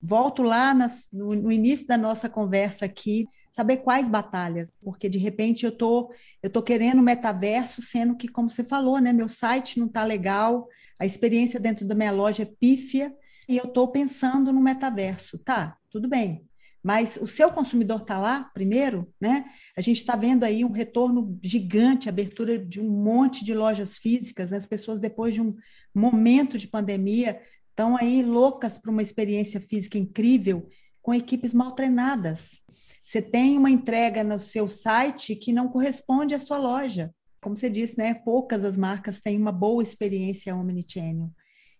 volto 0.00 0.42
lá 0.42 0.72
no, 1.12 1.34
no 1.34 1.52
início 1.52 1.86
da 1.86 1.98
nossa 1.98 2.28
conversa 2.30 2.86
aqui, 2.86 3.26
saber 3.50 3.78
quais 3.78 4.08
batalhas, 4.08 4.68
porque 4.82 5.08
de 5.08 5.18
repente 5.18 5.64
eu 5.64 5.72
tô 5.72 6.12
eu 6.42 6.50
tô 6.50 6.62
querendo 6.62 7.02
metaverso, 7.02 7.82
sendo 7.82 8.16
que 8.16 8.28
como 8.28 8.50
você 8.50 8.62
falou, 8.62 8.98
né, 9.00 9.12
meu 9.12 9.28
site 9.28 9.78
não 9.78 9.86
está 9.86 10.04
legal, 10.04 10.68
a 10.98 11.06
experiência 11.06 11.60
dentro 11.60 11.86
da 11.86 11.94
minha 11.94 12.12
loja 12.12 12.42
é 12.42 12.46
pífia 12.46 13.14
e 13.48 13.56
eu 13.56 13.64
estou 13.64 13.88
pensando 13.88 14.52
no 14.52 14.60
metaverso, 14.60 15.38
tá? 15.38 15.76
Tudo 15.90 16.08
bem. 16.08 16.46
Mas 16.82 17.18
o 17.20 17.26
seu 17.26 17.50
consumidor 17.50 18.02
está 18.02 18.18
lá 18.18 18.44
primeiro, 18.54 19.12
né? 19.20 19.46
A 19.76 19.80
gente 19.80 19.98
está 19.98 20.14
vendo 20.14 20.44
aí 20.44 20.64
um 20.64 20.70
retorno 20.70 21.38
gigante, 21.42 22.08
abertura 22.08 22.58
de 22.58 22.80
um 22.80 22.88
monte 22.88 23.44
de 23.44 23.52
lojas 23.52 23.98
físicas, 23.98 24.50
né? 24.50 24.58
as 24.58 24.66
pessoas 24.66 25.00
depois 25.00 25.34
de 25.34 25.42
um 25.42 25.56
momento 25.94 26.56
de 26.56 26.68
pandemia 26.68 27.40
estão 27.70 27.96
aí 27.96 28.22
loucas 28.22 28.78
para 28.78 28.90
uma 28.90 29.02
experiência 29.02 29.60
física 29.60 29.98
incrível, 29.98 30.68
com 31.02 31.14
equipes 31.14 31.54
mal 31.54 31.72
treinadas. 31.72 32.60
Você 33.08 33.22
tem 33.22 33.56
uma 33.56 33.70
entrega 33.70 34.22
no 34.22 34.38
seu 34.38 34.68
site 34.68 35.34
que 35.34 35.50
não 35.50 35.66
corresponde 35.66 36.34
à 36.34 36.38
sua 36.38 36.58
loja. 36.58 37.10
Como 37.40 37.56
você 37.56 37.70
disse, 37.70 37.96
né? 37.96 38.12
Poucas 38.12 38.62
as 38.62 38.76
marcas 38.76 39.18
têm 39.18 39.40
uma 39.40 39.50
boa 39.50 39.82
experiência 39.82 40.54
omnichannel. 40.54 41.30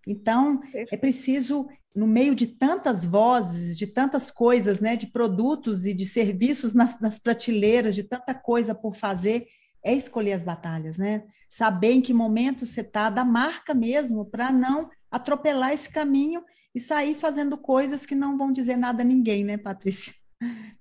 Então, 0.07 0.63
é 0.73 0.97
preciso, 0.97 1.69
no 1.95 2.07
meio 2.07 2.35
de 2.35 2.47
tantas 2.47 3.05
vozes, 3.05 3.77
de 3.77 3.87
tantas 3.87 4.31
coisas, 4.31 4.81
né, 4.81 4.97
de 4.97 5.07
produtos 5.07 5.85
e 5.85 5.93
de 5.93 6.07
serviços 6.07 6.73
nas, 6.73 6.99
nas 6.99 7.19
prateleiras, 7.19 7.95
de 7.95 8.05
tanta 8.05 8.33
coisa 8.33 8.75
por 8.75 8.97
fazer, 8.97 9.49
é 9.85 9.93
escolher 9.93 10.33
as 10.33 10.43
batalhas, 10.43 10.97
né? 10.97 11.25
Saber 11.51 11.93
em 11.93 12.01
que 12.01 12.15
momento 12.15 12.65
você 12.65 12.81
está, 12.81 13.11
da 13.11 13.23
marca 13.23 13.75
mesmo, 13.75 14.25
para 14.25 14.51
não 14.51 14.89
atropelar 15.11 15.75
esse 15.75 15.91
caminho 15.91 16.43
e 16.75 16.81
sair 16.81 17.15
fazendo 17.15 17.59
coisas 17.59 18.07
que 18.07 18.15
não 18.15 18.39
vão 18.39 18.51
dizer 18.51 18.79
nada 18.79 19.03
a 19.03 19.05
ninguém, 19.05 19.45
né, 19.45 19.59
Patrícia? 19.59 20.15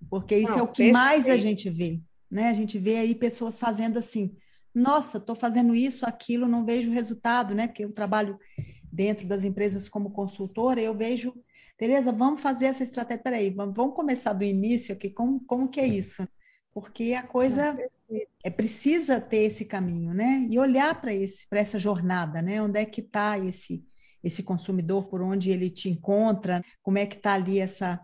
Porque 0.09 0.37
isso 0.37 0.51
não, 0.51 0.59
é 0.59 0.61
o 0.61 0.67
que 0.67 0.83
perfeito. 0.83 0.93
mais 0.93 1.27
a 1.27 1.37
gente 1.37 1.69
vê, 1.69 1.99
né? 2.29 2.49
A 2.49 2.53
gente 2.53 2.77
vê 2.77 2.97
aí 2.97 3.15
pessoas 3.15 3.59
fazendo 3.59 3.99
assim, 3.99 4.35
nossa, 4.73 5.17
estou 5.17 5.35
fazendo 5.35 5.73
isso, 5.73 6.05
aquilo, 6.05 6.47
não 6.47 6.65
vejo 6.65 6.91
resultado, 6.91 7.55
né? 7.55 7.67
Porque 7.67 7.83
eu 7.83 7.91
trabalho 7.91 8.39
dentro 8.91 9.27
das 9.27 9.43
empresas 9.43 9.89
como 9.89 10.11
consultora, 10.11 10.81
eu 10.81 10.95
vejo, 10.95 11.33
Tereza, 11.77 12.11
vamos 12.11 12.41
fazer 12.41 12.65
essa 12.67 12.83
estratégia, 12.83 13.23
peraí, 13.23 13.49
vamos, 13.49 13.75
vamos 13.75 13.95
começar 13.95 14.33
do 14.33 14.43
início 14.43 14.93
aqui, 14.93 15.09
como, 15.09 15.39
como 15.45 15.67
que 15.67 15.79
é 15.79 15.87
isso? 15.87 16.27
Porque 16.73 17.13
a 17.13 17.23
coisa 17.23 17.77
é 18.43 18.49
precisa 18.49 19.19
ter 19.19 19.43
esse 19.43 19.65
caminho, 19.65 20.13
né? 20.13 20.47
E 20.49 20.57
olhar 20.57 20.99
para 21.01 21.13
esse, 21.13 21.47
para 21.47 21.59
essa 21.59 21.79
jornada, 21.79 22.41
né? 22.41 22.61
Onde 22.61 22.79
é 22.79 22.85
que 22.85 23.01
está 23.01 23.37
esse 23.37 23.83
esse 24.23 24.41
consumidor, 24.43 25.07
por 25.07 25.21
onde 25.21 25.51
ele 25.51 25.69
te 25.69 25.89
encontra, 25.89 26.63
como 26.81 26.97
é 26.97 27.05
que 27.05 27.15
está 27.15 27.33
ali 27.33 27.59
essa 27.59 27.99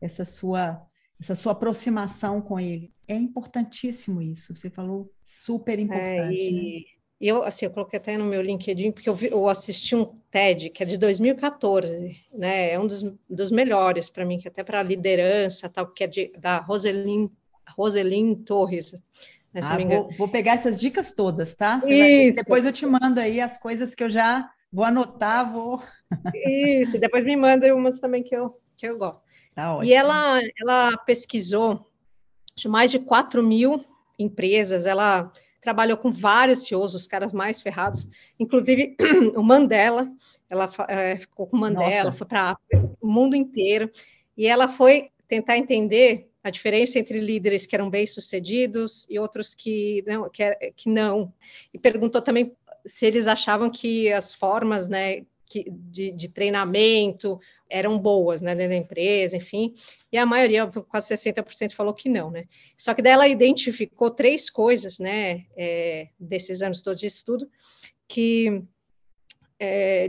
essa 0.00 0.24
sua 0.24 0.86
essa 1.20 1.34
sua 1.34 1.52
aproximação 1.52 2.40
com 2.40 2.58
ele. 2.58 2.92
É 3.06 3.14
importantíssimo 3.14 4.20
isso. 4.20 4.54
Você 4.54 4.70
falou 4.70 5.12
super 5.24 5.78
importante. 5.78 6.38
É, 6.38 6.50
e, 6.50 6.52
né? 6.52 6.84
eu, 7.20 7.42
assim, 7.42 7.66
eu 7.66 7.70
coloquei 7.70 7.98
até 7.98 8.16
no 8.16 8.24
meu 8.24 8.42
LinkedIn, 8.42 8.92
porque 8.92 9.08
eu, 9.08 9.14
vi, 9.14 9.28
eu 9.30 9.48
assisti 9.48 9.94
um 9.94 10.04
TED, 10.30 10.70
que 10.70 10.82
é 10.82 10.86
de 10.86 10.98
2014, 10.98 12.16
né? 12.32 12.72
É 12.72 12.78
um 12.78 12.86
dos, 12.86 13.02
dos 13.28 13.50
melhores 13.50 14.10
para 14.10 14.24
mim, 14.24 14.38
que 14.38 14.48
até 14.48 14.62
para 14.62 14.82
liderança, 14.82 15.68
tal, 15.68 15.86
que 15.86 16.04
é 16.04 16.06
de, 16.06 16.32
da 16.38 16.58
Roselyn, 16.58 17.30
Roselyn 17.76 18.34
Torres. 18.34 18.92
Né, 19.52 19.60
ah, 19.62 19.78
vou, 19.78 20.10
vou, 20.18 20.28
pegar 20.28 20.54
essas 20.54 20.80
dicas 20.80 21.12
todas, 21.12 21.54
tá? 21.54 21.78
Vai, 21.78 22.32
depois 22.32 22.64
eu 22.64 22.72
te 22.72 22.84
mando 22.84 23.20
aí 23.20 23.40
as 23.40 23.56
coisas 23.56 23.94
que 23.94 24.02
eu 24.02 24.10
já 24.10 24.50
vou 24.72 24.84
anotar, 24.84 25.52
vou. 25.52 25.80
Isso, 26.34 26.98
depois 26.98 27.24
me 27.24 27.36
manda 27.36 27.72
umas 27.74 28.00
também 28.00 28.24
que 28.24 28.34
eu, 28.34 28.60
que 28.76 28.86
eu 28.88 28.98
gosto. 28.98 29.22
Tá 29.54 29.84
e 29.84 29.92
ela, 29.92 30.40
ela 30.60 30.96
pesquisou 30.98 31.88
mais 32.66 32.90
de 32.90 32.98
4 32.98 33.42
mil 33.42 33.84
empresas, 34.18 34.86
ela 34.86 35.32
trabalhou 35.60 35.96
com 35.96 36.10
vários 36.10 36.66
CEOs, 36.66 36.94
os 36.94 37.06
caras 37.06 37.32
mais 37.32 37.60
ferrados, 37.60 38.08
inclusive 38.38 38.96
o 39.34 39.42
Mandela, 39.42 40.10
ela 40.50 40.70
é, 40.88 41.16
ficou 41.16 41.46
com 41.46 41.56
o 41.56 41.60
Mandela, 41.60 42.04
Nossa. 42.04 42.18
foi 42.18 42.26
para 42.26 42.56
o 43.00 43.06
mundo 43.06 43.34
inteiro, 43.34 43.90
e 44.36 44.46
ela 44.46 44.68
foi 44.68 45.10
tentar 45.26 45.56
entender 45.56 46.28
a 46.42 46.50
diferença 46.50 46.98
entre 46.98 47.18
líderes 47.20 47.64
que 47.64 47.74
eram 47.74 47.88
bem-sucedidos 47.88 49.06
e 49.08 49.18
outros 49.18 49.54
que 49.54 50.04
não, 50.06 50.28
que, 50.28 50.54
que 50.76 50.88
não, 50.90 51.32
e 51.72 51.78
perguntou 51.78 52.20
também 52.20 52.54
se 52.84 53.06
eles 53.06 53.26
achavam 53.26 53.70
que 53.70 54.12
as 54.12 54.34
formas, 54.34 54.86
né, 54.86 55.24
que, 55.46 55.70
de, 55.70 56.10
de, 56.12 56.28
treinamento 56.28 57.38
eram 57.68 57.98
boas, 57.98 58.40
né, 58.40 58.54
dentro 58.54 58.70
da 58.70 58.76
empresa, 58.76 59.36
enfim, 59.36 59.74
e 60.10 60.16
a 60.16 60.26
maioria, 60.26 60.66
quase 60.66 61.14
60%, 61.14 61.72
falou 61.72 61.94
que 61.94 62.08
não, 62.08 62.30
né. 62.30 62.44
Só 62.76 62.94
que 62.94 63.02
daí 63.02 63.12
ela 63.12 63.28
identificou 63.28 64.10
três 64.10 64.48
coisas, 64.50 64.98
né, 64.98 65.46
é, 65.56 66.08
desses 66.18 66.62
anos 66.62 66.82
todos 66.82 67.00
de 67.00 67.06
estudo, 67.06 67.48
que, 68.08 68.62
é, 69.58 70.08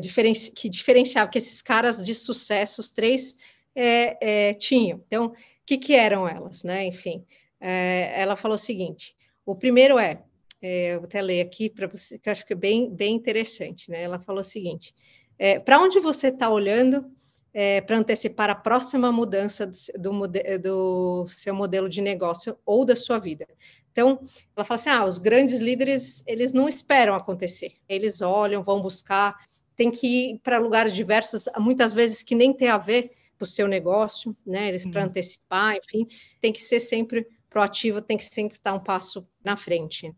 que 0.55 0.69
diferenciavam, 0.69 1.31
que 1.31 1.37
esses 1.37 1.61
caras 1.61 2.03
de 2.03 2.15
sucesso, 2.15 2.81
os 2.81 2.91
três, 2.91 3.35
é, 3.75 4.49
é 4.49 4.53
tinham. 4.53 5.03
Então, 5.07 5.27
o 5.27 5.35
que, 5.65 5.77
que 5.77 5.93
eram 5.93 6.27
elas, 6.27 6.63
né, 6.63 6.85
enfim. 6.85 7.25
É, 7.59 8.21
ela 8.21 8.35
falou 8.35 8.55
o 8.55 8.59
seguinte, 8.59 9.15
o 9.45 9.55
primeiro 9.55 9.97
é, 9.97 10.21
é, 10.61 10.97
vou 10.97 11.05
até 11.05 11.21
ler 11.21 11.41
aqui 11.41 11.69
para 11.69 11.87
você, 11.87 12.17
que 12.17 12.27
eu 12.27 12.31
acho 12.31 12.45
que 12.45 12.53
é 12.53 12.55
bem, 12.55 12.93
bem 12.93 13.15
interessante, 13.15 13.89
né, 13.89 14.01
ela 14.01 14.19
falou 14.19 14.41
o 14.41 14.43
seguinte, 14.43 14.93
é, 15.37 15.59
para 15.59 15.79
onde 15.79 15.99
você 15.99 16.27
está 16.27 16.49
olhando 16.49 17.11
é, 17.53 17.79
para 17.81 17.97
antecipar 17.97 18.49
a 18.49 18.55
próxima 18.55 19.11
mudança 19.11 19.69
do, 19.97 20.27
do, 20.61 21.27
seu 21.29 21.53
modelo 21.53 21.87
de 21.87 22.01
negócio 22.01 22.57
ou 22.65 22.83
da 22.85 22.95
sua 22.95 23.19
vida? 23.19 23.47
Então, 23.91 24.19
ela 24.55 24.65
fala 24.65 24.79
assim: 24.79 24.89
ah, 24.89 25.05
os 25.05 25.17
grandes 25.17 25.59
líderes, 25.59 26.23
eles 26.27 26.51
não 26.51 26.67
esperam 26.67 27.15
acontecer, 27.15 27.73
eles 27.87 28.21
olham, 28.21 28.63
vão 28.63 28.81
buscar, 28.81 29.45
tem 29.75 29.91
que 29.91 30.07
ir 30.07 30.39
para 30.39 30.57
lugares 30.57 30.93
diversos, 30.93 31.47
muitas 31.57 31.93
vezes 31.93 32.21
que 32.21 32.35
nem 32.35 32.53
tem 32.53 32.67
a 32.67 32.77
ver 32.77 33.11
com 33.37 33.43
o 33.43 33.47
seu 33.47 33.67
negócio, 33.67 34.35
né? 34.45 34.69
Eles 34.69 34.85
para 34.85 35.03
antecipar, 35.03 35.75
enfim, 35.75 36.07
tem 36.41 36.51
que 36.51 36.61
ser 36.61 36.79
sempre 36.79 37.27
proativo, 37.49 38.01
tem 38.01 38.17
que 38.17 38.25
sempre 38.25 38.57
estar 38.57 38.73
um 38.73 38.79
passo 38.79 39.25
na 39.43 39.55
frente. 39.55 40.13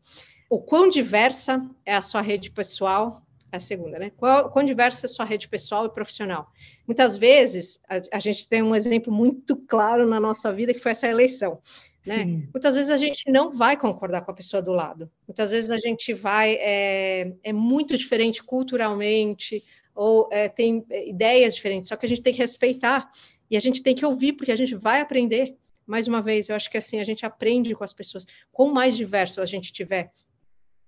O 0.49 0.59
quão 0.59 0.89
diversa 0.89 1.63
é 1.85 1.95
a 1.95 2.01
sua 2.01 2.21
rede 2.21 2.49
pessoal 2.49 3.21
a 3.51 3.59
segunda, 3.59 3.97
né? 3.97 4.11
Qual, 4.17 4.49
quão 4.49 4.65
diversa 4.65 5.05
é 5.05 5.09
sua 5.09 5.25
rede 5.25 5.47
pessoal 5.47 5.85
e 5.85 5.89
profissional? 5.89 6.51
Muitas 6.85 7.15
vezes, 7.15 7.79
a, 7.87 8.01
a, 8.17 8.19
gente 8.19 8.47
tem 8.47 8.61
um 8.61 8.75
exemplo 8.75 9.11
muito 9.11 9.55
claro 9.55 10.07
na 10.07 10.19
nossa 10.19 10.51
vida, 10.51 10.73
que 10.73 10.79
foi 10.79 10.91
essa 10.91 11.07
eleição, 11.07 11.61
né? 12.05 12.25
Muitas 12.53 12.75
vezes 12.75 12.89
a 12.89 12.97
gente 12.97 13.29
não 13.31 13.55
vai 13.55 13.77
concordar 13.77 14.21
com 14.21 14.31
a 14.31 14.33
pessoa 14.33 14.61
do 14.61 14.71
lado. 14.71 15.09
Muitas 15.27 15.51
vezes 15.51 15.71
a 15.71 15.77
gente 15.77 16.13
vai, 16.13 16.57
é, 16.59 17.33
é 17.43 17.53
muito 17.53 17.97
diferente 17.97 18.43
culturalmente, 18.43 19.63
ou 19.93 20.29
é, 20.31 20.47
tem 20.47 20.85
é, 20.89 21.09
ideias 21.09 21.55
diferentes, 21.55 21.89
só 21.89 21.95
que 21.95 22.05
a 22.05 22.09
gente 22.09 22.21
tem 22.21 22.33
que 22.33 22.39
respeitar, 22.39 23.11
e 23.49 23.57
a 23.57 23.59
gente 23.59 23.81
tem 23.81 23.95
que 23.95 24.05
ouvir, 24.05 24.33
porque 24.33 24.51
a 24.51 24.55
gente 24.55 24.75
vai 24.75 25.01
aprender. 25.01 25.55
Mais 25.85 26.05
uma 26.05 26.21
vez, 26.21 26.49
eu 26.49 26.55
acho 26.55 26.69
que 26.69 26.77
assim, 26.77 26.99
a 26.99 27.03
gente 27.03 27.25
aprende 27.25 27.73
com 27.73 27.83
as 27.83 27.93
pessoas. 27.93 28.27
Quanto 28.51 28.73
mais 28.73 28.97
diverso 28.97 29.41
a 29.41 29.45
gente 29.45 29.71
tiver, 29.71 30.11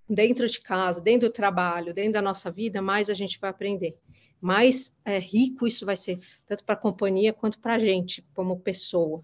dentro 0.09 0.47
de 0.47 0.59
casa, 0.59 0.99
dentro 0.99 1.29
do 1.29 1.33
trabalho, 1.33 1.93
dentro 1.93 2.13
da 2.13 2.21
nossa 2.21 2.49
vida, 2.49 2.81
mais 2.81 3.09
a 3.09 3.13
gente 3.13 3.39
vai 3.39 3.49
aprender. 3.49 3.95
Mais 4.41 4.95
é, 5.05 5.19
rico 5.19 5.67
isso 5.67 5.85
vai 5.85 5.95
ser, 5.95 6.19
tanto 6.47 6.63
para 6.63 6.73
a 6.73 6.77
companhia 6.77 7.31
quanto 7.31 7.59
para 7.59 7.75
a 7.75 7.79
gente, 7.79 8.25
como 8.33 8.59
pessoa. 8.59 9.23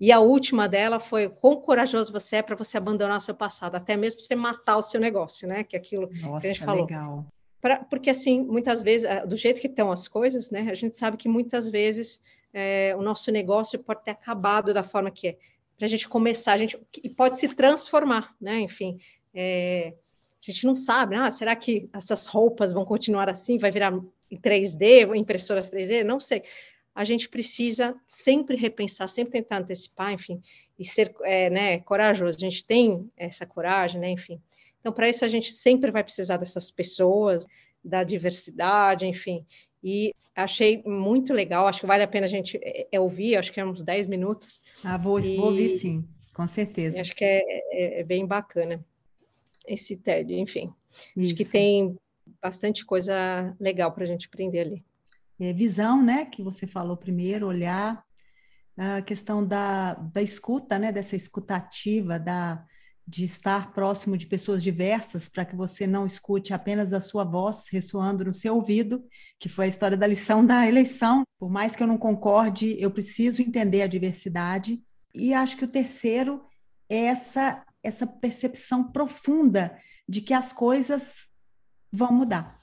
E 0.00 0.12
a 0.12 0.20
última 0.20 0.68
dela 0.68 1.00
foi 1.00 1.28
quão 1.28 1.56
corajoso 1.56 2.12
você 2.12 2.36
é 2.36 2.42
para 2.42 2.54
você 2.54 2.76
abandonar 2.76 3.20
seu 3.20 3.34
passado, 3.34 3.74
até 3.74 3.96
mesmo 3.96 4.20
você 4.20 4.34
matar 4.34 4.76
o 4.76 4.82
seu 4.82 5.00
negócio, 5.00 5.48
né? 5.48 5.64
Que 5.64 5.74
é 5.74 5.78
aquilo 5.78 6.08
Nossa, 6.20 6.40
que 6.40 6.46
a 6.46 6.50
gente 6.50 6.64
falou. 6.64 6.84
Legal. 6.84 7.26
Pra, 7.60 7.78
porque 7.84 8.10
assim, 8.10 8.40
muitas 8.40 8.82
vezes, 8.82 9.04
é, 9.04 9.26
do 9.26 9.36
jeito 9.36 9.60
que 9.60 9.66
estão 9.66 9.90
as 9.90 10.06
coisas, 10.06 10.50
né? 10.50 10.68
A 10.70 10.74
gente 10.74 10.96
sabe 10.96 11.16
que 11.16 11.28
muitas 11.28 11.68
vezes 11.68 12.20
é, 12.52 12.94
o 12.96 13.02
nosso 13.02 13.32
negócio 13.32 13.78
pode 13.78 14.04
ter 14.04 14.12
acabado 14.12 14.72
da 14.72 14.84
forma 14.84 15.10
que 15.10 15.28
é 15.28 15.38
para 15.78 15.86
a 15.86 15.88
gente 15.88 16.08
começar, 16.08 16.54
a 16.54 16.56
gente 16.56 16.76
e 17.02 17.08
pode 17.08 17.38
se 17.38 17.48
transformar, 17.48 18.34
né? 18.40 18.60
Enfim, 18.60 18.98
É, 19.34 19.94
a 20.42 20.50
gente 20.50 20.64
não 20.64 20.76
sabe, 20.76 21.16
ah, 21.16 21.30
será 21.30 21.54
que 21.56 21.88
essas 21.92 22.26
roupas 22.26 22.72
vão 22.72 22.84
continuar 22.84 23.28
assim? 23.28 23.58
Vai 23.58 23.70
virar 23.70 23.92
em 24.30 24.36
3D, 24.36 25.16
impressoras 25.16 25.70
3D? 25.70 26.04
Não 26.04 26.20
sei. 26.20 26.42
A 26.94 27.04
gente 27.04 27.28
precisa 27.28 27.94
sempre 28.06 28.56
repensar, 28.56 29.08
sempre 29.08 29.32
tentar 29.32 29.58
antecipar, 29.58 30.12
enfim, 30.12 30.40
e 30.78 30.84
ser 30.84 31.14
é, 31.22 31.50
né, 31.50 31.78
corajoso. 31.80 32.36
A 32.36 32.40
gente 32.40 32.64
tem 32.64 33.10
essa 33.16 33.46
coragem, 33.46 34.00
né, 34.00 34.10
enfim. 34.10 34.40
Então, 34.80 34.92
para 34.92 35.08
isso, 35.08 35.24
a 35.24 35.28
gente 35.28 35.52
sempre 35.52 35.90
vai 35.90 36.02
precisar 36.02 36.36
dessas 36.36 36.70
pessoas, 36.70 37.46
da 37.84 38.02
diversidade, 38.04 39.06
enfim. 39.06 39.44
E 39.82 40.14
achei 40.34 40.82
muito 40.84 41.32
legal, 41.32 41.66
acho 41.66 41.80
que 41.80 41.86
vale 41.86 42.02
a 42.02 42.08
pena 42.08 42.26
a 42.26 42.28
gente 42.28 42.58
é, 42.62 42.86
é 42.90 43.00
ouvir, 43.00 43.36
acho 43.36 43.52
que 43.52 43.60
é 43.60 43.64
uns 43.64 43.82
10 43.82 44.06
minutos. 44.06 44.60
Ah, 44.84 44.96
vou, 44.96 45.18
e, 45.20 45.36
vou 45.36 45.46
ouvir 45.46 45.70
sim, 45.70 46.04
com 46.32 46.46
certeza. 46.46 47.00
Acho 47.00 47.14
que 47.14 47.24
é, 47.24 47.42
é, 47.72 48.00
é 48.00 48.04
bem 48.04 48.24
bacana 48.24 48.84
esse 49.68 49.96
TED, 49.96 50.34
enfim. 50.34 50.72
Isso. 51.16 51.28
Acho 51.28 51.34
que 51.36 51.44
tem 51.44 51.96
bastante 52.42 52.84
coisa 52.84 53.54
legal 53.60 53.92
para 53.92 54.04
a 54.04 54.06
gente 54.06 54.26
aprender 54.26 54.60
ali. 54.60 54.84
É 55.40 55.52
visão, 55.52 56.02
né, 56.02 56.24
que 56.24 56.42
você 56.42 56.66
falou 56.66 56.96
primeiro, 56.96 57.46
olhar 57.46 58.04
a 58.76 59.02
questão 59.02 59.44
da, 59.44 59.94
da 59.94 60.22
escuta, 60.22 60.78
né, 60.78 60.92
dessa 60.92 61.16
escutativa, 61.16 62.18
da, 62.18 62.64
de 63.06 63.24
estar 63.24 63.72
próximo 63.72 64.16
de 64.16 64.26
pessoas 64.26 64.62
diversas, 64.62 65.28
para 65.28 65.44
que 65.44 65.56
você 65.56 65.86
não 65.86 66.06
escute 66.06 66.52
apenas 66.52 66.92
a 66.92 67.00
sua 67.00 67.24
voz 67.24 67.66
ressoando 67.70 68.24
no 68.24 68.34
seu 68.34 68.54
ouvido, 68.54 69.04
que 69.38 69.48
foi 69.48 69.66
a 69.66 69.68
história 69.68 69.96
da 69.96 70.06
lição 70.06 70.44
da 70.44 70.66
eleição. 70.66 71.22
Por 71.38 71.50
mais 71.50 71.74
que 71.74 71.82
eu 71.82 71.86
não 71.86 71.98
concorde, 71.98 72.76
eu 72.78 72.90
preciso 72.90 73.42
entender 73.42 73.82
a 73.82 73.86
diversidade. 73.86 74.82
E 75.14 75.32
acho 75.32 75.56
que 75.56 75.64
o 75.64 75.70
terceiro 75.70 76.42
é 76.88 77.06
essa 77.06 77.64
essa 77.82 78.06
percepção 78.06 78.90
profunda 78.90 79.78
de 80.08 80.20
que 80.20 80.34
as 80.34 80.52
coisas 80.52 81.28
vão 81.92 82.12
mudar. 82.12 82.58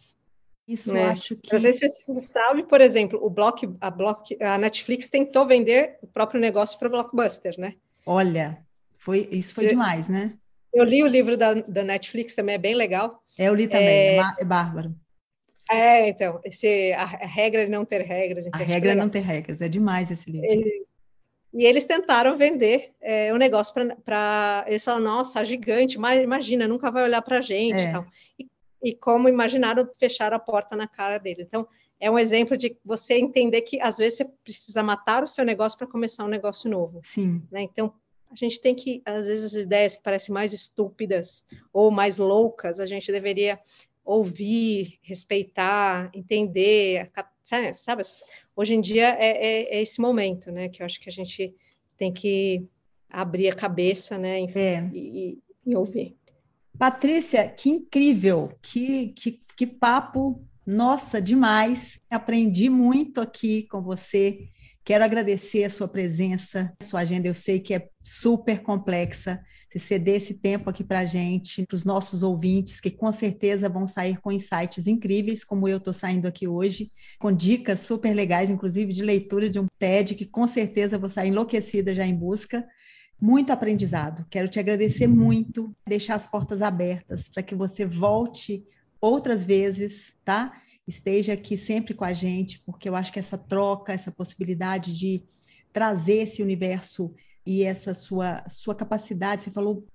Isso 0.67 0.95
é. 0.95 1.05
acho 1.05 1.35
que. 1.35 1.55
Às 1.55 1.61
vezes 1.61 2.05
você 2.05 2.21
sabe, 2.21 2.63
por 2.63 2.81
exemplo, 2.81 3.23
o 3.23 3.29
Block, 3.29 3.69
a, 3.79 3.91
Block, 3.91 4.35
a 4.41 4.57
Netflix 4.57 5.07
tentou 5.07 5.45
vender 5.45 5.97
o 6.01 6.07
próprio 6.07 6.41
negócio 6.41 6.77
para 6.79 6.87
o 6.87 6.91
Blockbuster, 6.91 7.55
né? 7.59 7.75
Olha, 8.05 8.57
foi, 8.97 9.27
isso 9.31 9.53
foi 9.53 9.65
você... 9.65 9.69
demais, 9.69 10.07
né? 10.07 10.33
Eu 10.73 10.83
li 10.83 11.03
o 11.03 11.07
livro 11.07 11.37
da, 11.37 11.53
da 11.53 11.83
Netflix, 11.83 12.33
também 12.33 12.55
é 12.55 12.57
bem 12.57 12.73
legal. 12.73 13.21
É, 13.37 13.47
eu 13.47 13.55
li 13.55 13.67
também, 13.67 13.87
é, 13.87 14.17
é, 14.17 14.21
é 14.39 14.45
bárbaro. 14.45 14.93
É, 15.71 16.09
então, 16.09 16.39
esse, 16.43 16.91
a, 16.93 17.03
a 17.03 17.25
regra 17.25 17.63
é 17.63 17.67
não 17.67 17.85
ter 17.85 18.01
regras. 18.01 18.45
Então 18.45 18.59
a 18.59 18.63
regra 18.63 18.91
é 18.91 18.95
não 18.95 19.09
ter 19.09 19.21
regras, 19.21 19.61
é 19.61 19.67
demais 19.67 20.11
esse 20.11 20.29
livro. 20.29 20.47
Eles, 20.47 20.91
e 21.55 21.65
eles 21.65 21.85
tentaram 21.85 22.35
vender 22.35 22.91
é, 22.99 23.33
o 23.33 23.37
negócio 23.37 23.73
para. 24.03 24.65
Eles 24.67 24.83
falaram, 24.83 25.05
nossa, 25.05 25.41
gigante, 25.45 25.97
mas 25.97 26.21
imagina, 26.21 26.67
nunca 26.67 26.91
vai 26.91 27.03
olhar 27.03 27.21
para 27.21 27.37
a 27.37 27.41
gente. 27.41 27.77
É. 27.77 27.83
Então. 27.85 28.05
E, 28.37 28.49
e, 28.83 28.93
como 28.93 29.29
imaginaram 29.29 29.89
fechar 29.97 30.33
a 30.33 30.37
porta 30.37 30.75
na 30.75 30.85
cara 30.85 31.17
deles. 31.17 31.47
Então, 31.47 31.65
é 31.97 32.11
um 32.11 32.19
exemplo 32.19 32.57
de 32.57 32.75
você 32.83 33.15
entender 33.15 33.61
que 33.61 33.79
às 33.79 33.97
vezes 33.97 34.17
você 34.17 34.25
precisa 34.25 34.83
matar 34.83 35.23
o 35.23 35.27
seu 35.27 35.45
negócio 35.45 35.77
para 35.77 35.87
começar 35.87 36.25
um 36.25 36.27
negócio 36.27 36.69
novo. 36.69 36.99
Sim. 37.03 37.41
Né? 37.49 37.61
Então, 37.61 37.93
a 38.29 38.35
gente 38.35 38.59
tem 38.59 38.75
que, 38.75 39.01
às 39.05 39.25
vezes, 39.25 39.55
as 39.55 39.63
ideias 39.63 39.95
que 39.95 40.03
parecem 40.03 40.33
mais 40.33 40.51
estúpidas 40.51 41.45
ou 41.71 41.89
mais 41.89 42.17
loucas, 42.17 42.81
a 42.81 42.85
gente 42.85 43.13
deveria 43.13 43.57
ouvir, 44.03 44.99
respeitar, 45.01 46.11
entender, 46.13 46.99
sabe? 47.45 48.01
Hoje 48.55 48.73
em 48.73 48.81
dia 48.81 49.09
é, 49.19 49.25
é, 49.25 49.77
é, 49.77 49.81
esse 49.81 50.01
momento, 50.01 50.51
né? 50.51 50.69
Que 50.69 50.81
eu 50.81 50.85
acho 50.85 50.99
que 50.99 51.09
a 51.09 51.11
gente 51.11 51.53
tem 51.97 52.11
que 52.11 52.65
abrir 53.09 53.49
a 53.49 53.55
cabeça, 53.55 54.17
né? 54.17 54.39
Enfim, 54.39 54.59
é. 54.59 54.89
e, 54.93 55.39
e, 55.65 55.75
ouvir. 55.75 56.17
Patrícia, 56.77 57.47
que 57.47 57.69
incrível, 57.69 58.49
que, 58.61 59.09
que, 59.09 59.41
que 59.55 59.67
papo, 59.67 60.43
nossa, 60.65 61.21
demais. 61.21 61.99
Aprendi 62.09 62.69
muito 62.69 63.21
aqui 63.21 63.63
com 63.63 63.81
você. 63.81 64.49
Quero 64.83 65.03
agradecer 65.03 65.63
a 65.63 65.69
sua 65.69 65.87
presença, 65.87 66.73
sua 66.83 67.01
agenda, 67.01 67.27
eu 67.27 67.33
sei 67.33 67.59
que 67.59 67.73
é 67.73 67.89
super 68.03 68.61
complexa 68.61 69.41
você 69.75 69.79
ceder 69.79 70.15
esse 70.15 70.33
tempo 70.33 70.69
aqui 70.69 70.83
para 70.83 70.99
a 70.99 71.05
gente, 71.05 71.65
para 71.65 71.75
os 71.75 71.83
nossos 71.83 72.23
ouvintes, 72.23 72.79
que 72.79 72.89
com 72.89 73.11
certeza 73.11 73.67
vão 73.67 73.85
sair 73.85 74.17
com 74.19 74.31
insights 74.31 74.87
incríveis, 74.87 75.43
como 75.43 75.67
eu 75.67 75.77
estou 75.77 75.93
saindo 75.93 76.27
aqui 76.27 76.47
hoje, 76.47 76.91
com 77.19 77.31
dicas 77.31 77.81
super 77.81 78.13
legais, 78.13 78.49
inclusive 78.49 78.93
de 78.93 79.03
leitura 79.03 79.49
de 79.49 79.59
um 79.59 79.67
TED, 79.77 80.15
que 80.15 80.25
com 80.25 80.47
certeza 80.47 80.97
vou 80.97 81.09
sair 81.09 81.29
enlouquecida 81.29 81.93
já 81.93 82.05
em 82.05 82.15
busca. 82.15 82.65
Muito 83.19 83.51
aprendizado. 83.51 84.25
Quero 84.29 84.47
te 84.47 84.59
agradecer 84.59 85.07
muito, 85.07 85.75
deixar 85.87 86.15
as 86.15 86.27
portas 86.27 86.61
abertas 86.61 87.27
para 87.27 87.43
que 87.43 87.55
você 87.55 87.85
volte 87.85 88.63
outras 88.99 89.45
vezes, 89.45 90.13
tá? 90.23 90.53
Esteja 90.87 91.33
aqui 91.33 91.57
sempre 91.57 91.93
com 91.93 92.05
a 92.05 92.13
gente, 92.13 92.61
porque 92.65 92.87
eu 92.87 92.95
acho 92.95 93.11
que 93.11 93.19
essa 93.19 93.37
troca, 93.37 93.93
essa 93.93 94.11
possibilidade 94.11 94.97
de 94.97 95.23
trazer 95.73 96.19
esse 96.19 96.41
universo 96.41 97.13
e 97.45 97.63
essa 97.63 97.93
sua, 97.93 98.43
sua 98.49 98.75
capacidade, 98.75 99.43
você 99.43 99.51
falou 99.51 99.85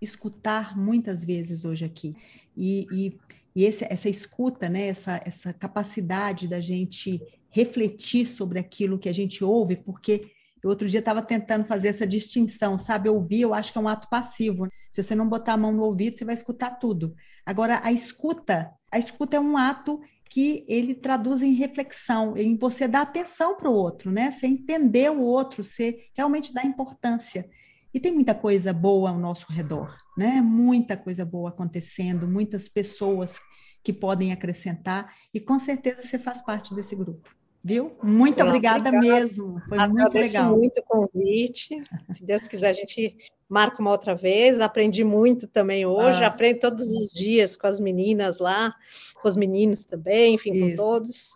escutar 0.00 0.76
muitas 0.76 1.24
vezes 1.24 1.64
hoje 1.64 1.84
aqui, 1.84 2.14
e, 2.56 2.86
e, 2.92 3.18
e 3.54 3.64
esse, 3.64 3.86
essa 3.88 4.08
escuta, 4.08 4.68
né, 4.68 4.88
essa, 4.88 5.20
essa 5.24 5.52
capacidade 5.52 6.46
da 6.46 6.60
gente 6.60 7.20
refletir 7.50 8.26
sobre 8.26 8.58
aquilo 8.58 8.98
que 8.98 9.08
a 9.08 9.12
gente 9.12 9.42
ouve, 9.42 9.76
porque 9.76 10.30
outro 10.64 10.88
dia 10.88 11.00
estava 11.00 11.22
tentando 11.22 11.64
fazer 11.64 11.88
essa 11.88 12.06
distinção, 12.06 12.78
sabe? 12.78 13.08
Ouvir, 13.08 13.42
eu 13.42 13.54
acho 13.54 13.72
que 13.72 13.78
é 13.78 13.80
um 13.80 13.88
ato 13.88 14.08
passivo. 14.08 14.68
Se 14.90 15.02
você 15.02 15.14
não 15.14 15.28
botar 15.28 15.54
a 15.54 15.56
mão 15.56 15.72
no 15.72 15.82
ouvido, 15.82 16.16
você 16.16 16.24
vai 16.24 16.34
escutar 16.34 16.72
tudo. 16.72 17.14
Agora, 17.44 17.80
a 17.82 17.92
escuta, 17.92 18.70
a 18.90 18.98
escuta 18.98 19.36
é 19.36 19.40
um 19.40 19.56
ato 19.56 20.00
que 20.28 20.64
ele 20.68 20.94
traduz 20.94 21.42
em 21.42 21.52
reflexão, 21.52 22.36
em 22.36 22.56
você 22.56 22.86
dar 22.86 23.02
atenção 23.02 23.56
para 23.56 23.70
o 23.70 23.74
outro, 23.74 24.10
né? 24.10 24.30
Você 24.30 24.46
entender 24.46 25.10
o 25.10 25.20
outro, 25.20 25.64
você 25.64 26.06
realmente 26.14 26.52
dá 26.52 26.62
importância. 26.62 27.48
E 27.92 27.98
tem 27.98 28.12
muita 28.12 28.34
coisa 28.34 28.72
boa 28.72 29.10
ao 29.10 29.18
nosso 29.18 29.50
redor, 29.50 29.96
né? 30.16 30.40
Muita 30.42 30.96
coisa 30.96 31.24
boa 31.24 31.48
acontecendo, 31.48 32.28
muitas 32.28 32.68
pessoas 32.68 33.40
que 33.82 33.92
podem 33.92 34.32
acrescentar, 34.32 35.14
e 35.32 35.40
com 35.40 35.58
certeza 35.58 36.02
você 36.02 36.18
faz 36.18 36.42
parte 36.42 36.74
desse 36.74 36.94
grupo. 36.94 37.30
Viu? 37.64 37.96
Muito 38.02 38.42
obrigada, 38.42 38.90
obrigada, 38.90 39.20
mesmo. 39.20 39.60
Foi 39.68 39.78
Agradeço 39.78 40.02
muito 40.02 40.14
legal. 40.14 40.56
muito 40.56 40.78
o 40.78 40.84
convite. 40.84 41.82
Se 42.12 42.24
Deus 42.24 42.46
quiser, 42.46 42.68
a 42.68 42.72
gente 42.72 43.16
marca 43.48 43.80
uma 43.80 43.90
outra 43.90 44.14
vez. 44.14 44.60
Aprendi 44.60 45.02
muito 45.02 45.46
também 45.46 45.86
hoje. 45.86 46.22
Ah. 46.22 46.28
Aprendo 46.28 46.60
todos 46.60 46.90
os 46.90 47.10
dias 47.10 47.56
com 47.56 47.66
as 47.66 47.80
meninas 47.80 48.38
lá, 48.38 48.74
com 49.20 49.28
os 49.28 49.36
meninos 49.36 49.84
também, 49.84 50.34
enfim, 50.34 50.50
Isso. 50.50 50.70
com 50.70 50.76
todos. 50.76 51.34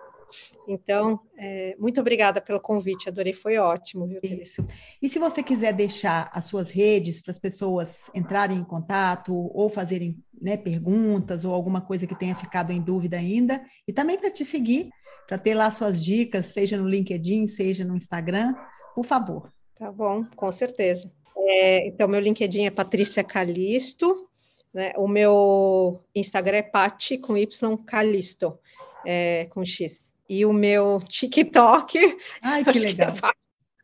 Então, 0.67 1.21
é, 1.37 1.75
muito 1.79 2.01
obrigada 2.01 2.41
pelo 2.41 2.61
convite, 2.61 3.09
adorei, 3.09 3.33
foi 3.33 3.59
ótimo. 3.59 4.07
Viu, 4.07 4.21
Isso. 4.23 4.65
E 5.01 5.09
se 5.09 5.19
você 5.19 5.43
quiser 5.43 5.73
deixar 5.73 6.31
as 6.33 6.45
suas 6.45 6.71
redes 6.71 7.21
para 7.21 7.33
as 7.33 7.39
pessoas 7.39 8.11
entrarem 8.15 8.59
em 8.59 8.65
contato 8.65 9.35
ou 9.35 9.69
fazerem 9.69 10.17
né, 10.41 10.57
perguntas 10.57 11.45
ou 11.45 11.53
alguma 11.53 11.81
coisa 11.81 12.07
que 12.07 12.19
tenha 12.19 12.35
ficado 12.35 12.73
em 12.73 12.81
dúvida 12.81 13.17
ainda, 13.17 13.63
e 13.87 13.93
também 13.93 14.19
para 14.19 14.31
te 14.31 14.45
seguir, 14.45 14.91
para 15.27 15.39
ter 15.39 15.55
lá 15.55 15.71
suas 15.71 16.03
dicas, 16.03 16.47
seja 16.47 16.77
no 16.77 16.89
LinkedIn, 16.89 17.47
seja 17.47 17.85
no 17.85 17.97
Instagram, 17.97 18.55
por 18.95 19.05
favor. 19.05 19.53
Tá 19.77 19.91
bom, 19.91 20.25
com 20.37 20.53
certeza. 20.53 21.11
É, 21.37 21.87
então, 21.87 22.09
meu 22.09 22.21
LinkedIn 22.21 22.67
é 22.67 22.71
Patrícia 22.71 23.25
Calisto, 23.25 24.29
né? 24.73 24.93
o 24.97 25.07
meu 25.07 26.03
Instagram 26.15 26.59
é 26.59 26.63
Pati 26.63 27.19
com 27.19 27.37
Y 27.37 27.77
Calisto, 27.85 28.59
é, 29.05 29.47
com 29.47 29.65
X. 29.65 30.11
E 30.29 30.47
o 30.47 30.53
meu 30.53 31.01
TikTok. 31.01 31.99
Ai, 32.41 32.65
que 32.65 32.79
legal. 32.79 33.15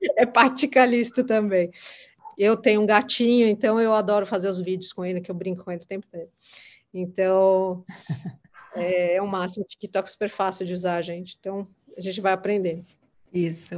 É, 0.03 0.22
é 0.22 0.26
Pati 0.26 0.68
Calisto 0.68 1.24
também. 1.24 1.70
Eu 2.36 2.57
tenho 2.57 2.80
um 2.80 2.86
gatinho, 2.86 3.49
então 3.49 3.80
eu 3.80 3.92
adoro 3.92 4.24
fazer 4.24 4.49
os 4.49 4.61
vídeos 4.61 4.92
com 4.92 5.05
ele, 5.05 5.20
que 5.20 5.30
eu 5.30 5.34
brinco 5.34 5.64
com 5.64 5.72
ele 5.72 5.82
o 5.82 5.86
tempo 5.86 6.07
todo. 6.11 6.30
Então, 6.94 7.84
é, 8.76 9.16
é 9.16 9.22
o 9.22 9.26
máximo. 9.26 9.66
TikTok 9.66 10.09
é 10.09 10.12
super 10.12 10.30
fácil 10.30 10.64
de 10.64 10.72
usar, 10.72 11.03
gente. 11.03 11.36
Então, 11.38 11.66
a 11.96 12.01
gente 12.01 12.20
vai 12.20 12.32
aprender. 12.32 12.84
Isso. 13.32 13.74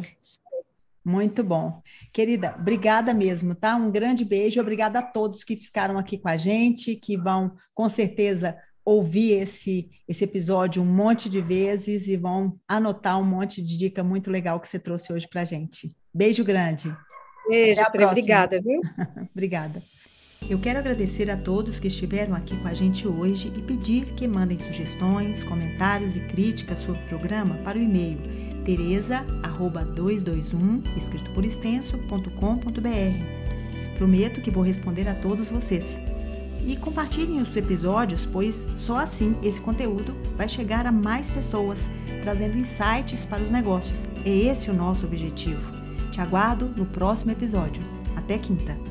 Muito 1.05 1.43
bom. 1.43 1.83
Querida, 2.13 2.55
obrigada 2.59 3.15
mesmo, 3.15 3.55
tá? 3.55 3.75
Um 3.77 3.91
grande 3.91 4.25
beijo. 4.25 4.61
Obrigada 4.61 4.99
a 4.99 5.03
todos 5.03 5.43
que 5.43 5.57
ficaram 5.57 5.99
aqui 5.99 6.19
com 6.19 6.29
a 6.29 6.37
gente, 6.37 6.95
que 6.95 7.17
vão, 7.17 7.53
com 7.75 7.89
certeza, 7.89 8.57
ouvir 8.85 9.33
esse, 9.33 9.89
esse 10.09 10.25
episódio 10.25 10.83
um 10.83 10.87
monte 10.87 11.29
de 11.29 11.41
vezes 11.41 12.07
e 12.07 12.17
vão 12.17 12.59
anotar 12.67 13.19
um 13.19 13.25
monte 13.25 13.63
de 13.63 13.79
dica 13.79 14.03
muito 14.03 14.31
legal 14.31 14.61
que 14.61 14.69
você 14.69 14.79
trouxe 14.79 15.13
hoje 15.13 15.29
para 15.29 15.43
a 15.43 15.45
gente. 15.45 15.95
Beijo 16.13 16.45
grande. 16.45 16.95
Beijo, 17.49 17.81
obrigada, 18.09 18.61
viu? 18.61 18.81
obrigada. 19.33 19.83
Eu 20.49 20.59
quero 20.59 20.79
agradecer 20.79 21.31
a 21.31 21.37
todos 21.37 21.79
que 21.79 21.89
estiveram 21.89 22.35
aqui 22.35 22.57
com 22.57 22.67
a 22.67 22.75
gente 22.75 23.07
hoje 23.07 23.53
e 23.57 23.63
pedir 23.63 24.15
que 24.15 24.27
mandem 24.27 24.59
sugestões, 24.59 25.43
comentários 25.43 26.17
e 26.17 26.21
críticas 26.21 26.81
sobre 26.81 27.03
o 27.03 27.09
programa 27.09 27.57
para 27.59 27.79
o 27.79 27.83
e-mail 27.83 28.50
teresa@221 28.65 30.83
escrito 30.97 31.31
por 31.33 31.45
extenso.com.br. 31.45 33.97
Prometo 33.97 34.41
que 34.41 34.51
vou 34.51 34.63
responder 34.63 35.09
a 35.09 35.15
todos 35.15 35.49
vocês. 35.49 36.01
e 36.65 36.77
compartilhem 36.77 37.41
os 37.41 37.57
episódios, 37.57 38.27
pois 38.27 38.69
só 38.75 38.99
assim 38.99 39.35
esse 39.43 39.61
conteúdo 39.61 40.15
vai 40.37 40.49
chegar 40.49 40.87
a 40.87 40.93
mais 40.93 41.31
pessoas, 41.31 41.89
trazendo 42.23 42.59
insights 42.59 43.25
para 43.25 43.43
os 43.43 43.51
negócios. 43.51 44.07
É 44.25 44.31
esse 44.31 44.71
o 44.71 44.75
nosso 44.75 45.07
objetivo. 45.07 45.73
Te 46.11 46.21
aguardo 46.21 46.67
no 46.77 46.87
próximo 46.87 47.33
episódio. 47.33 47.83
Até 48.17 48.39
quinta! 48.39 48.90